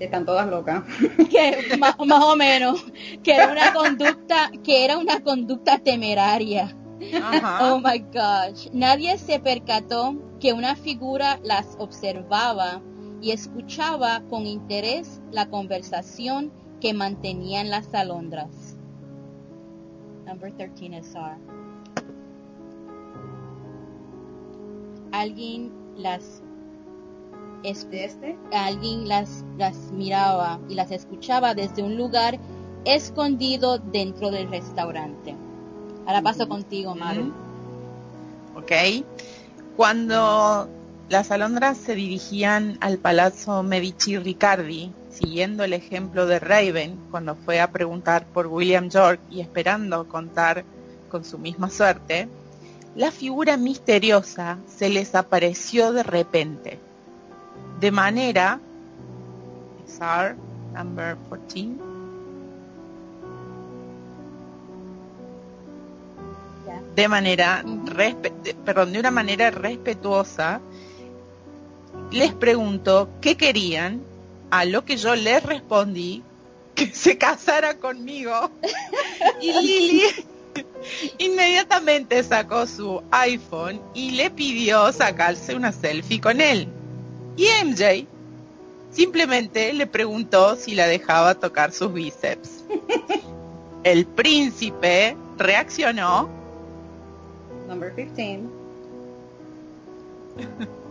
Están 0.06 0.26
todas 0.26 0.48
locas. 0.50 0.84
Que 1.30 1.78
más 1.78 1.96
o 2.00 2.36
menos 2.36 2.84
que 3.24 3.34
era 3.34 3.52
una 3.52 3.74
conducta 3.74 4.52
que 4.64 4.84
era 4.86 4.98
una 4.98 5.22
conducta 5.22 5.78
temeraria. 5.80 6.76
Ajá. 7.24 7.60
Oh 7.74 7.78
my 7.80 8.00
gosh. 8.12 8.68
Nadie 8.74 9.18
se 9.18 9.40
percató 9.40 10.16
que 10.40 10.54
una 10.54 10.76
figura 10.76 11.40
las 11.44 11.76
observaba 11.80 12.82
y 13.22 13.32
escuchaba 13.32 14.22
con 14.30 14.48
interés 14.48 15.22
la 15.32 15.48
conversación 15.50 16.52
que 16.80 16.94
mantenían 16.96 17.70
las 17.70 17.94
alondras. 17.94 18.76
Number 20.26 20.52
13 20.52 20.98
is 20.98 21.14
R. 21.14 21.38
Alguien 25.12 25.72
las 25.96 26.22
es- 26.24 26.41
¿De 26.41 26.41
este? 27.64 28.38
alguien 28.52 29.08
las, 29.08 29.44
las 29.58 29.76
miraba 29.92 30.60
y 30.70 30.76
las 30.76 30.92
escuchaba 30.92 31.54
desde 31.54 31.84
un 31.84 31.98
lugar 31.98 32.40
escondido 32.86 33.78
dentro 33.78 34.32
del 34.32 34.50
restaurante. 34.50 35.36
Ahora 36.06 36.22
paso 36.22 36.48
contigo, 36.48 36.96
Maru. 36.96 37.32
Ok. 38.56 38.72
Cuando 39.78 40.68
las 41.10 41.32
alondras 41.32 41.78
se 41.78 41.96
dirigían 41.96 42.78
al 42.82 42.98
Palazzo 42.98 43.64
Medici 43.64 44.18
Riccardi, 44.18 44.92
siguiendo 45.10 45.64
el 45.64 45.74
ejemplo 45.74 46.26
de 46.26 46.40
Raven 46.40 46.98
cuando 47.12 47.36
fue 47.36 47.60
a 47.60 47.72
preguntar 47.72 48.26
por 48.26 48.48
William 48.48 48.90
York 48.90 49.20
y 49.30 49.42
esperando 49.42 50.08
contar 50.08 50.64
con 51.10 51.24
su 51.24 51.38
misma 51.38 51.70
suerte, 51.70 52.28
la 52.96 53.12
figura 53.12 53.58
misteriosa 53.58 54.58
se 54.68 54.90
les 54.90 55.16
apareció 55.16 55.94
de 55.94 56.04
repente. 56.04 56.80
De 57.80 57.92
manera, 57.92 58.60
SR 59.88 60.36
number 60.74 61.18
14, 61.30 61.70
Ya. 66.68 66.80
de 66.96 67.08
manera 67.08 67.66
perdón, 68.64 68.94
de 68.94 69.00
una 69.00 69.10
manera 69.10 69.50
respetuosa 69.50 70.62
les 72.12 72.34
preguntó 72.34 73.10
qué 73.22 73.36
querían, 73.36 74.04
a 74.52 74.66
lo 74.66 74.84
que 74.86 74.98
yo 74.98 75.16
les 75.16 75.42
respondí 75.44 76.24
que 76.76 76.88
se 76.88 77.18
casara 77.18 77.78
conmigo. 77.78 78.52
y 79.42 79.54
Lily 79.54 80.04
inmediatamente 81.18 82.24
sacó 82.24 82.68
su 82.68 83.02
iPhone 83.12 83.82
y 83.94 84.12
le 84.12 84.30
pidió 84.30 84.92
sacarse 84.92 85.56
una 85.56 85.72
selfie 85.72 86.20
con 86.20 86.42
él. 86.42 86.68
Y 87.38 87.48
MJ 87.64 88.08
simplemente 88.92 89.74
le 89.74 89.88
preguntó 89.88 90.56
si 90.56 90.76
la 90.76 90.88
dejaba 90.88 91.36
tocar 91.36 91.72
sus 91.72 91.94
bíceps. 91.94 92.64
El 93.84 94.06
príncipe 94.06 95.16
reaccionó 95.38 96.30
Number 97.68 97.94
15. 97.96 98.42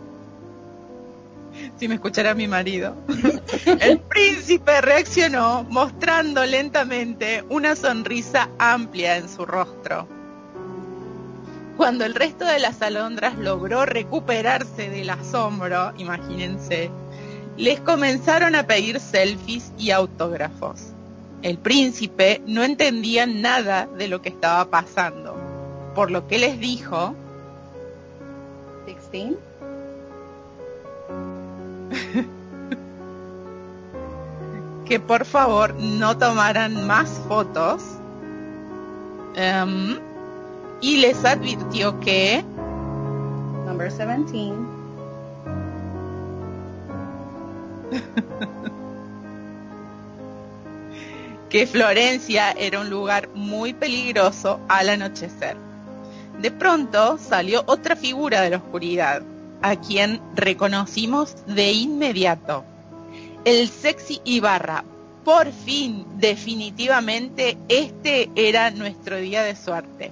si 1.79 1.87
me 1.87 1.95
escuchara 1.95 2.33
mi 2.33 2.47
marido. 2.47 2.95
El 3.79 3.99
príncipe 3.99 4.81
reaccionó 4.81 5.63
mostrando 5.69 6.43
lentamente 6.45 7.43
una 7.49 7.75
sonrisa 7.75 8.49
amplia 8.57 9.17
en 9.17 9.29
su 9.29 9.45
rostro. 9.45 10.07
Cuando 11.81 12.05
el 12.05 12.13
resto 12.13 12.45
de 12.45 12.59
las 12.59 12.79
alondras 12.83 13.39
logró 13.39 13.87
recuperarse 13.87 14.91
del 14.91 15.09
asombro, 15.09 15.93
imagínense, 15.97 16.91
les 17.57 17.79
comenzaron 17.79 18.53
a 18.53 18.67
pedir 18.67 18.99
selfies 18.99 19.73
y 19.79 19.89
autógrafos. 19.89 20.89
El 21.41 21.57
príncipe 21.57 22.39
no 22.45 22.63
entendía 22.63 23.25
nada 23.25 23.87
de 23.97 24.07
lo 24.07 24.21
que 24.21 24.29
estaba 24.29 24.65
pasando, 24.65 25.35
por 25.95 26.11
lo 26.11 26.27
que 26.27 26.37
les 26.37 26.59
dijo 26.59 27.15
16. 28.85 29.33
que 34.85 34.99
por 34.99 35.25
favor 35.25 35.73
no 35.79 36.15
tomaran 36.15 36.85
más 36.85 37.09
fotos 37.27 37.81
em, 39.33 40.10
y 40.81 40.97
les 40.97 41.23
advirtió 41.23 41.99
que 41.99 42.43
Number 43.65 43.91
17. 43.91 44.53
que 51.49 51.67
Florencia 51.67 52.51
era 52.51 52.79
un 52.79 52.89
lugar 52.89 53.29
muy 53.35 53.73
peligroso 53.73 54.59
al 54.67 54.89
anochecer. 54.89 55.55
De 56.39 56.49
pronto 56.49 57.17
salió 57.17 57.63
otra 57.67 57.95
figura 57.95 58.41
de 58.41 58.49
la 58.49 58.57
oscuridad, 58.57 59.21
a 59.61 59.75
quien 59.75 60.19
reconocimos 60.33 61.35
de 61.45 61.73
inmediato. 61.73 62.63
El 63.45 63.67
sexy 63.67 64.21
Ibarra. 64.23 64.83
Por 65.25 65.51
fin, 65.51 66.05
definitivamente, 66.17 67.57
este 67.67 68.31
era 68.35 68.71
nuestro 68.71 69.17
día 69.17 69.43
de 69.43 69.55
suerte. 69.55 70.11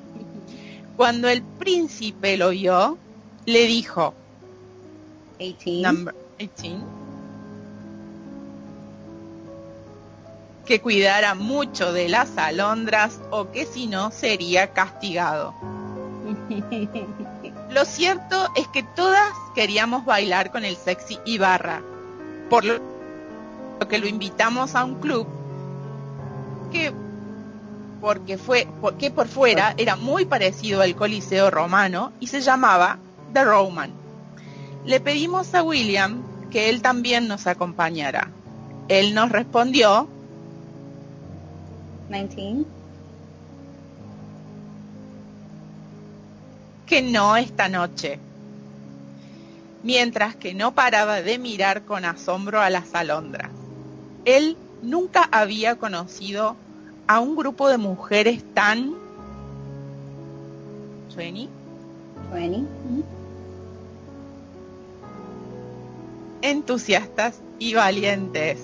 Cuando 0.99 1.29
el 1.29 1.41
príncipe 1.41 2.35
lo 2.35 2.49
vio, 2.49 2.97
le 3.45 3.67
dijo, 3.67 4.13
18. 5.37 5.87
number 5.87 6.13
18, 6.37 6.75
que 10.65 10.81
cuidara 10.81 11.35
mucho 11.35 11.93
de 11.93 12.09
las 12.09 12.37
alondras 12.37 13.21
o 13.31 13.49
que 13.49 13.65
si 13.65 13.87
no 13.87 14.11
sería 14.11 14.73
castigado. 14.73 15.53
Lo 17.71 17.85
cierto 17.85 18.49
es 18.57 18.67
que 18.67 18.83
todas 18.83 19.31
queríamos 19.55 20.03
bailar 20.03 20.51
con 20.51 20.65
el 20.65 20.75
sexy 20.75 21.17
Ibarra, 21.23 21.81
por 22.49 22.65
lo 22.65 22.77
que 23.87 23.99
lo 23.99 24.07
invitamos 24.07 24.75
a 24.75 24.83
un 24.83 24.95
club 24.95 25.25
que 26.73 26.91
porque 28.01 28.37
fue 28.37 28.67
porque 28.81 29.11
por 29.11 29.27
fuera 29.27 29.73
era 29.77 29.95
muy 29.95 30.25
parecido 30.25 30.81
al 30.81 30.95
Coliseo 30.95 31.51
romano 31.51 32.11
y 32.19 32.27
se 32.27 32.41
llamaba 32.41 32.97
The 33.33 33.43
Roman. 33.43 33.91
Le 34.85 34.99
pedimos 34.99 35.53
a 35.53 35.63
William 35.63 36.23
que 36.49 36.69
él 36.69 36.81
también 36.81 37.27
nos 37.27 37.47
acompañara. 37.47 38.31
Él 38.87 39.13
nos 39.13 39.31
respondió 39.31 40.07
19. 42.09 42.65
que 46.89 47.03
no 47.03 47.37
esta 47.37 47.69
noche, 47.69 48.17
mientras 49.83 50.35
que 50.35 50.55
no 50.55 50.73
paraba 50.73 51.21
de 51.21 51.37
mirar 51.37 51.83
con 51.83 52.03
asombro 52.03 52.61
a 52.61 52.71
las 52.71 52.95
alondras. 52.95 53.51
Él 54.25 54.57
nunca 54.81 55.29
había 55.31 55.75
conocido 55.75 56.55
a 57.09 57.19
un 57.19 57.35
grupo 57.35 57.67
de 57.69 57.79
mujeres 57.79 58.43
tan... 58.53 58.93
¿20? 61.17 61.47
20. 62.31 62.67
entusiastas 66.43 67.41
y 67.57 67.73
valientes 67.73 68.59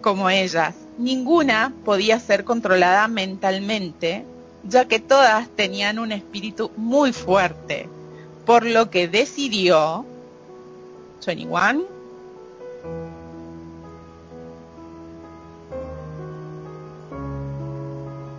como 0.00 0.30
ellas. 0.30 0.74
Ninguna 0.96 1.74
podía 1.84 2.18
ser 2.18 2.44
controlada 2.44 3.08
mentalmente, 3.08 4.24
ya 4.66 4.88
que 4.88 4.98
todas 4.98 5.46
tenían 5.50 5.98
un 5.98 6.12
espíritu 6.12 6.70
muy 6.78 7.12
fuerte, 7.12 7.90
por 8.46 8.64
lo 8.64 8.88
que 8.88 9.06
decidió 9.06 10.06
21 11.26 11.93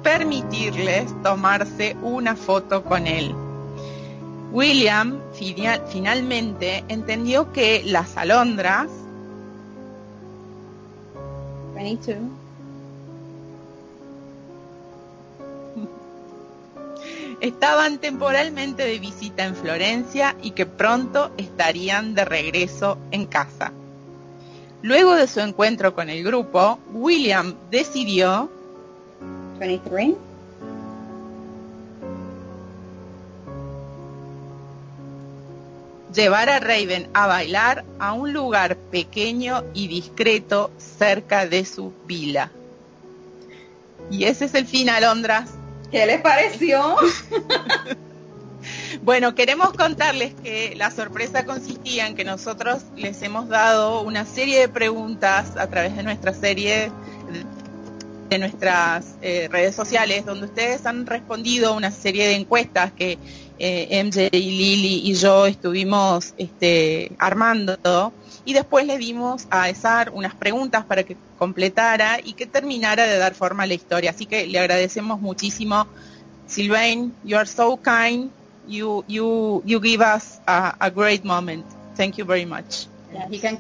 permitirles 0.06 1.12
tomarse 1.24 1.98
una 2.04 2.36
foto 2.36 2.84
con 2.84 3.08
él. 3.08 3.34
William 4.52 5.20
finalmente 5.34 6.84
entendió 6.88 7.52
que 7.52 7.82
las 7.84 8.16
alondras 8.16 8.88
22. 11.74 12.18
estaban 17.42 17.98
temporalmente 17.98 18.84
de 18.84 19.00
visita 19.00 19.44
en 19.44 19.56
Florencia 19.56 20.36
y 20.44 20.52
que 20.52 20.68
pronto 20.68 21.32
estarían 21.38 22.14
de 22.14 22.26
regreso 22.26 23.00
en 23.10 23.26
casa. 23.26 23.72
Luego 24.84 25.16
de 25.16 25.26
su 25.28 25.40
encuentro 25.40 25.96
con 25.96 26.12
el 26.12 26.24
grupo, 26.24 26.78
William 26.94 27.56
decidió 27.72 28.52
23. 29.60 30.16
llevar 36.16 36.50
a 36.50 36.60
Raven 36.60 37.10
a 37.14 37.28
bailar 37.28 37.84
a 38.00 38.14
un 38.14 38.34
lugar 38.34 38.78
pequeño 38.78 39.64
y 39.74 39.88
discreto 39.88 40.72
cerca 40.78 41.46
de 41.46 41.66
su 41.66 41.94
vila. 42.08 42.52
Y 44.10 44.24
ese 44.24 44.46
es 44.46 44.54
el 44.54 44.66
fin, 44.66 44.90
Alondras. 44.90 45.52
¿Qué 45.92 46.06
les 46.06 46.22
pareció? 46.22 46.96
Bueno, 49.04 49.36
queremos 49.36 49.74
contarles 49.74 50.34
que 50.34 50.74
la 50.76 50.90
sorpresa 50.90 51.46
consistía 51.46 52.08
en 52.08 52.16
que 52.16 52.24
nosotros 52.24 52.82
les 52.96 53.22
hemos 53.22 53.48
dado 53.48 54.02
una 54.02 54.26
serie 54.26 54.60
de 54.60 54.70
preguntas 54.70 55.58
a 55.58 55.68
través 55.68 55.96
de 55.96 56.02
nuestra 56.02 56.34
serie 56.34 56.92
de 58.30 58.40
nuestras 58.40 59.16
eh, 59.22 59.48
redes 59.52 59.76
sociales, 59.76 60.26
donde 60.26 60.46
ustedes 60.46 60.86
han 60.86 61.06
respondido 61.06 61.76
una 61.76 61.92
serie 61.92 62.28
de 62.28 62.36
encuestas 62.36 62.92
que 62.92 63.18
eh, 63.58 64.04
MJ 64.04 64.30
y 64.32 64.52
Lily 64.52 65.02
y 65.06 65.14
yo 65.14 65.46
estuvimos 65.46 66.34
este, 66.38 67.12
armando 67.20 67.78
y 68.44 68.54
después 68.54 68.86
le 68.86 68.98
dimos 68.98 69.48
a 69.50 69.70
Esar 69.70 70.12
unas 70.14 70.36
preguntas 70.36 70.86
para 70.86 71.04
que 71.04 71.18
completara 71.38 72.20
y 72.24 72.34
que 72.34 72.46
terminara 72.46 73.06
de 73.06 73.18
dar 73.18 73.34
forma 73.34 73.64
a 73.64 73.68
la 73.68 73.74
historia. 73.74 74.12
Así 74.12 74.26
que 74.26 74.46
le 74.46 74.60
agradecemos 74.60 75.20
muchísimo. 75.20 75.88
Sylvain, 76.48 77.14
you 77.24 77.38
are 77.38 77.48
so 77.48 77.78
kind. 77.78 78.30
You, 78.68 79.04
you, 79.08 79.64
you 79.66 79.80
give 79.80 80.02
us 80.02 80.40
a, 80.48 80.90
great 80.90 81.24
moment. 81.24 81.66
Thank 81.96 82.18
you 82.18 82.26
very 82.26 82.46
much. 82.46 82.88
He 83.30 83.40
can 83.40 83.58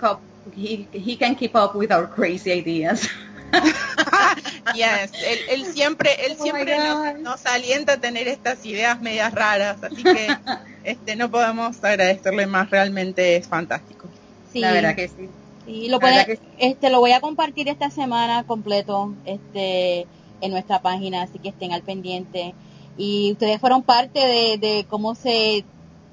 he, 0.53 0.87
he 0.91 1.15
can 1.15 1.35
keep 1.35 1.55
up 1.55 1.75
with 1.75 1.91
our 1.91 2.07
crazy 2.07 2.51
ideas. 2.51 3.07
yes, 4.75 5.11
él, 5.25 5.39
él 5.49 5.65
siempre, 5.65 6.25
él 6.25 6.37
Oh 6.39 6.43
siempre 6.43 6.77
nos, 6.77 7.19
nos 7.19 7.45
alienta 7.45 7.93
a 7.93 7.97
tener 7.97 8.27
estas 8.27 8.65
ideas 8.65 9.01
medias 9.01 9.33
raras, 9.33 9.83
así 9.83 10.03
que 10.03 10.27
este 10.83 11.15
no 11.15 11.29
podemos 11.29 11.83
agradecerle 11.83 12.47
más, 12.47 12.69
realmente 12.69 13.35
es 13.35 13.47
fantástico. 13.47 14.07
Sí, 14.51 14.59
La 14.59 14.71
verdad 14.71 14.95
que 14.95 15.07
sí. 15.07 15.29
sí, 15.65 15.87
lo, 15.89 15.99
que 15.99 16.37
sí. 16.37 16.41
este, 16.59 16.89
lo 16.89 16.99
voy 16.99 17.11
a 17.11 17.19
compartir 17.19 17.67
esta 17.69 17.89
semana 17.89 18.43
completo 18.43 19.13
este, 19.25 20.07
en 20.41 20.51
nuestra 20.51 20.81
página, 20.81 21.23
así 21.23 21.39
que 21.39 21.49
estén 21.49 21.73
al 21.73 21.81
pendiente. 21.81 22.53
Y 22.97 23.33
ustedes 23.33 23.59
fueron 23.59 23.83
parte 23.83 24.19
de, 24.19 24.57
de 24.57 24.85
cómo 24.89 25.15
se, 25.15 25.65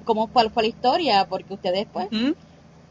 cómo 0.03 0.27
cuál 0.27 0.51
fue 0.51 0.63
la 0.63 0.69
historia, 0.69 1.25
porque 1.29 1.53
ustedes 1.53 1.87
pues. 1.91 2.07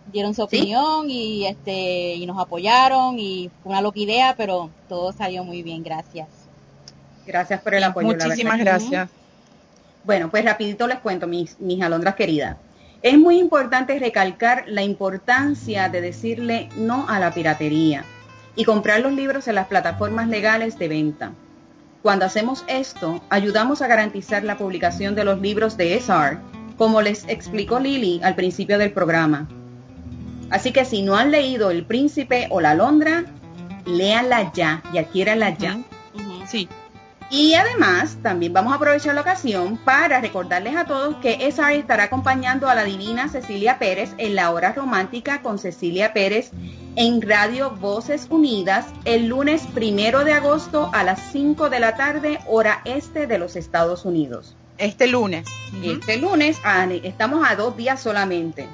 Dieron 0.06 0.34
su 0.34 0.42
Sí. 0.42 0.58
opinión 0.58 1.08
y 1.08 1.46
este 1.46 2.14
y 2.14 2.26
nos 2.26 2.38
apoyaron 2.40 3.18
y 3.18 3.50
fue 3.62 3.70
una 3.70 3.80
loca 3.80 4.00
idea, 4.00 4.34
pero 4.36 4.70
todo 4.88 5.12
salió 5.12 5.44
muy 5.44 5.62
bien, 5.62 5.82
gracias. 5.82 6.28
Gracias 7.26 7.60
por 7.60 7.74
el 7.74 7.84
apoyo. 7.84 8.08
la 8.16 8.24
Muchísimas 8.24 8.58
gracias. 8.58 9.10
Bueno, 10.04 10.30
pues 10.30 10.44
rapidito 10.44 10.86
les 10.86 10.98
cuento, 10.98 11.26
mis, 11.26 11.58
mis 11.60 11.80
alondras 11.82 12.16
queridas. 12.16 12.56
Es 13.02 13.18
muy 13.18 13.38
importante 13.38 13.98
recalcar 13.98 14.64
la 14.66 14.82
importancia 14.82 15.88
de 15.88 16.00
decirle 16.00 16.68
no 16.76 17.08
a 17.08 17.18
la 17.18 17.32
piratería 17.32 18.04
y 18.54 18.64
comprar 18.64 19.00
los 19.00 19.12
libros 19.12 19.48
en 19.48 19.54
las 19.56 19.66
plataformas 19.66 20.28
legales 20.28 20.78
de 20.78 20.88
venta. 20.88 21.32
Cuando 22.02 22.24
hacemos 22.24 22.64
esto, 22.66 23.20
ayudamos 23.30 23.80
a 23.82 23.86
garantizar 23.86 24.42
la 24.42 24.58
publicación 24.58 25.14
de 25.14 25.24
los 25.24 25.40
libros 25.40 25.76
de 25.76 25.94
SR, 25.94 26.38
como 26.76 27.00
les 27.00 27.24
explicó 27.28 27.78
Lily 27.78 28.20
al 28.24 28.34
principio 28.34 28.78
del 28.78 28.92
programa. 28.92 29.48
Así 30.52 30.70
que 30.70 30.84
si 30.84 31.02
no 31.02 31.16
han 31.16 31.30
leído 31.30 31.70
El 31.70 31.84
Príncipe 31.84 32.46
o 32.50 32.60
La 32.60 32.74
Londra, 32.74 33.24
léanla 33.86 34.52
ya 34.52 34.82
y 34.92 34.98
adquiéranla 34.98 35.56
ya. 35.56 35.78
Sí, 36.46 36.68
Y 37.30 37.54
además, 37.54 38.18
también 38.22 38.52
vamos 38.52 38.74
a 38.74 38.76
aprovechar 38.76 39.14
la 39.14 39.22
ocasión 39.22 39.78
para 39.78 40.20
recordarles 40.20 40.76
a 40.76 40.84
todos 40.84 41.16
que 41.16 41.38
SR 41.46 41.76
estará 41.76 42.04
acompañando 42.04 42.68
a 42.68 42.74
la 42.74 42.84
divina 42.84 43.30
Cecilia 43.30 43.78
Pérez 43.78 44.12
en 44.18 44.34
la 44.34 44.50
hora 44.50 44.74
romántica 44.74 45.40
con 45.40 45.58
Cecilia 45.58 46.12
Pérez 46.12 46.50
en 46.96 47.22
Radio 47.22 47.70
Voces 47.70 48.26
Unidas 48.28 48.84
el 49.06 49.28
lunes 49.28 49.62
primero 49.72 50.22
de 50.24 50.34
agosto 50.34 50.90
a 50.92 51.02
las 51.02 51.32
5 51.32 51.70
de 51.70 51.80
la 51.80 51.96
tarde, 51.96 52.40
hora 52.46 52.82
este 52.84 53.26
de 53.26 53.38
los 53.38 53.56
Estados 53.56 54.04
Unidos. 54.04 54.54
este 54.76 55.06
lunes. 55.06 55.46
Este 55.82 56.18
lunes 56.18 56.58
estamos 57.04 57.48
a 57.48 57.56
dos 57.56 57.76
días 57.76 58.02
solamente. 58.02 58.66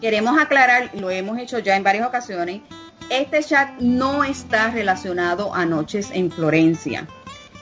Queremos 0.00 0.38
aclarar, 0.38 0.90
lo 0.94 1.10
hemos 1.10 1.38
hecho 1.38 1.58
ya 1.58 1.76
en 1.76 1.82
varias 1.82 2.06
ocasiones, 2.06 2.60
este 3.08 3.42
chat 3.42 3.78
no 3.78 4.24
está 4.24 4.70
relacionado 4.70 5.54
a 5.54 5.64
Noches 5.64 6.10
en 6.12 6.30
Florencia. 6.30 7.06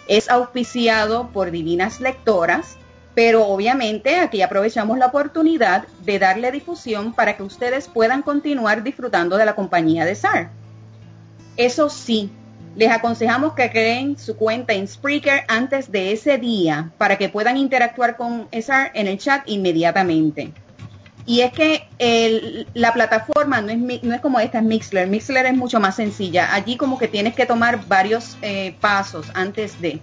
Es 0.08 0.30
auspiciado 0.30 1.28
por 1.28 1.50
divinas 1.50 2.00
lectoras, 2.00 2.76
pero 3.14 3.46
obviamente 3.46 4.20
aquí 4.20 4.42
aprovechamos 4.42 4.98
la 4.98 5.06
oportunidad 5.06 5.86
de 6.04 6.18
darle 6.18 6.50
difusión 6.50 7.12
para 7.12 7.36
que 7.36 7.42
ustedes 7.42 7.88
puedan 7.88 8.22
continuar 8.22 8.82
disfrutando 8.82 9.36
de 9.36 9.44
la 9.44 9.54
compañía 9.54 10.04
de 10.04 10.14
SAR. 10.14 10.50
Eso 11.56 11.88
sí, 11.88 12.30
les 12.74 12.90
aconsejamos 12.90 13.52
que 13.52 13.70
creen 13.70 14.18
su 14.18 14.36
cuenta 14.36 14.72
en 14.72 14.88
Spreaker 14.88 15.44
antes 15.46 15.92
de 15.92 16.12
ese 16.12 16.38
día 16.38 16.90
para 16.98 17.18
que 17.18 17.28
puedan 17.28 17.56
interactuar 17.56 18.16
con 18.16 18.48
SAR 18.50 18.90
en 18.94 19.06
el 19.06 19.18
chat 19.18 19.42
inmediatamente. 19.46 20.52
Y 21.26 21.40
es 21.40 21.52
que 21.52 21.86
el- 21.98 22.66
la 22.74 22.92
plataforma 22.92 23.60
no 23.62 23.70
es, 23.70 23.78
mi- 23.78 24.00
no 24.02 24.14
es 24.14 24.20
como 24.20 24.40
esta, 24.40 24.58
es 24.58 24.64
Mixler. 24.64 25.06
Mixler 25.08 25.46
es 25.46 25.54
mucho 25.56 25.80
más 25.80 25.96
sencilla. 25.96 26.52
Allí 26.54 26.76
como 26.76 26.98
que 26.98 27.08
tienes 27.08 27.34
que 27.34 27.46
tomar 27.46 27.86
varios 27.86 28.36
eh, 28.42 28.76
pasos 28.80 29.26
antes 29.34 29.80
de. 29.80 30.00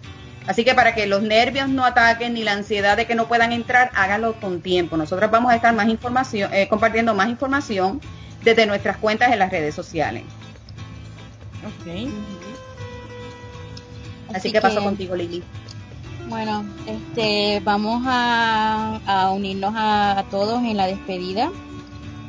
Así 0.48 0.64
que 0.66 0.74
para 0.74 0.96
que 0.96 1.06
los 1.06 1.22
nervios 1.22 1.70
no 1.70 1.86
ataquen 1.86 2.34
ni 2.34 2.44
la 2.44 2.54
ansiedad 2.54 2.98
de 2.98 3.06
que 3.06 3.14
no 3.14 3.28
puedan 3.28 3.52
entrar, 3.52 3.92
háganlo 3.94 4.34
con 4.40 4.62
tiempo. 4.62 4.98
Nosotros 4.98 5.30
vamos 5.30 5.52
a 5.52 5.56
estar 5.56 5.74
más 5.76 5.88
información, 5.88 6.52
eh, 6.52 6.68
compartiendo 6.68 7.14
más 7.14 7.30
información 7.30 8.02
desde 8.44 8.66
nuestras 8.66 8.98
cuentas 8.98 9.32
en 9.32 9.38
las 9.38 9.52
redes 9.52 9.76
sociales. 9.76 10.24
Ok. 11.64 12.10
Así, 14.34 14.52
que, 14.52 14.62
pasó 14.62 14.82
contigo, 14.82 15.16
Lili. 15.16 15.44
Bueno, 16.32 16.64
este, 16.88 17.60
vamos 17.60 18.04
a, 18.06 19.32
unirnos 19.36 19.74
a, 19.76 20.24
todos 20.32 20.64
en 20.64 20.78
la 20.78 20.88
despedida. 20.88 21.52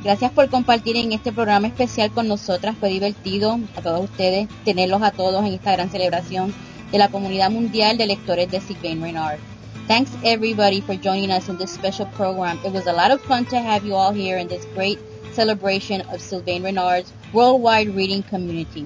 Gracias 0.03 0.29
por 0.33 0.49
compartir 0.49 0.97
en 0.97 1.13
este 1.13 1.31
programa 1.31 1.67
especial 1.67 2.11
con 2.11 2.27
nosotras. 2.27 2.75
Fue 2.77 2.89
divertido 2.89 3.57
a 3.77 3.81
todos 3.81 4.03
ustedes 4.03 4.49
tenerlos 4.65 5.01
a 5.03 5.11
todos 5.11 5.45
en 5.45 5.53
esta 5.53 5.71
gran 5.71 5.89
celebración 5.89 6.53
de 6.91 6.97
la 6.97 7.07
comunidad 7.07 7.49
mundial 7.49 7.97
de 7.97 8.07
lectores 8.07 8.51
de 8.51 8.59
Sylvain 8.59 9.01
Renard. 9.01 9.39
Thanks 9.87 10.11
everybody 10.21 10.81
for 10.81 10.95
joining 10.95 11.31
us 11.31 11.47
in 11.47 11.57
this 11.57 11.71
special 11.71 12.07
program. 12.17 12.59
It 12.65 12.73
was 12.73 12.85
a 12.87 12.93
lot 12.93 13.11
of 13.11 13.21
fun 13.21 13.45
to 13.45 13.55
have 13.55 13.85
you 13.85 13.95
all 13.95 14.11
here 14.11 14.37
in 14.37 14.49
this 14.49 14.67
great 14.75 14.99
celebration 15.31 16.01
of 16.11 16.19
Sylvain 16.19 16.61
Renard's 16.61 17.13
worldwide 17.31 17.95
reading 17.95 18.21
community. 18.21 18.85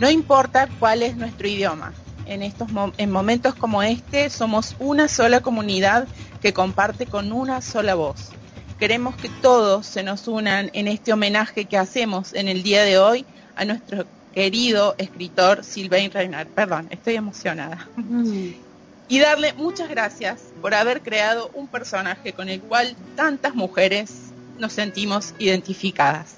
No 0.00 0.10
importa 0.10 0.68
cuál 0.80 1.04
es 1.04 1.16
nuestro 1.16 1.46
idioma, 1.46 1.94
en 2.26 2.42
estos 2.42 2.68
en 2.98 3.10
momentos 3.10 3.54
como 3.54 3.82
este 3.82 4.30
somos 4.30 4.76
una 4.78 5.08
sola 5.08 5.40
comunidad 5.40 6.06
que 6.42 6.52
comparte 6.52 7.06
con 7.06 7.32
una 7.32 7.60
sola 7.60 7.94
voz. 7.94 8.30
Queremos 8.78 9.16
que 9.16 9.28
todos 9.28 9.86
se 9.86 10.02
nos 10.02 10.28
unan 10.28 10.70
en 10.74 10.86
este 10.86 11.12
homenaje 11.12 11.64
que 11.64 11.78
hacemos 11.78 12.34
en 12.34 12.48
el 12.48 12.62
día 12.62 12.82
de 12.82 12.98
hoy 12.98 13.24
a 13.54 13.64
nuestro 13.64 14.04
querido 14.34 14.94
escritor 14.98 15.64
Sylvain 15.64 16.10
Reinhardt. 16.10 16.50
Perdón, 16.50 16.88
estoy 16.90 17.14
emocionada. 17.14 17.88
Mm. 17.96 18.50
Y 19.08 19.18
darle 19.20 19.54
muchas 19.54 19.88
gracias 19.88 20.40
por 20.60 20.74
haber 20.74 21.00
creado 21.00 21.50
un 21.54 21.68
personaje 21.68 22.32
con 22.32 22.48
el 22.48 22.60
cual 22.60 22.94
tantas 23.14 23.54
mujeres 23.54 24.12
nos 24.58 24.72
sentimos 24.72 25.32
identificadas. 25.38 26.34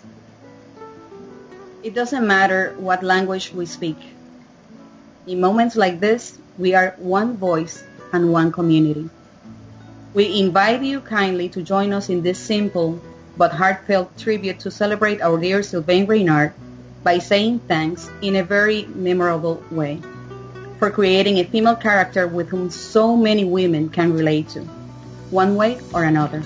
It 1.82 1.94
doesn't 1.94 2.26
matter 2.26 2.74
what 2.78 3.02
language 3.02 3.52
we 3.54 3.66
speak. 3.66 3.96
In 5.28 5.42
moments 5.42 5.76
like 5.76 6.00
this, 6.00 6.38
we 6.56 6.72
are 6.72 6.96
one 6.96 7.36
voice 7.36 7.84
and 8.14 8.32
one 8.32 8.50
community. 8.50 9.10
We 10.14 10.40
invite 10.40 10.80
you 10.80 11.02
kindly 11.02 11.50
to 11.50 11.60
join 11.60 11.92
us 11.92 12.08
in 12.08 12.22
this 12.22 12.38
simple 12.38 12.98
but 13.36 13.52
heartfelt 13.52 14.16
tribute 14.16 14.60
to 14.60 14.70
celebrate 14.70 15.20
our 15.20 15.36
dear 15.36 15.62
Sylvain 15.62 16.06
Reynard 16.06 16.54
by 17.04 17.18
saying 17.18 17.60
thanks 17.68 18.08
in 18.22 18.36
a 18.36 18.42
very 18.42 18.86
memorable 18.96 19.62
way 19.70 20.00
for 20.78 20.88
creating 20.90 21.36
a 21.40 21.44
female 21.44 21.76
character 21.76 22.26
with 22.26 22.48
whom 22.48 22.70
so 22.70 23.14
many 23.14 23.44
women 23.44 23.90
can 23.90 24.14
relate 24.14 24.48
to, 24.56 24.60
one 25.28 25.56
way 25.56 25.78
or 25.92 26.04
another. 26.04 26.42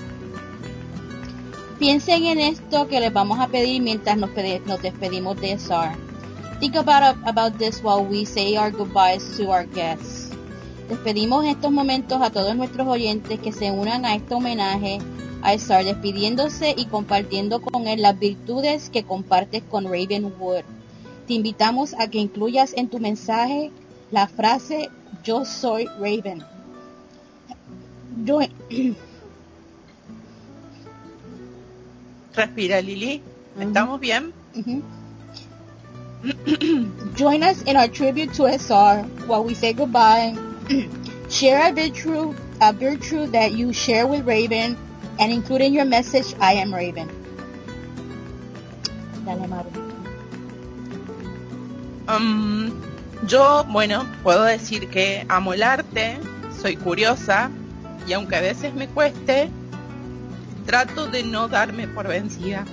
Piensen 1.79 2.25
en 2.25 2.39
esto 2.39 2.85
que 2.89 2.99
les 2.99 3.13
vamos 3.13 3.39
a 3.39 3.47
pedir 3.47 3.81
mientras 3.81 4.17
nos, 4.17 4.31
nos 4.67 4.81
despedimos 4.81 5.39
de 5.39 5.57
SAR. 5.57 5.95
Think 6.59 6.75
about, 6.75 7.17
about 7.25 7.57
this 7.57 7.81
while 7.83 8.05
we 8.05 8.25
say 8.25 8.55
our 8.55 8.71
goodbyes 8.71 9.37
to 9.37 9.51
our 9.51 9.65
guests. 9.65 10.29
Despedimos 10.89 11.43
en 11.43 11.51
estos 11.51 11.71
momentos 11.71 12.21
a 12.21 12.29
todos 12.29 12.55
nuestros 12.55 12.87
oyentes 12.87 13.39
que 13.39 13.51
se 13.51 13.71
unan 13.71 14.05
a 14.05 14.15
este 14.15 14.35
homenaje 14.35 14.99
a 15.41 15.57
SAR, 15.57 15.83
despidiéndose 15.83 16.73
y 16.77 16.85
compartiendo 16.85 17.61
con 17.61 17.87
él 17.87 18.01
las 18.01 18.17
virtudes 18.17 18.89
que 18.89 19.03
compartes 19.03 19.63
con 19.69 19.85
Ravenwood. 19.85 20.63
Te 21.27 21.33
invitamos 21.33 21.95
a 21.99 22.07
que 22.09 22.19
incluyas 22.19 22.73
en 22.75 22.89
tu 22.89 22.99
mensaje 22.99 23.71
la 24.11 24.27
frase 24.27 24.89
Yo 25.23 25.45
soy 25.45 25.85
Raven. 25.99 26.43
Respira, 32.35 32.81
Lili. 32.81 33.21
¿Estamos 33.59 33.99
bien? 33.99 34.33
Join 37.15 37.43
us 37.43 37.61
in 37.63 37.75
our 37.75 37.87
tribute 37.87 38.33
to 38.35 38.47
SR 38.47 39.03
while 39.27 39.43
we 39.43 39.53
say 39.53 39.73
goodbye. 39.73 40.37
share 41.29 41.69
a 41.69 41.73
virtue, 41.73 42.33
a 42.61 42.73
virtue 42.73 43.27
that 43.27 43.51
you 43.51 43.73
share 43.73 44.07
with 44.07 44.25
Raven, 44.25 44.77
and 45.19 45.31
include 45.31 45.61
in 45.61 45.73
your 45.73 45.85
message, 45.85 46.33
I 46.39 46.53
am 46.53 46.73
Raven. 46.73 47.09
Dale, 49.25 49.47
Maru. 49.47 49.69
Um, 52.07 52.81
yo, 53.27 53.63
bueno, 53.71 54.05
puedo 54.23 54.43
decir 54.43 54.89
que 54.89 55.25
amo 55.29 55.53
el 55.53 55.63
arte, 55.63 56.17
soy 56.61 56.75
curiosa, 56.75 57.49
y 58.07 58.13
aunque 58.13 58.35
a 58.35 58.41
veces 58.41 58.73
me 58.73 58.87
cueste, 58.87 59.49
Trato 60.65 61.07
de 61.07 61.23
no 61.23 61.49
darme 61.49 61.87
por 61.87 62.07
vencida. 62.07 62.65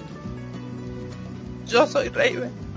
Yo 1.67 1.87
soy 1.87 2.09
Raven. 2.09 2.70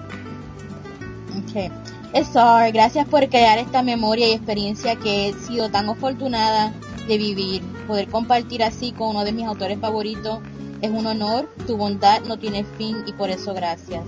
Ok. 1.37 1.71
Star, 2.13 2.71
gracias 2.71 3.07
por 3.07 3.27
crear 3.27 3.57
esta 3.57 3.81
memoria 3.81 4.27
y 4.27 4.33
experiencia 4.33 4.95
que 4.95 5.29
he 5.29 5.33
sido 5.33 5.69
tan 5.69 5.89
afortunada 5.89 6.71
de 7.07 7.17
vivir. 7.17 7.63
Poder 7.87 8.07
compartir 8.07 8.63
así 8.63 8.91
con 8.91 9.09
uno 9.09 9.25
de 9.25 9.31
mis 9.31 9.45
autores 9.45 9.79
favoritos 9.79 10.39
es 10.81 10.91
un 10.91 11.07
honor. 11.07 11.49
Tu 11.65 11.75
bondad 11.75 12.21
no 12.21 12.37
tiene 12.37 12.63
fin 12.77 12.97
y 13.07 13.13
por 13.13 13.29
eso 13.29 13.53
gracias. 13.53 14.03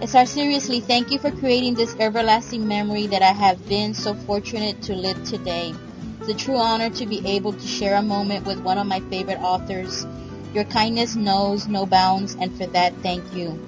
Star, 0.00 0.26
seriously, 0.26 0.80
thank 0.80 1.10
you 1.10 1.18
for 1.18 1.30
creating 1.30 1.74
this 1.74 1.94
everlasting 1.98 2.66
memory 2.66 3.06
that 3.06 3.22
I 3.22 3.32
have 3.32 3.58
been 3.68 3.94
so 3.94 4.14
fortunate 4.14 4.82
to 4.82 4.94
live 4.94 5.22
today. 5.24 5.72
It's 6.20 6.28
a 6.28 6.34
true 6.34 6.56
honor 6.56 6.90
to 6.90 7.06
be 7.06 7.22
able 7.24 7.52
to 7.52 7.66
share 7.66 7.94
a 7.94 8.02
moment 8.02 8.44
with 8.44 8.58
one 8.60 8.76
of 8.76 8.86
my 8.86 9.00
favorite 9.08 9.40
authors. 9.40 10.04
Your 10.52 10.64
kindness 10.64 11.16
knows 11.16 11.68
no 11.68 11.86
bounds, 11.86 12.36
and 12.40 12.50
for 12.56 12.66
that, 12.66 12.92
thank 13.02 13.22
you. 13.34 13.58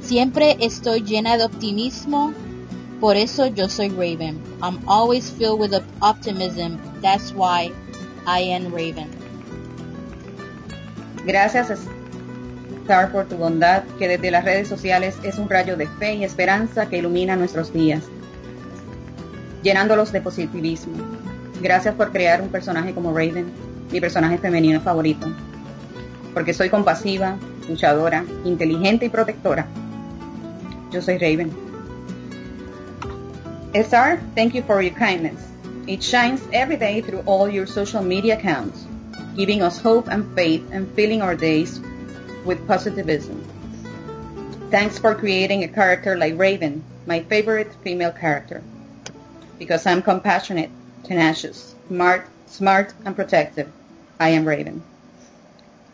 Siempre 0.00 0.56
estoy 0.60 1.02
llena 1.02 1.36
de 1.36 1.44
optimismo, 1.44 2.32
por 3.00 3.16
eso 3.16 3.46
yo 3.46 3.68
soy 3.68 3.88
Raven. 3.90 4.40
I'm 4.62 4.78
always 4.86 5.30
filled 5.30 5.60
with 5.60 5.74
optimism. 6.00 6.78
That's 7.02 7.32
why 7.32 7.72
I 8.26 8.52
am 8.52 8.72
Raven. 8.72 9.08
Gracias, 11.26 11.70
Star, 12.84 13.10
por 13.10 13.26
tu 13.26 13.36
bondad, 13.36 13.82
que 13.98 14.06
desde 14.06 14.30
las 14.30 14.44
redes 14.44 14.68
sociales 14.68 15.16
es 15.24 15.38
un 15.38 15.48
rayo 15.48 15.76
de 15.76 15.88
fe 15.88 16.14
y 16.14 16.24
esperanza 16.24 16.88
que 16.88 16.98
ilumina 16.98 17.34
nuestros 17.34 17.72
días, 17.72 18.04
llenándolos 19.62 20.12
de 20.12 20.20
positivismo. 20.20 20.94
Gracias 21.60 21.96
por 21.96 22.12
crear 22.12 22.40
un 22.40 22.48
personaje 22.48 22.94
como 22.94 23.10
Raven, 23.10 23.50
mi 23.90 24.00
personaje 24.00 24.38
femenino 24.38 24.80
favorito. 24.80 25.26
Porque 26.32 26.54
soy 26.54 26.70
compasiva, 26.70 27.36
luchadora, 27.68 28.24
inteligente 28.44 29.06
y 29.06 29.08
protectora. 29.08 29.66
Yo 30.92 31.00
soy 31.00 31.18
Raven. 31.18 31.52
SR, 33.74 34.20
thank 34.34 34.54
you 34.54 34.62
for 34.62 34.80
your 34.80 34.94
kindness. 34.94 35.40
It 35.86 36.02
shines 36.02 36.42
every 36.52 36.76
day 36.76 37.00
through 37.00 37.22
all 37.26 37.48
your 37.48 37.66
social 37.66 38.02
media 38.02 38.38
accounts, 38.38 38.86
giving 39.36 39.62
us 39.62 39.78
hope 39.80 40.08
and 40.08 40.34
faith 40.34 40.64
and 40.72 40.90
filling 40.94 41.22
our 41.22 41.36
days 41.36 41.80
with 42.44 42.66
positivism. 42.66 43.44
Thanks 44.70 44.98
for 44.98 45.14
creating 45.14 45.62
a 45.62 45.68
character 45.68 46.16
like 46.16 46.38
Raven, 46.38 46.82
my 47.06 47.20
favorite 47.20 47.72
female 47.84 48.12
character. 48.12 48.62
Because 49.58 49.86
I'm 49.86 50.02
compassionate, 50.02 50.70
tenacious, 51.04 51.74
smart, 51.88 52.26
smart 52.46 52.92
and 53.04 53.14
protective. 53.14 53.70
I 54.18 54.30
am 54.30 54.46
Raven. 54.46 54.82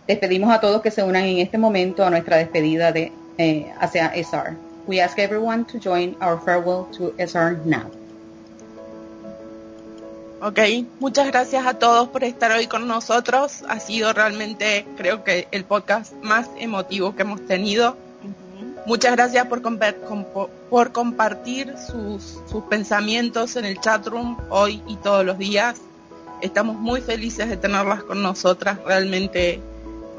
Despedimos 0.06 0.52
a 0.52 0.60
todos 0.60 0.82
que 0.82 0.90
se 0.90 1.02
unan 1.02 1.24
en 1.24 1.38
este 1.38 1.58
momento 1.58 2.04
a 2.04 2.10
nuestra 2.10 2.36
despedida 2.36 2.92
de 2.92 3.12
eh, 3.38 3.72
hacia 3.78 4.12
SR. 4.14 4.56
We 4.86 5.00
ask 5.00 5.18
everyone 5.18 5.64
to 5.66 5.78
join 5.78 6.16
our 6.20 6.40
farewell 6.44 6.86
to 6.98 7.14
SR 7.18 7.58
now. 7.64 7.90
Ok, 10.40 10.58
muchas 10.98 11.28
gracias 11.28 11.64
a 11.64 11.74
todos 11.74 12.08
por 12.08 12.24
estar 12.24 12.50
hoy 12.50 12.66
con 12.66 12.88
nosotros. 12.88 13.62
Ha 13.68 13.78
sido 13.78 14.12
realmente, 14.12 14.84
creo 14.96 15.22
que, 15.22 15.46
el 15.52 15.64
podcast 15.64 16.12
más 16.14 16.50
emotivo 16.58 17.14
que 17.14 17.22
hemos 17.22 17.46
tenido. 17.46 17.96
Muchas 18.84 19.12
gracias 19.12 19.46
por, 19.46 19.62
por 20.68 20.90
compartir 20.90 21.76
sus, 21.78 22.40
sus, 22.50 22.64
pensamientos 22.64 23.54
en 23.54 23.64
el 23.66 23.80
chat 23.80 24.04
room 24.08 24.36
hoy 24.50 24.82
y 24.88 24.96
todos 24.96 25.24
los 25.24 25.38
días. 25.38 25.80
Estamos 26.40 26.74
muy 26.74 27.00
felices 27.00 27.48
de 27.48 27.56
tenerlas 27.56 28.02
con 28.02 28.20
nosotras. 28.20 28.78
Realmente 28.84 29.62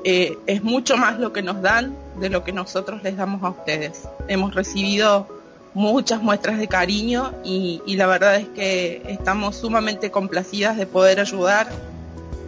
eh, 0.03 0.37
es 0.47 0.63
mucho 0.63 0.97
más 0.97 1.19
lo 1.19 1.33
que 1.33 1.41
nos 1.41 1.61
dan 1.61 1.95
de 2.19 2.29
lo 2.29 2.43
que 2.43 2.51
nosotros 2.51 3.03
les 3.03 3.17
damos 3.17 3.43
a 3.43 3.49
ustedes. 3.49 4.07
Hemos 4.27 4.53
recibido 4.55 5.27
muchas 5.73 6.21
muestras 6.21 6.59
de 6.59 6.67
cariño 6.67 7.33
y, 7.43 7.81
y 7.85 7.95
la 7.95 8.07
verdad 8.07 8.35
es 8.35 8.47
que 8.49 9.01
estamos 9.07 9.55
sumamente 9.55 10.11
complacidas 10.11 10.77
de 10.77 10.85
poder 10.85 11.19
ayudar 11.19 11.67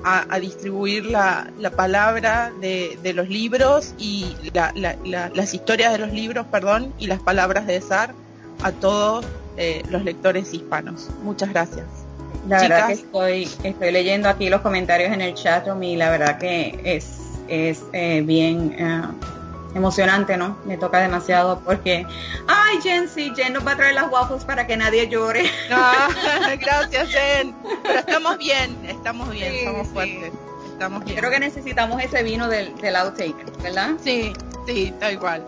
a, 0.06 0.40
distribuir 0.40 1.06
la, 1.06 1.50
palabra 1.76 2.52
de, 2.62 3.14
los 3.14 3.28
libros 3.28 3.96
y 3.98 4.36
las 4.54 5.54
historias 5.54 5.92
de 5.94 5.98
los 5.98 6.12
libros, 6.14 6.46
perdón, 6.52 6.94
y 7.00 7.08
las 7.08 7.20
palabras 7.20 7.66
de 7.66 7.82
SAR 7.82 8.14
a 8.62 8.72
todos 8.72 9.26
eh, 9.58 9.82
los 9.90 10.04
lectores 10.04 10.54
hispanos. 10.54 11.10
Muchas 11.24 11.50
gracias. 11.50 11.86
La 12.48 12.62
verdad 12.62 12.88
que 12.88 12.94
estoy, 12.94 13.50
estoy 13.64 13.92
leyendo 13.92 14.30
aquí 14.30 14.50
los 14.50 14.62
comentarios 14.62 15.12
en 15.12 15.22
el 15.22 15.34
chat 15.34 15.68
y 15.82 15.96
la 15.96 16.12
verdad 16.12 16.38
que 16.38 16.80
es, 16.84 17.35
es 17.48 17.84
eh, 17.94 18.22
bien, 18.26 18.76
uh, 18.80 19.78
emocionante, 19.78 20.38
¿no? 20.38 20.58
Me 20.66 20.78
toca 20.78 21.00
demasiado 21.00 21.60
porque, 21.60 22.08
ay, 22.48 22.78
Jen, 22.82 23.10
sí, 23.10 23.32
Jen 23.36 23.54
nos 23.54 23.68
va 23.68 23.74
a 23.74 23.76
traer 23.76 23.94
las 23.94 24.10
waffles 24.12 24.46
para 24.46 24.66
que 24.66 24.78
nadie 24.78 25.08
llore. 25.10 25.50
Ah, 25.70 26.08
gracias, 26.60 27.10
Jen. 27.10 27.54
Pero 27.84 28.00
estamos 28.00 28.38
bien, 28.38 28.78
estamos 28.88 29.30
bien, 29.30 29.66
somos 29.66 29.88
fuertes. 29.90 30.32
Estamos 30.72 31.04
bien. 31.06 31.18
Creo 31.18 31.30
que 31.30 31.40
necesitamos 31.40 32.02
ese 32.02 32.24
vino 32.24 32.48
del, 32.48 32.76
del 32.78 32.96
outtake, 32.96 33.62
¿verdad? 33.62 33.92
Sí, 34.02 34.34
sí, 34.66 34.94
tal 35.00 35.14
igual. 35.14 35.46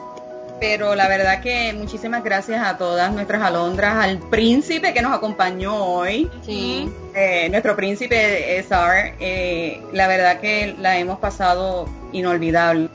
Pero 0.59 0.95
la 0.95 1.07
verdad 1.07 1.41
que 1.41 1.73
muchísimas 1.73 2.23
gracias 2.23 2.65
a 2.65 2.77
todas 2.77 3.11
nuestras 3.13 3.43
alondras, 3.43 3.95
al 4.03 4.17
príncipe 4.17 4.93
que 4.93 5.01
nos 5.01 5.13
acompañó 5.13 5.75
hoy. 5.75 6.29
Sí. 6.43 6.89
Eh, 7.13 7.47
nuestro 7.49 7.75
príncipe 7.75 8.63
Sar, 8.67 9.13
eh, 9.19 9.81
la 9.93 10.07
verdad 10.07 10.39
que 10.39 10.75
la 10.79 10.97
hemos 10.97 11.19
pasado 11.19 11.87
inolvidable. 12.11 12.89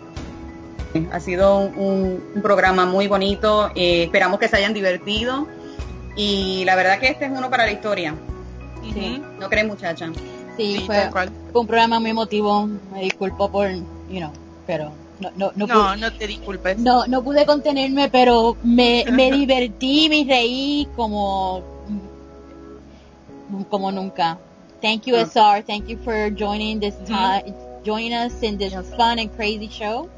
Ha 1.10 1.20
sido 1.20 1.58
un, 1.58 2.22
un 2.34 2.42
programa 2.42 2.84
muy 2.84 3.06
bonito, 3.06 3.70
eh, 3.74 4.04
esperamos 4.04 4.38
que 4.38 4.48
se 4.48 4.56
hayan 4.56 4.74
divertido 4.74 5.46
y 6.16 6.64
la 6.66 6.76
verdad 6.76 6.98
que 6.98 7.08
este 7.08 7.24
es 7.26 7.30
uno 7.30 7.48
para 7.48 7.64
la 7.64 7.72
historia. 7.72 8.14
¿No 9.38 9.48
crees 9.48 9.66
muchacha? 9.66 10.10
Sí, 10.56 10.76
Sí, 10.78 10.82
fue, 10.86 11.10
fue 11.10 11.60
un 11.60 11.66
programa 11.66 11.98
muy 11.98 12.10
emotivo. 12.10 12.66
Me 12.92 13.02
disculpo 13.02 13.50
por, 13.50 13.70
you 13.72 14.18
know, 14.18 14.32
pero 14.66 14.92
no, 15.22 15.30
no, 15.36 15.52
no, 15.56 15.66
No, 15.66 15.96
no 15.96 16.10
te 16.12 16.26
disculpes. 16.26 16.78
no, 16.78 17.06
no 17.06 17.22
pude 17.22 17.46
contenerme, 17.46 18.08
pero 18.10 18.56
me, 18.62 19.04
me 19.10 19.30
divertí, 19.38 20.08
me 20.08 20.24
reí 20.24 20.88
como, 20.96 21.62
como 23.70 23.90
nunca. 23.92 24.38
Thank 24.80 25.06
you, 25.06 25.14
Ah. 25.16 25.22
SR. 25.26 25.62
Thank 25.62 25.88
you 25.88 25.96
for 25.98 26.30
joining 26.30 26.80
this 26.80 26.94
time, 27.06 27.54
joining 27.84 28.12
us 28.12 28.42
in 28.42 28.58
this 28.58 28.74
fun 28.96 29.18
and 29.18 29.30
crazy 29.36 29.68
show. 29.68 30.08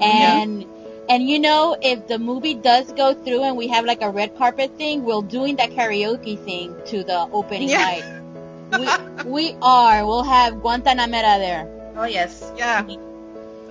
And 0.00 0.66
and 1.08 1.28
you 1.28 1.38
know, 1.38 1.76
if 1.80 2.08
the 2.08 2.18
movie 2.18 2.54
does 2.54 2.90
go 2.92 3.14
through 3.14 3.42
and 3.44 3.56
we 3.56 3.68
have 3.68 3.84
like 3.84 4.02
a 4.02 4.10
red 4.10 4.36
carpet 4.36 4.72
thing, 4.78 5.04
we're 5.04 5.22
doing 5.22 5.56
that 5.56 5.70
karaoke 5.70 6.36
thing 6.44 6.74
to 6.86 7.04
the 7.04 7.28
opening 7.32 7.68
Yeah. 7.68 7.78
night. 7.84 8.04
We, 8.74 9.30
we 9.30 9.56
are. 9.62 10.04
We'll 10.04 10.24
have 10.24 10.54
Guantanamera 10.54 11.38
there. 11.38 11.68
Oh, 11.96 12.06
yes. 12.06 12.50
Ya. 12.58 12.82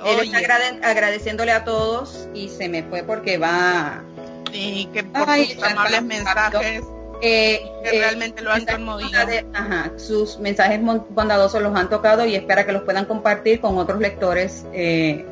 Él 0.06 0.20
Oye, 0.20 0.26
está 0.26 0.38
agrade- 0.40 0.80
agradeciéndole 0.84 1.52
a 1.52 1.64
todos 1.64 2.28
y 2.34 2.50
se 2.50 2.68
me 2.70 2.84
fue 2.84 3.04
porque 3.04 3.38
va 3.38 4.02
sí, 4.52 4.88
que 4.94 5.04
por 5.04 5.30
Ay, 5.30 5.54
sus 5.54 5.64
amables 5.64 6.04
mensajes 6.04 6.84
eh, 7.22 7.62
que 7.84 7.90
eh, 7.98 8.00
realmente 8.00 8.42
lo 8.42 8.52
han 8.52 8.66
conmovido. 8.66 9.20
Ajá, 9.54 9.92
sus 9.98 10.38
mensajes 10.40 10.80
bondadosos 11.10 11.62
los 11.62 11.74
han 11.78 11.90
tocado 11.90 12.26
y 12.26 12.36
espera 12.36 12.66
que 12.66 12.74
los 12.74 12.84
puedan 12.84 13.06
compartir 13.06 13.62
con 13.62 13.78
otros 13.78 14.00
lectores. 14.00 14.66
eh, 14.74 15.26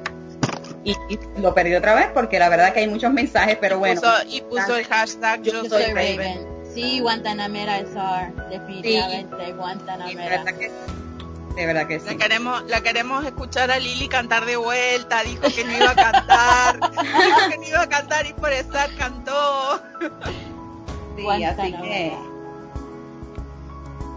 y, 0.83 0.91
y 1.09 1.19
lo 1.39 1.53
perdí 1.53 1.75
otra 1.75 1.93
vez 1.93 2.07
porque 2.13 2.39
la 2.39 2.49
verdad 2.49 2.73
que 2.73 2.79
hay 2.79 2.87
muchos 2.87 3.11
mensajes, 3.13 3.57
pero 3.61 3.77
bueno. 3.77 4.01
Puso- 4.01 4.23
y 4.27 4.41
puso 4.41 4.75
el 4.75 4.85
hashtag 4.85 5.43
yo, 5.43 5.63
soy 5.65 5.83
Raven. 5.83 6.17
Raven. 6.17 6.47
Sí, 6.73 6.99
Guantanamera 7.01 7.77
SR. 7.79 8.31
Definitivamente, 8.49 9.35
y 9.43 9.45
de 9.45 9.51
Guantanamera. 9.53 10.43
De 11.55 11.65
verdad 11.65 11.87
que 11.87 11.99
sí. 11.99 12.05
La 12.07 12.15
queremos, 12.15 12.63
la 12.67 12.81
queremos 12.81 13.25
escuchar 13.25 13.71
a 13.71 13.79
Lili 13.79 14.07
cantar 14.07 14.45
de 14.45 14.55
vuelta, 14.57 15.21
dijo 15.23 15.43
que 15.53 15.63
no 15.65 15.71
iba 15.75 15.91
a 15.91 15.95
cantar, 15.95 16.79
dijo 16.91 17.37
que 17.49 17.57
no 17.57 17.63
iba 17.67 17.81
a 17.81 17.89
cantar 17.89 18.25
y 18.25 18.33
por 18.33 18.51
estar 18.53 18.89
cantó. 18.95 19.81
Sí, 21.17 21.43
así 21.43 21.73
que, 21.73 22.13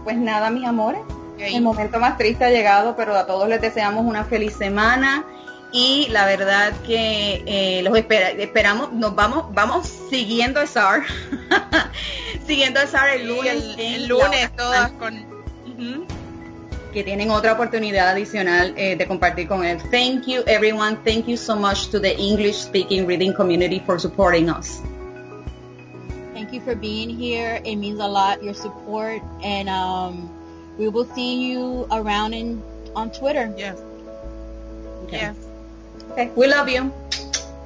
pues 0.03 0.17
nada, 0.17 0.49
mis 0.49 0.65
amores. 0.65 1.01
El 1.37 1.61
momento 1.61 1.99
más 1.99 2.17
triste 2.17 2.45
ha 2.45 2.49
llegado, 2.49 2.95
pero 2.95 3.15
a 3.15 3.25
todos 3.27 3.49
les 3.49 3.59
deseamos 3.59 4.05
una 4.05 4.23
feliz 4.23 4.55
semana 4.55 5.25
y 5.73 6.07
la 6.09 6.25
verdad 6.25 6.71
que 6.87 7.43
eh, 7.45 7.81
los 7.83 7.97
espera- 7.97 8.29
esperamos, 8.31 8.93
nos 8.93 9.13
vamos, 9.15 9.53
vamos 9.53 9.85
siguiendo 10.09 10.61
a 10.61 10.65
SAR, 10.67 11.03
siguiendo 12.47 12.79
a 12.79 12.87
SAR 12.87 13.09
el 13.09 13.21
Sí, 13.23 13.27
lunes, 13.27 13.53
el, 13.53 13.79
el 13.79 14.07
lunes 14.07 14.55
todas 14.55 14.91
con... 14.93 15.25
que 16.95 17.03
tienen 17.03 17.29
otra 17.29 17.51
oportunidad 17.51 18.07
adicional 18.07 18.73
eh, 18.77 18.95
de 18.95 19.05
compartir 19.05 19.49
con 19.49 19.65
él. 19.65 19.77
Thank 19.91 20.27
you 20.27 20.43
everyone, 20.47 20.95
thank 21.03 21.27
you 21.27 21.35
so 21.35 21.53
much 21.53 21.89
to 21.89 21.99
the 21.99 22.15
English 22.17 22.55
speaking 22.55 23.05
reading 23.05 23.33
community 23.33 23.81
for 23.85 23.99
supporting 23.99 24.49
us. 24.49 24.81
Thank 26.33 26.53
you 26.53 26.61
for 26.61 26.73
being 26.73 27.09
here. 27.09 27.59
It 27.65 27.75
means 27.75 27.99
a 27.99 28.07
lot, 28.07 28.41
your 28.41 28.53
support. 28.53 29.21
And 29.43 29.67
um, 29.67 30.29
we 30.77 30.87
will 30.87 31.05
see 31.13 31.51
you 31.51 31.85
around 31.91 32.33
in, 32.33 32.63
on 32.95 33.11
Twitter. 33.11 33.53
Yes, 33.57 33.77
Okay. 35.07 35.17
yes. 35.17 35.35
Okay, 36.11 36.31
We 36.37 36.47
love 36.47 36.69
you. 36.69 36.93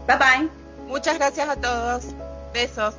Bye 0.07 0.17
bye. 0.17 0.49
Muchas 0.87 1.19
gracias 1.19 1.47
a 1.47 1.55
todos. 1.55 2.15
Besos. 2.51 2.95